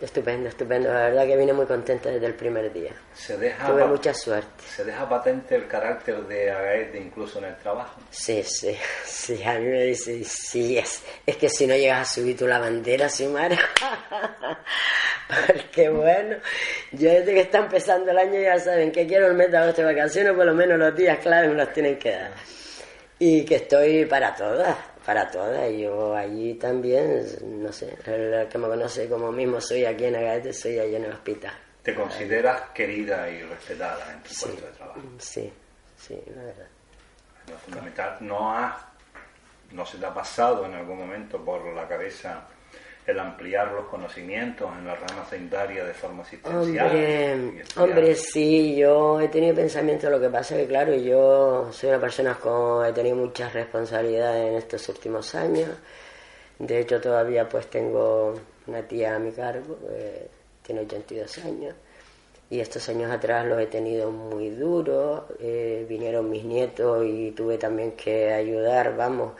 Estupendo, 0.00 0.48
estupendo. 0.48 0.90
La 0.90 1.10
verdad 1.10 1.26
que 1.26 1.36
vine 1.36 1.52
muy 1.52 1.66
contenta 1.66 2.08
desde 2.08 2.24
el 2.24 2.34
primer 2.34 2.72
día. 2.72 2.92
Se 3.12 3.36
deja 3.36 3.66
Tuve 3.66 3.84
mucha 3.84 4.14
suerte. 4.14 4.64
¿Se 4.74 4.82
deja 4.82 5.06
patente 5.06 5.56
el 5.56 5.66
carácter 5.66 6.22
de 6.22 6.50
Agaete 6.50 6.98
incluso 6.98 7.38
en 7.38 7.44
el 7.46 7.56
trabajo? 7.58 8.00
Sí, 8.10 8.42
sí, 8.42 8.74
sí. 9.04 9.42
A 9.44 9.58
mí 9.58 9.66
me 9.66 9.84
dice, 9.84 10.24
sí, 10.24 10.78
es, 10.78 11.02
es 11.26 11.36
que 11.36 11.50
si 11.50 11.66
no 11.66 11.74
llegas 11.74 12.10
a 12.10 12.14
subir 12.14 12.34
tú 12.34 12.46
la 12.46 12.58
bandera, 12.58 13.10
Simara. 13.10 13.58
Porque 15.46 15.90
bueno, 15.90 16.36
yo 16.92 17.10
desde 17.10 17.34
que 17.34 17.40
está 17.40 17.58
empezando 17.58 18.10
el 18.10 18.18
año 18.18 18.40
ya 18.40 18.58
saben 18.58 18.90
que 18.90 19.06
quiero 19.06 19.26
el 19.26 19.34
mes 19.34 19.50
de 19.50 19.58
agosto 19.58 19.82
de 19.82 19.94
vacaciones, 19.94 20.32
por 20.32 20.46
lo 20.46 20.54
menos 20.54 20.78
los 20.78 20.96
días 20.96 21.18
claves 21.18 21.50
me 21.50 21.56
los 21.56 21.72
tienen 21.74 21.98
que 21.98 22.10
dar. 22.10 22.32
Y 23.18 23.44
que 23.44 23.56
estoy 23.56 24.06
para 24.06 24.34
todas 24.34 24.76
para 25.04 25.30
todas. 25.30 25.70
Yo 25.72 26.14
allí 26.14 26.54
también, 26.54 27.26
no 27.42 27.72
sé, 27.72 27.96
el 28.06 28.48
que 28.48 28.58
me 28.58 28.68
conoce 28.68 29.08
como 29.08 29.32
mismo 29.32 29.60
soy 29.60 29.84
aquí 29.84 30.04
en 30.04 30.16
Agaete, 30.16 30.52
soy 30.52 30.78
allí 30.78 30.96
en 30.96 31.04
el 31.04 31.12
hospital. 31.12 31.54
¿Te 31.82 31.94
consideras 31.94 32.70
querida 32.74 33.28
y 33.30 33.42
respetada 33.42 34.12
en 34.12 34.22
tu 34.22 34.28
puesto 34.28 34.66
de 34.66 34.72
trabajo? 34.72 35.00
Sí, 35.18 35.52
sí, 35.96 36.22
la 36.34 36.42
verdad. 36.42 36.66
Lo 37.48 37.58
fundamental, 37.58 38.16
¿no, 38.20 38.54
ha, 38.54 38.92
¿no 39.72 39.86
se 39.86 39.98
te 39.98 40.06
ha 40.06 40.12
pasado 40.12 40.66
en 40.66 40.74
algún 40.74 40.98
momento 40.98 41.42
por 41.42 41.64
la 41.74 41.88
cabeza 41.88 42.46
el 43.10 43.18
ampliar 43.18 43.72
los 43.72 43.86
conocimientos 43.86 44.70
en 44.78 44.86
la 44.86 44.94
rama 44.94 45.24
sanitaria 45.28 45.84
de 45.84 45.94
forma 45.94 46.22
asistencial. 46.22 46.86
Hombre, 46.86 47.64
hombre, 47.76 48.14
sí, 48.14 48.76
yo 48.76 49.20
he 49.20 49.28
tenido 49.28 49.54
pensamiento, 49.54 50.08
lo 50.10 50.20
que 50.20 50.28
pasa 50.28 50.54
es 50.54 50.62
que 50.62 50.68
claro, 50.68 50.94
yo 50.94 51.70
soy 51.72 51.90
una 51.90 52.00
persona 52.00 52.34
con, 52.34 52.86
he 52.86 52.92
tenido 52.92 53.16
muchas 53.16 53.52
responsabilidades 53.52 54.48
en 54.48 54.54
estos 54.56 54.88
últimos 54.88 55.34
años, 55.34 55.70
de 56.58 56.80
hecho 56.80 57.00
todavía 57.00 57.48
pues 57.48 57.68
tengo 57.68 58.34
una 58.66 58.82
tía 58.82 59.16
a 59.16 59.18
mi 59.18 59.32
cargo, 59.32 59.78
que 59.88 60.28
tiene 60.62 60.82
82 60.82 61.38
años, 61.38 61.74
y 62.50 62.58
estos 62.58 62.88
años 62.88 63.10
atrás 63.10 63.46
los 63.46 63.60
he 63.60 63.66
tenido 63.66 64.10
muy 64.10 64.50
duros, 64.50 65.22
eh, 65.38 65.86
vinieron 65.88 66.28
mis 66.28 66.44
nietos 66.44 67.06
y 67.06 67.30
tuve 67.30 67.58
también 67.58 67.92
que 67.92 68.32
ayudar, 68.32 68.96
vamos, 68.96 69.34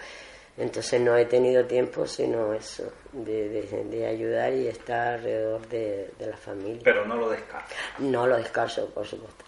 entonces 0.57 1.01
no 1.01 1.17
he 1.17 1.25
tenido 1.27 1.65
tiempo 1.65 2.07
sino 2.07 2.53
eso, 2.53 2.93
de, 3.13 4.07
ayudar 4.07 4.53
y 4.53 4.69
estar 4.69 5.15
alrededor 5.15 5.67
de, 5.69 6.13
la 6.19 6.37
familia. 6.37 6.83
Pero 6.85 7.05
no 7.05 7.17
lo 7.17 7.31
descarto. 7.31 7.75
No 7.99 8.27
lo 8.27 8.37
descarto, 8.37 8.89
por 8.91 9.07
supuesto 9.07 9.45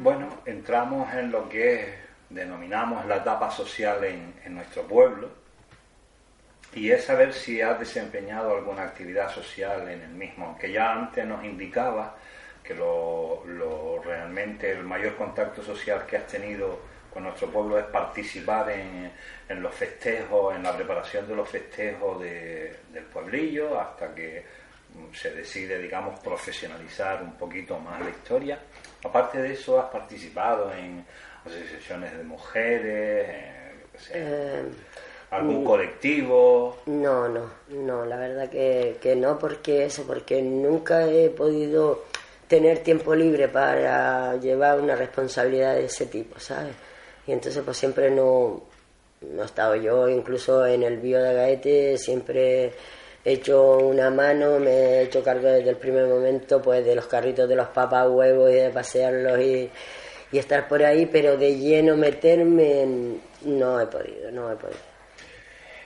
Bueno, 0.00 0.42
entramos 0.46 1.12
en 1.14 1.30
lo 1.30 1.48
que 1.48 1.94
denominamos 2.30 3.04
la 3.06 3.16
etapa 3.16 3.50
social 3.50 4.02
en, 4.04 4.54
nuestro 4.54 4.82
pueblo 4.82 5.28
y 6.74 6.90
es 6.90 7.04
saber 7.04 7.34
si 7.34 7.60
has 7.60 7.78
desempeñado 7.78 8.56
alguna 8.56 8.82
actividad 8.84 9.30
social 9.30 9.88
en 9.88 10.00
el 10.00 10.10
mismo, 10.10 10.46
aunque 10.46 10.72
ya 10.72 10.92
antes 10.92 11.26
nos 11.26 11.44
indicaba 11.44 12.16
que 12.64 12.74
lo, 12.74 13.44
lo 13.44 14.00
realmente 14.02 14.72
el 14.72 14.84
mayor 14.84 15.16
contacto 15.16 15.62
social 15.62 16.06
que 16.06 16.16
has 16.16 16.26
tenido 16.26 16.91
con 17.12 17.24
nuestro 17.24 17.48
pueblo 17.50 17.78
es 17.78 17.84
participar 17.86 18.70
en, 18.70 19.10
en, 19.48 19.62
los 19.62 19.74
festejos, 19.74 20.54
en 20.54 20.62
la 20.62 20.74
preparación 20.74 21.26
de 21.28 21.36
los 21.36 21.48
festejos 21.48 22.20
del 22.20 23.04
pueblillo, 23.12 23.78
hasta 23.78 24.14
que 24.14 24.44
se 25.12 25.30
decide, 25.30 25.78
digamos, 25.78 26.18
profesionalizar 26.20 27.22
un 27.22 27.32
poquito 27.32 27.78
más 27.78 28.00
la 28.00 28.10
historia. 28.10 28.58
Aparte 29.04 29.42
de 29.42 29.52
eso, 29.52 29.80
¿has 29.80 29.90
participado 29.90 30.72
en 30.72 31.04
asociaciones 31.44 32.16
de 32.16 32.24
mujeres? 32.24 34.10
Eh, 34.12 34.64
¿Algún 35.30 35.62
mm, 35.62 35.66
colectivo? 35.66 36.82
No, 36.86 37.28
no, 37.28 37.50
no, 37.68 38.04
la 38.04 38.16
verdad 38.16 38.48
que, 38.48 38.98
que 39.00 39.16
no, 39.16 39.38
porque 39.38 39.86
eso, 39.86 40.06
porque 40.06 40.42
nunca 40.42 41.06
he 41.06 41.30
podido 41.30 42.04
tener 42.48 42.80
tiempo 42.80 43.14
libre 43.14 43.48
para 43.48 44.36
llevar 44.36 44.78
una 44.78 44.94
responsabilidad 44.94 45.74
de 45.74 45.86
ese 45.86 46.06
tipo, 46.06 46.38
¿sabes? 46.38 46.74
Y 47.26 47.32
entonces 47.32 47.62
pues 47.64 47.76
siempre 47.76 48.10
no, 48.10 48.62
no 49.20 49.42
he 49.42 49.46
estado 49.46 49.76
yo, 49.76 50.08
incluso 50.08 50.66
en 50.66 50.82
el 50.82 50.98
bio 50.98 51.22
de 51.22 51.34
Gaete 51.34 51.98
siempre 51.98 52.72
he 53.24 53.32
hecho 53.32 53.78
una 53.78 54.10
mano, 54.10 54.58
me 54.58 54.70
he 54.70 55.02
hecho 55.02 55.22
cargo 55.22 55.46
desde 55.48 55.70
el 55.70 55.76
primer 55.76 56.06
momento 56.06 56.60
pues 56.60 56.84
de 56.84 56.96
los 56.96 57.06
carritos 57.06 57.48
de 57.48 57.56
los 57.56 57.68
papas 57.68 58.08
huevos 58.08 58.50
y 58.50 58.54
de 58.54 58.70
pasearlos 58.70 59.38
y, 59.40 59.70
y 60.32 60.38
estar 60.38 60.66
por 60.66 60.82
ahí, 60.82 61.06
pero 61.06 61.36
de 61.36 61.56
lleno 61.56 61.96
meterme 61.96 63.18
no 63.42 63.80
he 63.80 63.86
podido, 63.86 64.30
no 64.30 64.50
he 64.50 64.56
podido. 64.56 64.92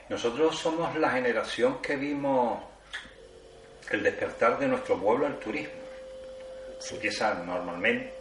Nosotros 0.08 0.56
somos 0.56 0.96
la 0.96 1.10
generación 1.10 1.82
que 1.82 1.96
vimos 1.96 2.60
el 3.90 4.02
despertar 4.02 4.58
de 4.58 4.68
nuestro 4.68 5.00
pueblo 5.00 5.26
al 5.26 5.38
turismo. 5.38 5.74
Empieza 6.90 7.34
normalmente, 7.34 8.12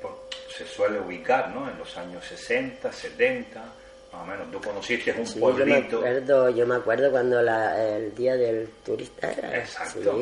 se 0.55 0.65
suele 0.65 0.99
ubicar 0.99 1.49
¿no? 1.49 1.69
en 1.69 1.77
los 1.77 1.97
años 1.97 2.23
60, 2.25 2.91
70, 2.91 3.59
más 3.59 4.21
o 4.21 4.25
menos. 4.25 4.51
Tú 4.51 4.61
conociste 4.61 5.11
un 5.11 5.39
pueblito. 5.39 5.97
Yo 5.97 6.01
me 6.01 6.07
acuerdo, 6.07 6.49
yo 6.49 6.67
me 6.67 6.75
acuerdo 6.75 7.11
cuando 7.11 7.39
el 7.41 8.15
día 8.15 8.35
del 8.35 8.69
turista 8.85 9.31
era. 9.31 9.57
Exacto. 9.57 10.17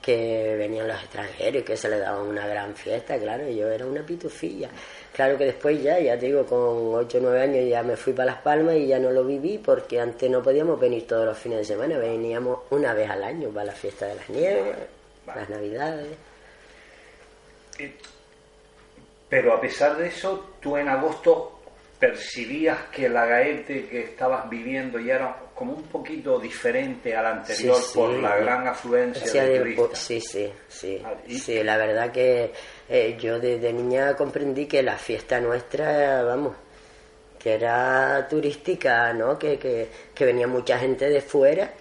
que 0.00 0.54
venían 0.56 0.88
los 0.88 0.98
extranjeros 1.02 1.62
y 1.62 1.64
que 1.64 1.76
se 1.76 1.88
le 1.88 1.98
daba 1.98 2.22
una 2.22 2.46
gran 2.46 2.74
fiesta, 2.74 3.18
claro, 3.18 3.46
yo 3.50 3.68
era 3.68 3.84
una 3.84 4.02
pitufilla. 4.02 4.70
Claro 5.12 5.36
que 5.36 5.46
después 5.46 5.82
ya, 5.82 5.98
ya 5.98 6.18
te 6.18 6.26
digo, 6.26 6.46
con 6.46 6.94
8 6.94 7.18
o 7.18 7.20
9 7.20 7.42
años 7.42 7.68
ya 7.68 7.82
me 7.82 7.96
fui 7.96 8.12
para 8.12 8.32
Las 8.32 8.42
Palmas 8.42 8.76
y 8.76 8.86
ya 8.86 8.98
no 8.98 9.10
lo 9.10 9.24
viví 9.24 9.58
porque 9.58 10.00
antes 10.00 10.30
no 10.30 10.42
podíamos 10.42 10.78
venir 10.80 11.06
todos 11.06 11.26
los 11.26 11.36
fines 11.36 11.58
de 11.58 11.64
semana, 11.64 11.98
veníamos 11.98 12.60
una 12.70 12.94
vez 12.94 13.10
al 13.10 13.24
año 13.24 13.50
para 13.50 13.66
la 13.66 13.72
fiesta 13.72 14.06
de 14.06 14.14
las 14.14 14.30
nieves, 14.30 14.76
las 15.26 15.50
navidades. 15.50 16.16
Pero 19.28 19.54
a 19.54 19.60
pesar 19.60 19.96
de 19.96 20.08
eso, 20.08 20.54
tú 20.60 20.76
en 20.76 20.88
agosto 20.88 21.58
percibías 21.98 22.86
que 22.92 23.08
la 23.08 23.26
Gaete 23.26 23.88
que 23.88 24.00
estabas 24.04 24.48
viviendo 24.48 24.98
ya 25.00 25.16
era 25.16 25.36
como 25.54 25.72
un 25.72 25.82
poquito 25.82 26.38
diferente 26.38 27.16
a 27.16 27.22
la 27.22 27.30
anterior 27.30 27.76
por 27.92 28.10
la 28.10 28.36
gran 28.36 28.68
afluencia 28.68 29.44
de, 29.44 29.58
turistas. 29.58 29.98
Sí, 29.98 30.20
sí, 30.20 30.52
sí. 30.68 31.02
Ah, 31.04 31.14
sí, 31.28 31.62
la 31.64 31.76
verdad 31.76 32.12
que 32.12 32.52
eh, 32.88 33.16
yo 33.20 33.40
desde 33.40 33.72
niña 33.72 34.14
comprendí 34.14 34.66
que 34.66 34.82
la 34.84 34.96
fiesta 34.96 35.40
nuestra, 35.40 36.22
vamos, 36.22 36.54
que 37.38 37.54
era 37.54 38.28
turística, 38.28 39.12
¿no? 39.12 39.36
Que, 39.36 39.58
que, 39.58 40.24
venía 40.24 40.46
mucha 40.46 40.78
gente 40.78 41.08
de 41.08 41.20
fuera 41.20 41.72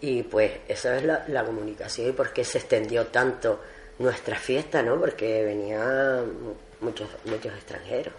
y 0.00 0.24
pues 0.24 0.50
esa 0.66 0.96
es 0.96 1.04
la, 1.04 1.24
la 1.28 1.44
comunicación 1.44 2.08
y 2.08 2.12
por 2.12 2.32
qué 2.32 2.42
se 2.42 2.58
extendió 2.58 3.06
tanto 3.06 3.60
nuestra 3.98 4.36
fiesta, 4.36 4.82
¿no? 4.82 4.98
Porque 4.98 5.44
venían 5.44 6.32
muchos, 6.80 7.08
muchos 7.24 7.52
extranjeros. 7.54 8.14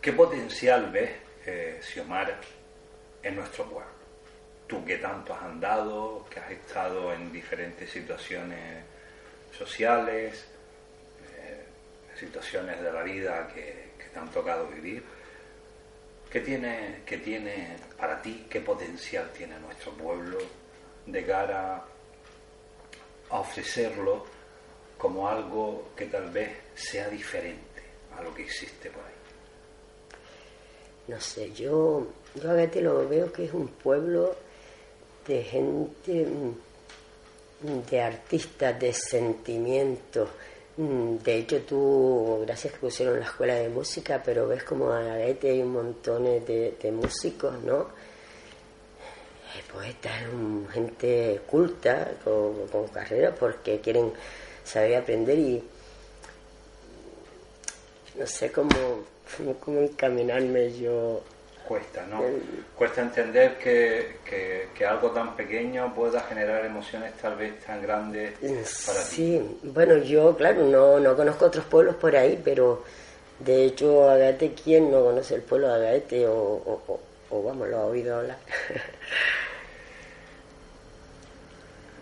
¿Qué 0.00 0.12
potencial 0.12 0.90
ves, 0.90 1.10
eh, 1.46 1.80
Xiomara, 1.82 2.38
en 3.22 3.36
nuestro 3.36 3.64
pueblo? 3.64 3.90
Tú 4.66 4.84
que 4.84 4.98
tanto 4.98 5.34
has 5.34 5.42
andado, 5.42 6.24
que 6.30 6.40
has 6.40 6.50
estado 6.50 7.12
en 7.12 7.32
diferentes 7.32 7.90
situaciones 7.90 8.84
sociales, 9.56 10.46
eh, 11.36 11.64
situaciones 12.16 12.80
de 12.80 12.92
la 12.92 13.02
vida 13.02 13.48
que, 13.48 13.86
te 14.12 14.20
han 14.20 14.30
tocado 14.30 14.68
vivir, 14.68 15.02
¿qué 16.30 16.40
tiene, 16.40 17.02
¿qué 17.04 17.18
tiene 17.18 17.76
para 17.98 18.22
ti, 18.22 18.46
qué 18.48 18.60
potencial 18.60 19.30
tiene 19.32 19.58
nuestro 19.58 19.92
pueblo 19.92 20.38
de 21.06 21.24
cara 21.24 21.84
a 23.30 23.40
ofrecerlo 23.40 24.24
como 24.98 25.28
algo 25.28 25.88
que 25.96 26.06
tal 26.06 26.30
vez 26.30 26.50
sea 26.74 27.08
diferente 27.08 27.82
a 28.16 28.22
lo 28.22 28.34
que 28.34 28.42
existe 28.42 28.90
por 28.90 29.04
ahí? 29.04 29.16
no 31.08 31.20
sé, 31.20 31.52
yo, 31.52 32.06
yo 32.34 32.52
veces 32.52 32.82
lo 32.82 33.08
veo 33.08 33.32
que 33.32 33.44
es 33.44 33.52
un 33.52 33.68
pueblo 33.68 34.34
de 35.26 35.42
gente, 35.42 36.26
mm, 36.26 37.90
de 37.90 38.00
artistas, 38.00 38.78
de 38.78 38.92
sentimientos. 38.92 40.28
Mm, 40.76 41.16
de 41.18 41.38
hecho, 41.38 41.62
tú, 41.62 42.42
gracias 42.44 42.74
que 42.74 42.80
pusieron 42.80 43.20
la 43.20 43.26
escuela 43.26 43.54
de 43.54 43.68
música, 43.68 44.20
pero 44.24 44.46
ves 44.48 44.64
como 44.64 44.90
a 44.90 45.00
Gaete 45.00 45.50
hay 45.50 45.62
un 45.62 45.72
montón 45.72 46.24
de, 46.24 46.92
músicos, 46.92 47.54
¿no? 47.62 47.88
Eh, 49.56 49.62
poetas, 49.72 50.12
gente 50.72 51.40
culta, 51.46 52.08
con, 52.22 52.66
con 52.68 52.88
carrera, 52.88 53.34
porque 53.34 53.80
quieren 53.80 54.12
saber 54.64 54.96
aprender 54.96 55.38
y 55.38 55.62
no 58.18 58.26
sé 58.26 58.50
cómo 58.52 58.70
como 59.60 59.80
encaminarme 59.80 60.72
yo. 60.72 61.22
Cuesta, 61.66 62.06
¿no? 62.06 62.22
Cuesta 62.76 63.02
entender 63.02 63.56
que, 63.58 64.18
que, 64.72 64.86
algo 64.86 65.10
tan 65.10 65.34
pequeño 65.34 65.92
pueda 65.94 66.20
generar 66.20 66.64
emociones 66.64 67.12
tal 67.14 67.34
vez 67.34 67.58
tan 67.64 67.82
grandes 67.82 68.34
para 68.86 69.00
ti. 69.00 69.16
Sí, 69.16 69.58
bueno, 69.64 69.96
yo, 69.96 70.36
claro, 70.36 70.62
no, 70.64 71.00
no 71.00 71.16
conozco 71.16 71.46
otros 71.46 71.64
pueblos 71.64 71.96
por 71.96 72.14
ahí, 72.14 72.40
pero 72.44 72.84
de 73.40 73.64
hecho, 73.64 74.08
Agate, 74.08 74.54
¿quién 74.54 74.92
no 74.92 75.02
conoce 75.02 75.34
el 75.34 75.42
pueblo 75.42 75.68
de 75.74 75.88
Agate? 75.88 76.28
O, 76.28 77.00
o, 77.30 77.42
vamos, 77.42 77.68
lo 77.68 77.78
ha 77.78 77.86
oído 77.86 78.16
hablar. 78.16 78.38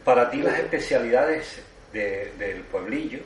para 0.04 0.30
ti, 0.30 0.42
las 0.42 0.58
especialidades 0.58 1.60
del 1.92 2.62
pueblillo 2.70 3.20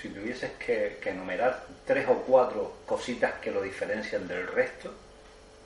si 0.00 0.10
tuvieses 0.10 0.50
que, 0.52 0.98
enumerar 1.04 1.64
tres 1.86 2.06
o 2.08 2.14
cuatro 2.22 2.76
cositas 2.86 3.34
que 3.40 3.50
lo 3.50 3.62
diferencian 3.62 4.28
del 4.28 4.46
resto, 4.46 4.92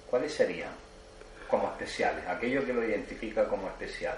¿cuáles 0.09 0.33
serían 0.33 0.71
como 1.49 1.69
especiales? 1.69 2.27
Aquello 2.29 2.65
que 2.65 2.73
lo 2.73 2.85
identifica 2.85 3.49
como 3.49 3.69
especial, 3.69 4.17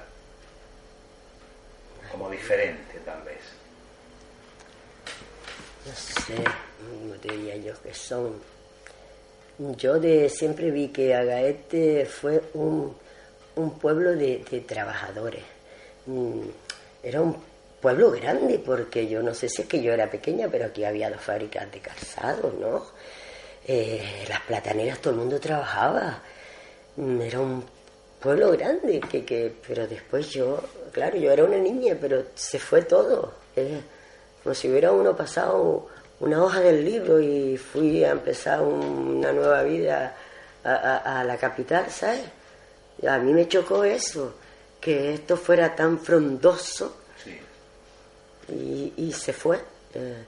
como 2.11 2.31
diferente 2.31 2.99
tal 3.05 3.23
vez. 3.23 3.41
No 5.87 5.95
sé, 5.95 6.35
¿cómo 6.37 7.15
diría 7.15 7.57
yo 7.57 7.83
que 7.83 7.95
son? 7.95 8.41
Yo 9.77 9.99
de 9.99 10.29
siempre 10.29 10.71
vi 10.71 10.89
que 10.89 11.15
Agaete 11.15 12.07
fue 12.07 12.43
un, 12.55 12.97
pueblo 13.81 14.13
de 14.13 14.65
trabajadores. 14.67 15.52
Mm, 16.07 16.49
era 17.03 17.21
un 17.21 17.37
pueblo 17.81 18.11
grande, 18.13 18.59
porque 18.65 19.09
yo 19.09 19.23
no 19.23 19.35
sé 19.35 19.49
si 19.49 19.63
es 19.63 19.69
que 19.69 19.83
yo 19.83 19.93
era 19.93 20.11
pequeña, 20.11 20.49
pero 20.49 20.67
aquí 20.67 20.85
había 20.85 21.11
dos 21.11 21.21
fábricas 21.21 21.71
de 21.71 21.81
calzado, 21.81 22.53
¿no? 22.61 22.87
Eh, 23.67 24.25
las 24.29 24.41
plataneras 24.43 25.01
todo 25.01 25.13
el 25.13 25.21
mundo 25.21 25.39
trabajaba. 25.41 26.23
Mm, 26.97 27.21
era 27.23 27.41
un 27.41 27.65
pueblo 28.21 28.51
grande, 28.53 29.01
que, 29.01 29.25
que, 29.25 29.53
pero 29.67 29.87
después 29.87 30.29
yo, 30.31 30.63
claro, 30.93 31.17
yo 31.17 31.31
era 31.33 31.45
una 31.45 31.59
niña, 31.59 31.97
pero 32.01 32.25
se 32.35 32.59
fue 32.59 32.83
todo. 32.83 33.35
como 34.43 34.55
si 34.55 34.69
hubiera 34.71 34.93
uno 34.93 35.17
pasado 35.17 35.89
una 36.21 36.43
hoja 36.43 36.61
del 36.61 36.85
libro 36.85 37.21
y 37.21 37.57
fui 37.57 38.05
a 38.05 38.11
empezar 38.13 38.61
una 38.63 39.33
nueva 39.33 39.63
vida 39.65 40.17
a, 40.65 41.21
a 41.21 41.25
la 41.25 41.37
capital, 41.37 41.91
¿sabes? 41.91 42.23
A 43.09 43.19
mí 43.19 43.33
me 43.33 43.49
chocó 43.49 43.83
eso, 43.85 44.35
que 44.83 45.15
esto 45.15 45.37
fuera 45.37 45.75
tan 45.77 46.01
frondoso 46.01 46.97
y, 48.49 49.13
se 49.13 49.33
fue. 49.33 49.59
Eh, 49.95 50.25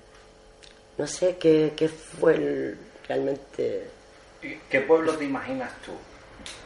no 0.96 1.06
sé 1.06 1.36
qué, 1.36 1.72
qué 1.76 1.88
fue 1.88 2.76
realmente... 3.08 3.88
¿Qué 4.70 4.80
pueblo 4.82 5.14
te 5.16 5.24
imaginas 5.24 5.70
tú? 5.84 5.92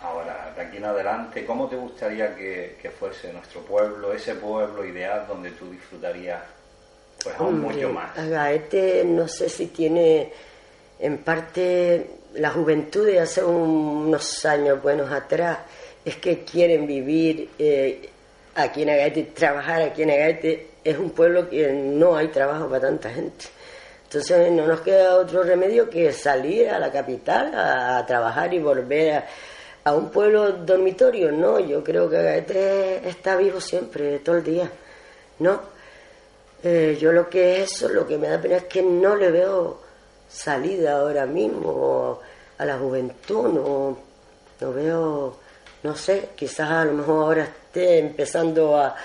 Ahora, 0.03 0.53
de 0.55 0.63
aquí 0.63 0.77
en 0.77 0.85
adelante, 0.85 1.47
¿cómo 1.47 1.67
te 1.69 1.77
gustaría 1.77 2.37
que, 2.37 2.93
fuese 2.99 3.33
nuestro 3.33 3.63
pueblo, 3.63 4.13
ese 4.13 4.35
pueblo 4.35 4.85
ideal 4.85 5.25
donde 5.27 5.51
tú 5.53 5.71
disfrutarías 5.71 6.43
pues 7.23 7.35
aún 7.39 7.61
mucho 7.61 7.91
más? 7.91 8.15
Gaete 8.15 9.05
no 9.05 9.27
sé 9.27 9.49
si 9.49 9.69
tiene 9.69 10.33
en 10.99 11.19
parte 11.19 12.11
la 12.35 12.51
juventud 12.51 13.07
de 13.07 13.21
hace 13.21 13.43
unos 13.43 14.45
años 14.45 14.83
buenos 14.83 15.11
atrás, 15.11 15.59
es 16.05 16.17
que 16.17 16.45
quieren 16.45 16.87
vivir 16.87 17.51
eh, 17.59 18.09
aquí 18.55 18.83
en 18.83 18.91
Agaete, 18.91 19.25
trabajar 19.35 19.83
aquí 19.83 20.03
en 20.03 20.11
Agaete, 20.11 20.67
es 20.85 20.99
un 20.99 21.11
pueblo 21.11 21.49
que 21.49 21.73
no 21.73 22.17
hay 22.17 22.29
trabajo 22.29 22.69
para 22.69 22.83
tanta 22.83 23.11
gente. 23.11 23.47
Entonces 24.05 24.51
no 24.53 24.67
nos 24.67 24.81
queda 24.81 25.17
otro 25.17 25.43
remedio 25.43 25.91
que 25.91 26.13
salir 26.13 26.69
a 26.71 26.79
la 26.79 26.91
capital 26.91 27.53
a, 27.55 28.05
trabajar 28.07 28.55
y 28.55 28.59
volver 28.59 29.15
a, 29.15 29.27
a 29.85 29.95
un 29.95 30.11
pueblo 30.11 30.53
dormitorio, 30.53 31.31
no, 31.31 31.59
yo 31.61 31.85
creo 31.85 32.09
que 32.09 32.17
Agaete 32.17 33.09
está 33.09 33.37
vivo 33.37 33.61
siempre, 33.61 34.19
todo 34.21 34.37
el 34.37 34.45
día, 34.45 34.71
¿no? 35.41 35.79
Eh, 36.63 36.99
yo 37.01 37.13
lo 37.13 37.29
que 37.29 37.63
es 37.63 37.73
eso, 37.73 37.89
lo 37.89 38.07
que 38.07 38.19
me 38.19 38.29
da 38.29 38.41
pena 38.41 38.57
es 38.57 38.65
que 38.65 38.83
no 38.83 39.15
le 39.15 39.31
veo 39.31 39.79
salida 40.29 40.99
ahora 40.99 41.25
mismo 41.25 42.19
a 42.59 42.65
la 42.65 42.77
juventud, 42.79 43.49
no, 43.49 43.99
no 44.61 44.73
veo, 44.73 45.37
no 45.83 45.97
sé, 45.97 46.31
quizás 46.35 46.71
a 46.71 46.85
lo 46.85 46.93
mejor 46.93 47.25
ahora 47.25 47.45
esté 47.45 47.99
empezando 47.99 48.77
a, 48.77 48.97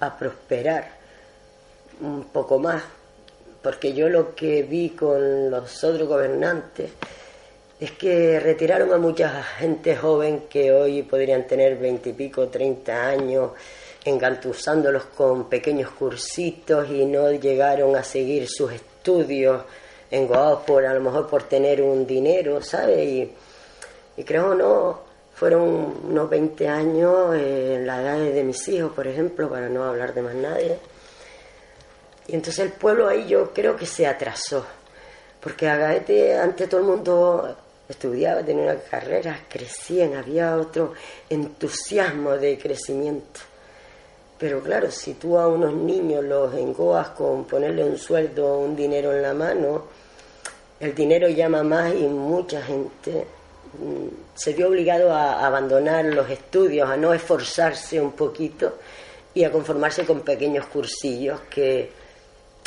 a 0.00 0.18
prosperar 0.18 0.88
un 2.00 2.24
poco 2.24 2.58
más, 2.58 2.82
porque 3.62 3.92
yo 3.92 4.08
lo 4.08 4.34
que 4.34 4.62
vi 4.62 4.90
con 4.90 5.50
los 5.50 5.84
otros 5.84 6.08
gobernantes 6.08 6.90
es 7.78 7.92
que 7.92 8.38
retiraron 8.38 8.92
a 8.92 8.98
mucha 8.98 9.42
gente 9.42 9.96
joven 9.96 10.44
que 10.50 10.72
hoy 10.72 11.02
podrían 11.02 11.46
tener 11.46 11.76
veintipico, 11.76 12.48
treinta 12.48 13.06
años, 13.06 13.52
engantusándolos 14.04 15.04
con 15.06 15.48
pequeños 15.48 15.90
cursitos 15.90 16.90
y 16.90 17.06
no 17.06 17.30
llegaron 17.32 17.96
a 17.96 18.02
seguir 18.02 18.46
sus 18.48 18.72
estudios 18.72 19.62
en 20.10 20.28
por 20.66 20.84
a 20.84 20.92
lo 20.92 21.00
mejor 21.00 21.28
por 21.28 21.44
tener 21.44 21.80
un 21.80 22.06
dinero, 22.06 22.60
¿sabes? 22.60 23.06
Y, 23.06 23.32
y 24.16 24.24
creo 24.24 24.54
no, 24.54 25.09
fueron 25.40 25.94
unos 26.04 26.28
20 26.28 26.68
años 26.68 27.34
en 27.34 27.86
la 27.86 28.02
edad 28.02 28.18
de 28.18 28.44
mis 28.44 28.68
hijos, 28.68 28.92
por 28.92 29.06
ejemplo, 29.06 29.48
para 29.48 29.70
no 29.70 29.84
hablar 29.84 30.12
de 30.12 30.20
más 30.20 30.34
nadie. 30.34 30.76
Y 32.26 32.34
entonces 32.34 32.58
el 32.66 32.72
pueblo 32.72 33.08
ahí 33.08 33.26
yo 33.26 33.50
creo 33.54 33.74
que 33.74 33.86
se 33.86 34.06
atrasó, 34.06 34.66
porque 35.40 35.66
a 35.66 35.76
Gaete 35.76 36.36
antes 36.38 36.68
todo 36.68 36.82
el 36.82 36.86
mundo 36.88 37.56
estudiaba, 37.88 38.42
tenía 38.42 38.64
una 38.64 38.80
carrera, 38.82 39.40
crecían, 39.48 40.14
había 40.14 40.58
otro 40.58 40.92
entusiasmo 41.30 42.32
de 42.32 42.58
crecimiento. 42.58 43.40
Pero 44.38 44.60
claro, 44.60 44.90
si 44.90 45.14
tú 45.14 45.38
a 45.38 45.48
unos 45.48 45.72
niños 45.72 46.22
los 46.22 46.52
engoas 46.54 47.08
con 47.10 47.46
ponerle 47.46 47.82
un 47.82 47.96
sueldo, 47.96 48.58
un 48.58 48.76
dinero 48.76 49.14
en 49.14 49.22
la 49.22 49.32
mano, 49.32 49.84
el 50.78 50.94
dinero 50.94 51.30
llama 51.30 51.62
más 51.62 51.94
y 51.94 52.06
mucha 52.06 52.60
gente 52.60 53.39
se 54.34 54.52
vio 54.52 54.68
obligado 54.68 55.12
a 55.12 55.46
abandonar 55.46 56.04
los 56.06 56.28
estudios, 56.30 56.88
a 56.88 56.96
no 56.96 57.12
esforzarse 57.12 58.00
un 58.00 58.12
poquito 58.12 58.78
y 59.34 59.44
a 59.44 59.50
conformarse 59.50 60.04
con 60.04 60.20
pequeños 60.22 60.66
cursillos 60.66 61.40
que 61.42 61.90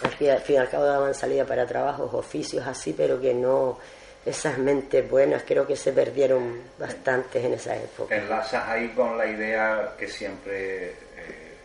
al 0.04 0.12
fin 0.12 0.56
y 0.56 0.58
al 0.58 0.70
cabo 0.70 0.86
daban 0.86 1.14
salida 1.14 1.46
para 1.46 1.66
trabajos, 1.66 2.14
oficios 2.14 2.66
así, 2.66 2.94
pero 2.94 3.20
que 3.20 3.34
no 3.34 3.78
esas 4.26 4.58
mentes 4.58 5.10
buenas 5.10 5.44
creo 5.44 5.68
que 5.68 5.76
se 5.76 5.92
perdieron 5.92 6.62
bastantes 6.80 7.44
en 7.44 7.54
esa 7.54 7.76
época. 7.76 8.16
Enlazas 8.16 8.68
ahí 8.70 8.90
con 8.90 9.18
la 9.18 9.26
idea 9.26 9.94
que 9.98 10.08
siempre 10.08 10.92
eh, 10.92 11.58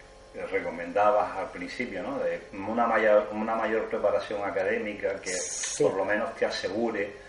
recomendabas 0.50 1.36
al 1.36 1.50
principio, 1.50 2.02
¿no? 2.02 2.18
De 2.18 2.40
una 2.52 2.86
mayor, 2.86 3.28
una 3.32 3.54
mayor 3.54 3.88
preparación 3.88 4.42
académica 4.42 5.20
que 5.20 5.36
por 5.78 5.94
lo 5.94 6.04
menos 6.04 6.34
te 6.34 6.46
asegure 6.46 7.27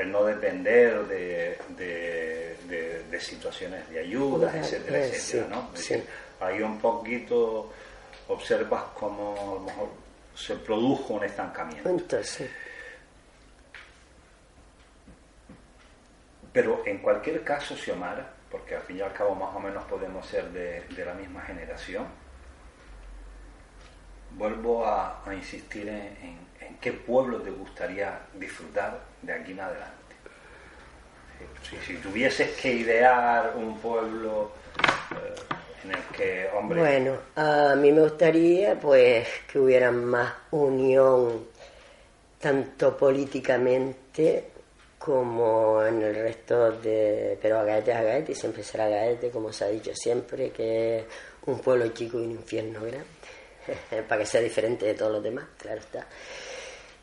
el 0.00 0.10
no 0.10 0.24
depender 0.24 1.06
de, 1.06 1.58
de, 1.76 3.20
situaciones 3.20 3.88
de 3.90 4.00
ayuda, 4.00 4.50
etcétera, 4.56 4.98
eh, 4.98 5.10
etcétera, 5.12 5.56
¿no? 5.56 6.46
ahí 6.46 6.62
un 6.62 6.78
poquito 6.78 7.70
observas 8.28 8.84
cómo 8.94 9.34
a 9.38 9.54
lo 9.56 9.60
mejor 9.60 9.88
se 10.34 10.56
produjo 10.56 11.14
un 11.14 11.24
estancamiento. 11.24 11.90
Entonces, 11.90 12.48
Pero 16.52 16.82
en 16.84 16.98
cualquier 16.98 17.44
caso, 17.44 17.76
Xiomara, 17.76 18.28
porque 18.50 18.74
al 18.74 18.82
fin 18.82 18.98
y 18.98 19.00
al 19.00 19.12
cabo 19.12 19.34
más 19.34 19.54
o 19.54 19.60
menos 19.60 19.84
podemos 19.84 20.26
ser 20.26 20.50
de, 20.50 21.04
la 21.04 21.14
misma 21.14 21.42
generación, 21.42 22.06
vuelvo 24.32 24.84
a, 24.84 25.22
insistir 25.32 25.88
en, 25.88 26.49
qué 26.80 26.92
pueblo 26.92 27.38
te 27.38 27.50
gustaría 27.50 28.18
disfrutar 28.34 29.00
de 29.22 29.32
aquí 29.32 29.52
en 29.52 29.60
adelante. 29.60 29.94
Si, 31.86 31.94
tuvieses 31.96 32.50
que 32.60 32.72
idear 32.72 33.54
un 33.56 33.78
pueblo 33.78 34.52
eh, 35.12 35.34
en 35.84 35.90
el 35.92 36.02
que, 36.16 36.48
hombre... 36.54 36.80
Bueno, 36.80 37.18
a 37.36 37.74
mí 37.76 37.92
me 37.92 38.02
gustaría 38.02 38.78
pues 38.78 39.26
que 39.50 39.58
hubiera 39.58 39.90
más 39.90 40.32
unión, 40.50 41.46
tanto 42.38 42.96
políticamente 42.96 44.50
como 44.98 45.82
en 45.82 46.02
el 46.02 46.14
resto 46.14 46.72
de... 46.72 47.38
Pero 47.40 47.60
Agaete 47.60 47.92
es 47.92 47.96
Agaete 47.96 48.32
y 48.32 48.34
siempre 48.34 48.62
será 48.62 48.86
Agaete, 48.86 49.30
como 49.30 49.52
se 49.52 49.64
ha 49.64 49.68
dicho 49.68 49.92
siempre, 49.94 50.50
que 50.50 50.98
es 50.98 51.04
un 51.46 51.60
pueblo 51.60 51.88
chico 51.88 52.18
y 52.18 52.24
un 52.24 52.32
infierno 52.32 52.80
grande, 52.80 53.06
para 54.08 54.20
que 54.20 54.26
sea 54.26 54.40
diferente 54.40 54.86
de 54.86 54.94
todos 54.94 55.12
los 55.12 55.22
demás, 55.22 55.46
claro 55.56 55.80
está. 55.80 56.06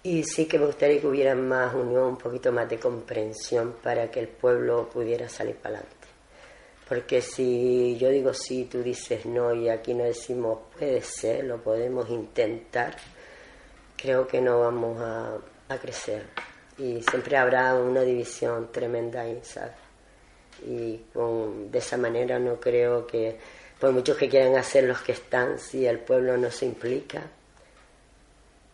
Y 0.07 0.23
sí 0.23 0.45
que 0.45 0.57
me 0.57 0.67
gustaría 0.67 1.01
que 1.01 1.07
hubiera 1.07 1.35
más 1.35 1.73
unión, 1.73 2.05
un 2.05 2.17
poquito 2.17 2.49
más 2.53 2.69
de 2.69 2.79
comprensión 2.79 3.75
para 3.83 4.09
que 4.09 4.21
el 4.21 4.29
pueblo 4.29 4.87
pudiera 4.87 5.27
salir 5.27 5.57
para 5.57 5.79
adelante. 5.79 6.07
Porque 6.87 7.19
si 7.21 7.97
yo 7.97 8.09
digo 8.09 8.33
sí, 8.33 8.69
tú 8.71 8.81
dices 8.81 9.25
no 9.25 9.53
y 9.53 9.67
aquí 9.67 9.93
no 9.93 10.05
decimos 10.05 10.59
puede 10.77 11.01
ser, 11.01 11.43
lo 11.43 11.61
podemos 11.61 12.09
intentar, 12.09 12.95
creo 13.97 14.25
que 14.25 14.39
no 14.39 14.61
vamos 14.61 14.97
a, 15.01 15.39
a 15.67 15.77
crecer 15.77 16.23
y 16.77 17.01
siempre 17.01 17.35
habrá 17.35 17.75
una 17.75 18.03
división 18.03 18.71
tremenda 18.71 19.23
ahí, 19.23 19.41
¿sabes? 19.43 19.75
Y 20.65 21.01
de 21.69 21.77
esa 21.79 21.97
manera 21.97 22.39
no 22.39 22.61
creo 22.61 23.05
que, 23.05 23.37
por 23.77 23.91
muchos 23.91 24.15
que 24.15 24.29
quieran 24.29 24.55
hacer 24.55 24.85
los 24.85 25.01
que 25.01 25.11
están, 25.11 25.59
si 25.59 25.85
el 25.85 25.99
pueblo 25.99 26.37
no 26.37 26.49
se 26.49 26.65
implica, 26.65 27.23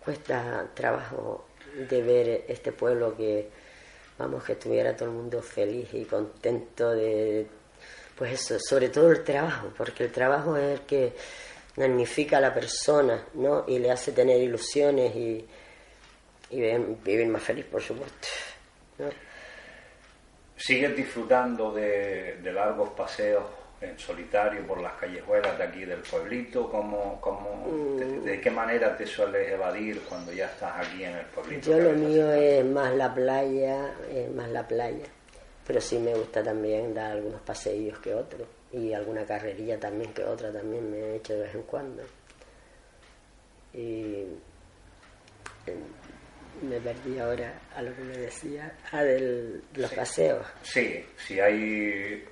cuesta 0.03 0.67
trabajo 0.73 1.45
de 1.89 2.01
ver 2.01 2.45
este 2.47 2.71
pueblo 2.71 3.15
que, 3.15 3.49
vamos, 4.17 4.43
que 4.43 4.53
estuviera 4.53 4.95
todo 4.95 5.09
el 5.09 5.15
mundo 5.15 5.41
feliz 5.41 5.93
y 5.93 6.05
contento 6.05 6.91
de, 6.91 7.47
pues 8.15 8.33
eso, 8.33 8.57
sobre 8.59 8.89
todo 8.89 9.11
el 9.11 9.23
trabajo, 9.23 9.71
porque 9.77 10.03
el 10.03 10.11
trabajo 10.11 10.57
es 10.57 10.79
el 10.79 10.85
que 10.85 11.13
magnifica 11.77 12.37
a 12.37 12.41
la 12.41 12.53
persona, 12.53 13.25
¿no? 13.33 13.65
Y 13.67 13.79
le 13.79 13.91
hace 13.91 14.11
tener 14.11 14.39
ilusiones 14.41 15.15
y 15.15 15.45
y 16.53 16.61
vivir 17.03 17.27
más 17.27 17.43
feliz, 17.43 17.65
por 17.65 17.81
supuesto. 17.81 18.27
¿Sigues 20.55 20.95
disfrutando 20.95 21.71
de, 21.71 22.39
largos 22.53 22.89
paseos 22.91 23.43
en 23.83 23.99
solitario 23.99 24.65
por 24.65 24.81
las 24.81 24.93
callejuelas 24.93 25.57
de 25.57 25.63
aquí 25.63 25.85
del 25.85 25.99
pueblito? 25.99 26.69
¿Cómo, 26.69 27.19
cómo 27.21 27.67
mm. 27.67 28.23
de, 28.23 28.41
qué 28.41 28.51
manera 28.51 28.95
te 28.95 29.05
sueles 29.05 29.51
evadir 29.51 30.01
cuando 30.07 30.31
ya 30.31 30.45
estás 30.45 30.87
aquí 30.87 31.03
en 31.03 31.15
el 31.15 31.25
pueblito? 31.25 31.69
Yo 31.69 31.79
lo 31.79 31.91
mío 31.91 32.31
es 32.33 32.65
más 32.65 32.93
la 32.95 33.13
playa, 33.13 33.93
es 34.11 34.29
más 34.31 34.49
la 34.49 34.67
playa, 34.67 35.05
pero 35.65 35.81
sí 35.81 35.99
me 35.99 36.13
gusta 36.13 36.43
también 36.43 36.93
dar 36.93 37.11
algunos 37.11 37.41
paseillos 37.41 37.99
que 37.99 38.13
otros 38.13 38.47
y 38.71 38.93
alguna 38.93 39.25
carrerilla 39.25 39.79
también 39.79 40.13
que 40.13 40.23
otra 40.23 40.51
también 40.51 40.89
me 40.89 40.97
he 40.97 41.15
hecho 41.17 41.33
de 41.33 41.41
vez 41.41 41.55
en 41.55 41.63
cuando. 41.63 42.03
Y 43.73 44.25
me 46.61 46.79
perdí 46.79 47.19
ahora 47.19 47.59
a 47.75 47.81
lo 47.81 47.95
que 47.95 48.03
me 48.03 48.17
decía, 48.17 48.75
a 48.91 49.03
de 49.03 49.61
los 49.75 49.93
paseos. 49.93 50.45
Sí, 50.61 51.03
si 51.17 51.39
hay 51.39 52.25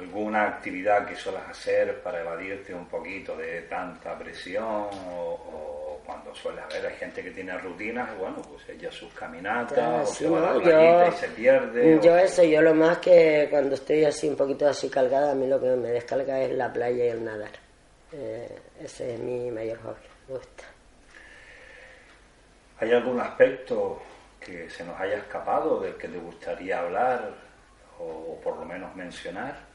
alguna 0.00 0.44
actividad 0.44 1.06
que 1.06 1.14
suelas 1.14 1.48
hacer 1.48 2.00
para 2.02 2.20
evadirte 2.20 2.74
un 2.74 2.86
poquito 2.86 3.36
de 3.36 3.62
tanta 3.62 4.18
presión 4.18 4.88
o, 5.08 6.00
cuando 6.04 6.34
sueles 6.34 6.64
ver, 6.68 6.86
hay 6.86 6.96
gente 6.96 7.22
que 7.22 7.30
tiene 7.30 7.56
rutinas, 7.58 8.16
bueno, 8.18 8.42
pues 8.42 8.68
ella 8.68 8.90
sus 8.90 9.12
caminatas 9.14 10.08
o 10.08 10.12
se 10.12 10.28
va 10.28 10.50
a 10.50 10.54
la 10.54 10.64
yo, 10.64 11.08
y 11.08 11.12
se 11.12 11.28
pierde. 11.28 12.00
Yo 12.02 12.16
eso, 12.16 12.42
yo 12.42 12.60
lo 12.62 12.74
más 12.74 12.98
que 12.98 13.46
cuando 13.48 13.74
estoy 13.74 14.04
así 14.04 14.28
un 14.28 14.36
poquito 14.36 14.66
así 14.66 14.88
calgada, 14.88 15.32
a 15.32 15.34
mí 15.34 15.46
lo 15.46 15.60
que 15.60 15.68
me 15.76 15.90
descarga 15.90 16.40
es 16.40 16.52
la 16.52 16.72
playa 16.72 17.04
y 17.04 17.08
el 17.08 17.24
nadar. 17.24 17.52
Eh, 18.12 18.58
ese 18.82 19.14
es 19.14 19.20
mi 19.20 19.50
mayor 19.52 19.78
hobby, 19.82 20.06
me 20.28 20.34
gusta. 20.34 20.64
¿Hay 22.80 22.92
algún 22.92 23.20
aspecto 23.20 24.02
que 24.40 24.68
se 24.70 24.84
nos 24.84 24.98
haya 24.98 25.18
escapado 25.18 25.80
del 25.80 25.94
que 25.94 26.08
te 26.08 26.18
gustaría 26.18 26.80
hablar 26.80 27.30
o, 28.00 28.40
por 28.42 28.56
lo 28.56 28.64
menos 28.64 28.96
mencionar? 28.96 29.69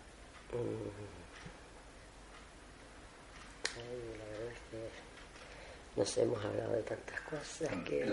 La 4.18 4.26
verdad 4.26 4.52
es 4.52 4.60
que 4.72 5.06
nos 5.96 6.18
hemos 6.18 6.44
hablado 6.44 6.74
de 6.74 6.84
tantas 6.84 7.20
cosas. 7.22 7.70
Que... 7.86 8.06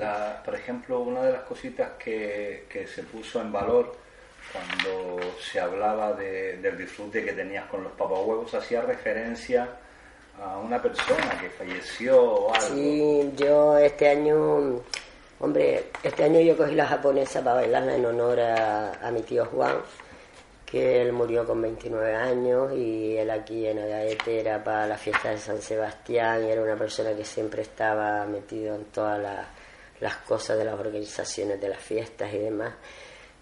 por 0.44 0.54
ejemplo, 0.54 1.00
una 1.00 1.22
de 1.22 1.32
las 1.32 1.42
cositas 1.42 1.92
que, 1.98 2.86
se 2.92 3.02
puso 3.04 3.40
en 3.40 3.52
valor 3.52 3.96
cuando 4.52 5.18
se 5.40 5.60
hablaba 5.60 6.12
del 6.12 6.76
disfrute 6.76 7.24
que 7.24 7.32
tenías 7.32 7.66
con 7.66 7.82
los 7.84 7.92
papahuevos 7.92 8.52
hacía 8.54 8.82
referencia 8.82 9.68
a 10.40 10.58
una 10.58 10.80
persona 10.80 11.38
que 11.40 11.50
falleció 11.50 12.20
o 12.22 12.54
algo. 12.54 12.68
Sí, 12.68 13.32
yo 13.36 13.78
este 13.78 14.08
año, 14.08 14.80
hombre, 15.40 15.90
este 16.02 16.24
año 16.24 16.40
yo 16.40 16.56
cogí 16.56 16.74
la 16.74 16.86
japonesa 16.86 17.42
para 17.42 17.56
bailarla 17.56 17.96
en 17.96 18.06
honor 18.06 18.40
a, 18.40 19.10
mi 19.12 19.22
tío 19.22 19.44
Juan, 19.46 19.76
que 20.72 21.02
él 21.02 21.12
murió 21.12 21.44
con 21.44 21.60
29 21.60 22.14
años 22.14 22.72
y 22.72 23.14
él 23.18 23.30
aquí 23.30 23.66
en 23.66 23.78
Agaete 23.78 24.40
era 24.40 24.64
para 24.64 24.86
la 24.86 24.96
fiesta 24.96 25.28
de 25.28 25.36
San 25.36 25.60
Sebastián 25.60 26.46
y 26.46 26.50
era 26.50 26.62
una 26.62 26.76
persona 26.76 27.14
que 27.14 27.26
siempre 27.26 27.60
estaba 27.60 28.24
metido 28.24 28.74
en 28.74 28.86
todas 28.86 29.20
las 30.00 30.16
cosas 30.26 30.56
de 30.56 30.64
las 30.64 30.80
organizaciones 30.80 31.60
de 31.60 31.68
las 31.68 31.78
fiestas 31.78 32.32
y 32.32 32.38
demás. 32.38 32.72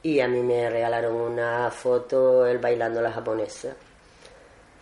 Y 0.02 0.18
a 0.18 0.26
mí 0.26 0.42
me 0.42 0.68
regalaron 0.68 1.14
una 1.14 1.70
foto 1.70 2.44
él 2.44 2.58
bailando 2.58 3.00
la 3.00 3.12
japonesa 3.12 3.76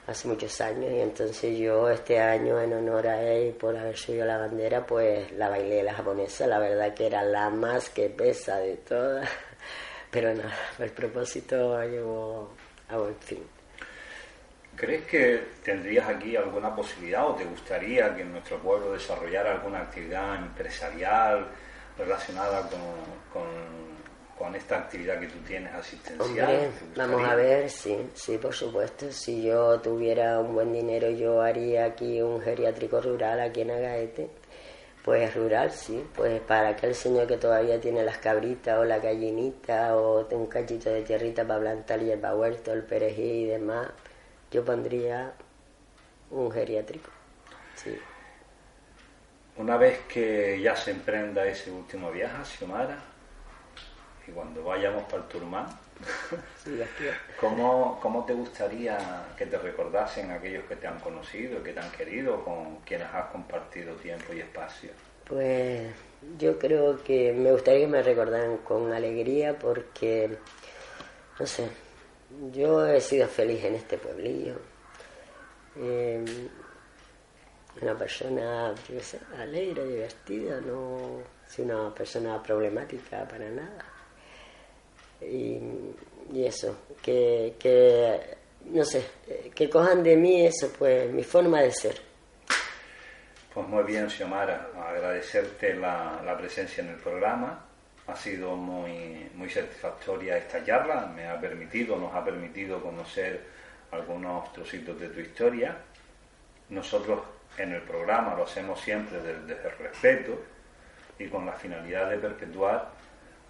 hace 0.07 0.27
muchos 0.27 0.59
años. 0.63 0.91
Y 0.91 1.01
entonces 1.01 1.59
yo 1.59 1.91
este 1.91 2.19
año 2.19 2.59
en 2.63 2.73
honor 2.73 3.09
a 3.09 3.21
él 3.21 3.53
por 3.61 3.77
haber 3.77 3.99
subido 3.99 4.25
la 4.25 4.39
bandera 4.39 4.87
pues 4.87 5.31
la 5.33 5.51
bailé 5.51 5.83
la 5.83 5.93
japonesa, 5.93 6.47
la 6.47 6.59
verdad 6.59 6.95
que 6.95 7.09
era 7.09 7.23
la 7.23 7.51
más 7.51 7.91
que 7.91 8.09
pesa 8.09 8.57
de 8.57 8.79
todas 8.79 9.29
pero 10.11 10.35
nada, 10.35 10.55
el 10.79 10.91
propósito 10.91 11.83
llegó 11.85 12.51
a 12.89 12.97
buen 12.97 13.17
fin. 13.17 13.43
¿Crees 14.77 15.05
que 15.07 15.43
tendrías 15.65 16.09
aquí 16.09 16.37
alguna 16.37 16.75
posibilidad 16.75 17.27
o 17.27 17.35
te 17.35 17.45
gustaría 17.45 18.15
que 18.15 18.25
nuestro 18.25 18.59
pueblo 18.59 18.93
desarrollara 18.93 19.53
alguna 19.53 19.81
actividad 19.81 20.37
empresarial 20.37 21.49
relacionada 21.99 22.69
con, 22.71 23.43
con, 24.39 24.55
esta 24.55 24.79
actividad 24.79 25.19
que 25.19 25.27
tú 25.27 25.39
tienes 25.41 25.75
asistencial? 25.75 26.71
vamos 26.97 27.29
a 27.29 27.35
ver, 27.35 27.69
sí, 27.69 28.09
sí, 28.15 28.39
por 28.39 28.55
supuesto. 28.55 29.11
Si 29.11 29.43
yo 29.43 29.81
tuviera 29.81 30.39
un 30.39 30.55
buen 30.55 30.73
dinero, 30.73 31.11
yo 31.11 31.43
haría 31.43 31.85
aquí 31.87 32.23
un 32.23 32.41
geriátrico 32.41 33.01
rural 33.01 33.41
aquí 33.41 33.63
en 33.63 33.73
Agaete 33.73 34.31
pues 35.09 35.35
rural, 35.35 35.71
sí, 35.71 36.07
pues 36.15 36.39
para 36.43 36.69
aquel 36.69 36.95
señor 36.95 37.27
que 37.27 37.39
todavía 37.39 37.81
tiene 37.81 38.05
las 38.05 38.19
cabritas 38.19 38.79
o 38.79 38.85
la 38.85 38.99
gallinita 38.99 39.97
o 39.97 40.29
un 40.37 40.47
cachito 40.49 40.91
de 40.91 41.01
tierrita 41.01 41.47
para 41.47 41.61
plantar 41.61 42.01
hierba 42.01 42.35
huerto, 42.35 42.75
el 42.75 42.83
perejil 42.83 43.25
y 43.25 43.47
demás, 43.47 43.89
yo 44.51 44.63
pondría 44.67 45.33
un 46.31 46.51
geriátrico, 46.51 47.09
sí. 47.75 47.99
Una 49.57 49.79
vez 49.79 50.01
que 50.13 50.61
ya 50.61 50.77
se 50.77 50.91
emprenda 50.91 51.43
ese 51.47 51.71
último 51.71 52.11
viaje 52.11 52.45
Xiomara 52.45 52.99
y 54.27 54.31
cuando 54.33 54.63
vayamos 54.63 55.05
para 55.05 55.23
el 55.23 55.29
Turmán, 55.31 55.69
¿Cómo, 57.41 57.99
¿Cómo, 58.01 58.25
te 58.25 58.33
gustaría 58.33 58.99
que 59.37 59.47
te 59.47 59.59
recordasen 59.59 60.31
aquellos 60.31 60.65
que 60.65 60.77
te 60.77 60.87
han 60.87 60.99
conocido, 61.01 61.63
que 61.63 61.73
te 61.73 61.81
han 61.81 61.91
querido, 61.91 62.45
con 62.45 62.77
quienes 62.81 63.09
has 63.13 63.31
compartido 63.31 63.95
tiempo 63.97 64.33
y 64.33 64.41
espacio? 64.41 64.91
Pues 65.25 65.89
yo 66.39 66.59
creo 66.59 67.03
que 67.03 67.33
me 67.33 67.53
gustaría 67.53 67.81
que 67.81 67.87
me 67.87 68.03
recordaran 68.03 68.59
con 68.59 68.93
alegría 68.93 69.59
porque, 69.59 70.39
no 71.39 71.47
sé, 71.47 71.69
yo 72.53 72.87
he 72.87 73.01
sido 73.01 73.27
feliz 73.29 73.65
en 73.65 73.75
este 73.75 73.99
pueblillo. 73.99 74.57
Em, 75.77 76.25
una 77.81 77.97
persona, 77.97 78.75
yo 78.89 79.01
sé, 79.01 79.21
alegre, 79.39 79.85
divertida, 79.85 80.61
no 80.61 81.23
soy 81.47 81.65
una 81.65 81.95
persona 81.95 82.43
problemática 82.43 83.27
para 83.29 83.49
nada 83.49 83.88
y, 85.21 86.45
eso, 86.45 86.77
que, 87.03 87.55
que, 87.59 88.21
no 88.67 88.85
sé, 88.85 89.03
que 89.55 89.69
cojan 89.69 90.03
de 90.03 90.17
mí 90.17 90.47
eso, 90.47 90.73
pues 90.79 91.11
mi 91.11 91.25
forma 91.25 91.63
de 91.63 91.73
ser. 91.73 92.01
Pues 93.53 93.67
muy 93.67 93.83
bien, 93.85 94.09
Xiomara, 94.09 94.71
agradecerte 94.77 95.75
la, 95.75 96.21
la 96.25 96.37
presencia 96.37 96.83
en 96.83 96.91
el 96.91 96.97
programa. 96.97 97.65
Ha 98.07 98.15
sido 98.15 98.57
muy, 98.57 99.29
muy 99.35 99.51
satisfactoria 99.51 100.37
esta 100.37 100.65
charla, 100.65 101.07
me 101.15 101.27
ha 101.27 101.41
permitido, 101.41 101.97
nos 101.97 102.15
ha 102.15 102.25
permitido 102.25 102.81
conocer 102.83 103.43
algunos 103.91 104.53
trocitos 104.53 104.99
de 105.01 105.09
tu 105.09 105.21
historia. 105.21 105.77
Nosotros 106.69 107.21
en 107.57 107.73
el 107.73 107.83
programa 107.83 108.35
lo 108.35 108.45
hacemos 108.45 108.81
siempre 108.81 109.21
desde, 109.21 109.41
desde 109.55 109.69
el 109.69 109.79
respeto 109.79 110.41
y 111.19 111.27
con 111.27 111.45
la 111.45 111.53
finalidad 111.53 112.11
de 112.11 112.19
perpetuar 112.19 112.91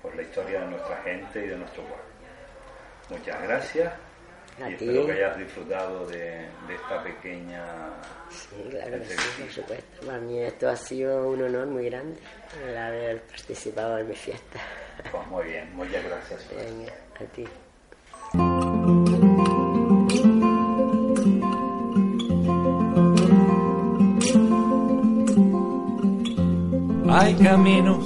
por 0.03 0.15
la 0.15 0.23
historia 0.23 0.61
de 0.61 0.67
nuestra 0.67 0.97
gente 1.03 1.45
y 1.45 1.49
de 1.49 1.57
nuestro 1.57 1.83
pueblo. 1.83 2.05
Muchas 3.11 3.43
gracias 3.43 3.93
y 4.59 4.73
espero 4.73 5.07
que 5.07 5.13
hayas 5.13 5.39
disfrutado 5.39 6.07
de, 6.07 6.47
esta 6.69 7.03
pequeña. 7.03 7.65
Sí, 8.29 8.49
claro 8.71 8.99
que 8.99 9.05
sí, 9.05 9.43
por 9.43 9.51
supuesto. 9.53 10.07
Para 10.07 10.19
mí 10.19 10.41
esto 10.41 10.69
ha 10.69 10.77
sido 10.77 11.29
un 11.31 11.43
honor 11.43 11.67
muy 11.67 11.85
grande 11.89 12.21
el 12.67 12.77
haber 12.77 13.23
participado 13.23 13.99
en 13.99 14.09
mi 14.09 14.15
fiesta. 14.15 14.61
Pues 15.13 15.27
muy 15.29 15.45
bien, 15.45 15.75
muchas 15.77 16.05
gracias. 16.05 16.45
Venga, 16.57 16.93
a 17.21 17.25
ti. 17.33 17.45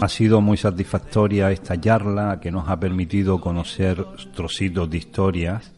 Ha 0.00 0.08
sido 0.08 0.40
muy 0.40 0.56
satisfactoria 0.56 1.50
esta 1.50 1.78
charla 1.78 2.40
que 2.40 2.50
nos 2.50 2.70
ha 2.70 2.80
permitido 2.80 3.42
conocer 3.42 4.02
trocitos 4.34 4.88
de 4.88 4.96
historias. 4.96 5.70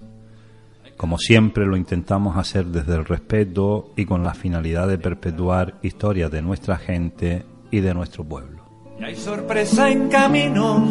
Como 0.96 1.18
siempre 1.18 1.66
lo 1.66 1.76
intentamos 1.76 2.36
hacer 2.36 2.66
desde 2.66 2.94
el 2.94 3.04
respeto 3.04 3.92
y 3.96 4.04
con 4.04 4.22
la 4.22 4.34
finalidad 4.34 4.86
de 4.86 4.98
perpetuar 4.98 5.74
historias 5.82 6.30
de 6.30 6.42
nuestra 6.42 6.76
gente 6.76 7.44
y 7.72 7.80
de 7.80 7.92
nuestro 7.92 8.22
pueblo. 8.22 8.62
hay 9.02 9.16
sorpresa 9.16 9.90
en 9.90 10.08
caminos 10.08 10.82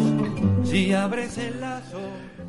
si 0.64 0.92
abres 0.92 1.38
el 1.38 1.58
lazo. 1.62 1.98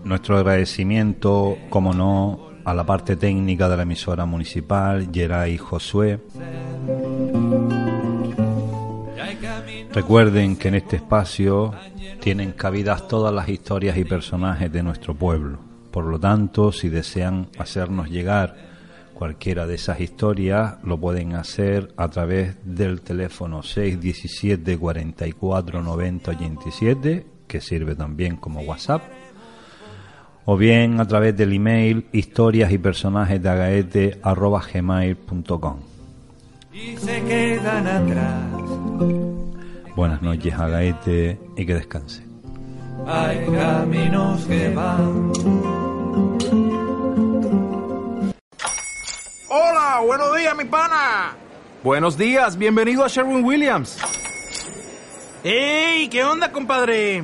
Nuestro 0.03 0.37
agradecimiento, 0.37 1.57
como 1.69 1.93
no, 1.93 2.49
a 2.65 2.73
la 2.73 2.85
parte 2.85 3.15
técnica 3.15 3.69
de 3.69 3.77
la 3.77 3.83
emisora 3.83 4.25
municipal, 4.25 5.07
Geray 5.13 5.57
Josué 5.57 6.19
Recuerden 9.95 10.57
que 10.57 10.67
en 10.67 10.75
este 10.75 10.97
espacio 10.97 11.73
tienen 12.19 12.51
cabidas 12.51 13.07
todas 13.07 13.33
las 13.33 13.47
historias 13.47 13.95
y 13.95 14.03
personajes 14.03 14.69
de 14.69 14.83
nuestro 14.83 15.15
pueblo. 15.15 15.57
Por 15.89 16.03
lo 16.03 16.19
tanto, 16.19 16.73
si 16.73 16.89
desean 16.89 17.47
hacernos 17.57 18.09
llegar 18.09 18.57
cualquiera 19.13 19.65
de 19.65 19.75
esas 19.75 20.01
historias, 20.01 20.83
lo 20.83 20.99
pueden 20.99 21.33
hacer 21.35 21.93
a 21.95 22.09
través 22.09 22.57
del 22.65 22.99
teléfono 22.99 23.63
617 23.63 24.77
44 24.77 25.81
90 25.81 26.31
87, 26.31 27.25
que 27.47 27.61
sirve 27.61 27.95
también 27.95 28.35
como 28.35 28.59
WhatsApp, 28.63 29.01
o 30.43 30.57
bien 30.57 30.99
a 30.99 31.07
través 31.07 31.37
del 31.37 31.53
email 31.53 32.05
historias 32.11 32.69
y 32.73 32.77
personajes 32.79 33.45
agaete 33.45 34.19
Y 36.73 36.97
se 36.97 37.23
quedan 37.23 37.87
atrás 37.87 39.34
Buenas 39.95 40.21
noches, 40.21 40.53
Agaete, 40.53 41.39
y 41.55 41.65
que 41.65 41.73
descanse. 41.73 42.21
Hay 43.07 43.45
caminos 43.45 44.45
que 44.45 44.69
van. 44.69 45.31
Hola, 49.49 50.01
buenos 50.05 50.35
días, 50.35 50.57
mi 50.57 50.65
pana. 50.65 51.35
Buenos 51.81 52.17
días, 52.17 52.57
bienvenido 52.57 53.05
a 53.05 53.07
Sherwin 53.07 53.45
Williams. 53.45 53.97
¡Ey! 55.45 56.09
¿Qué 56.09 56.23
onda, 56.25 56.51
compadre? 56.51 57.23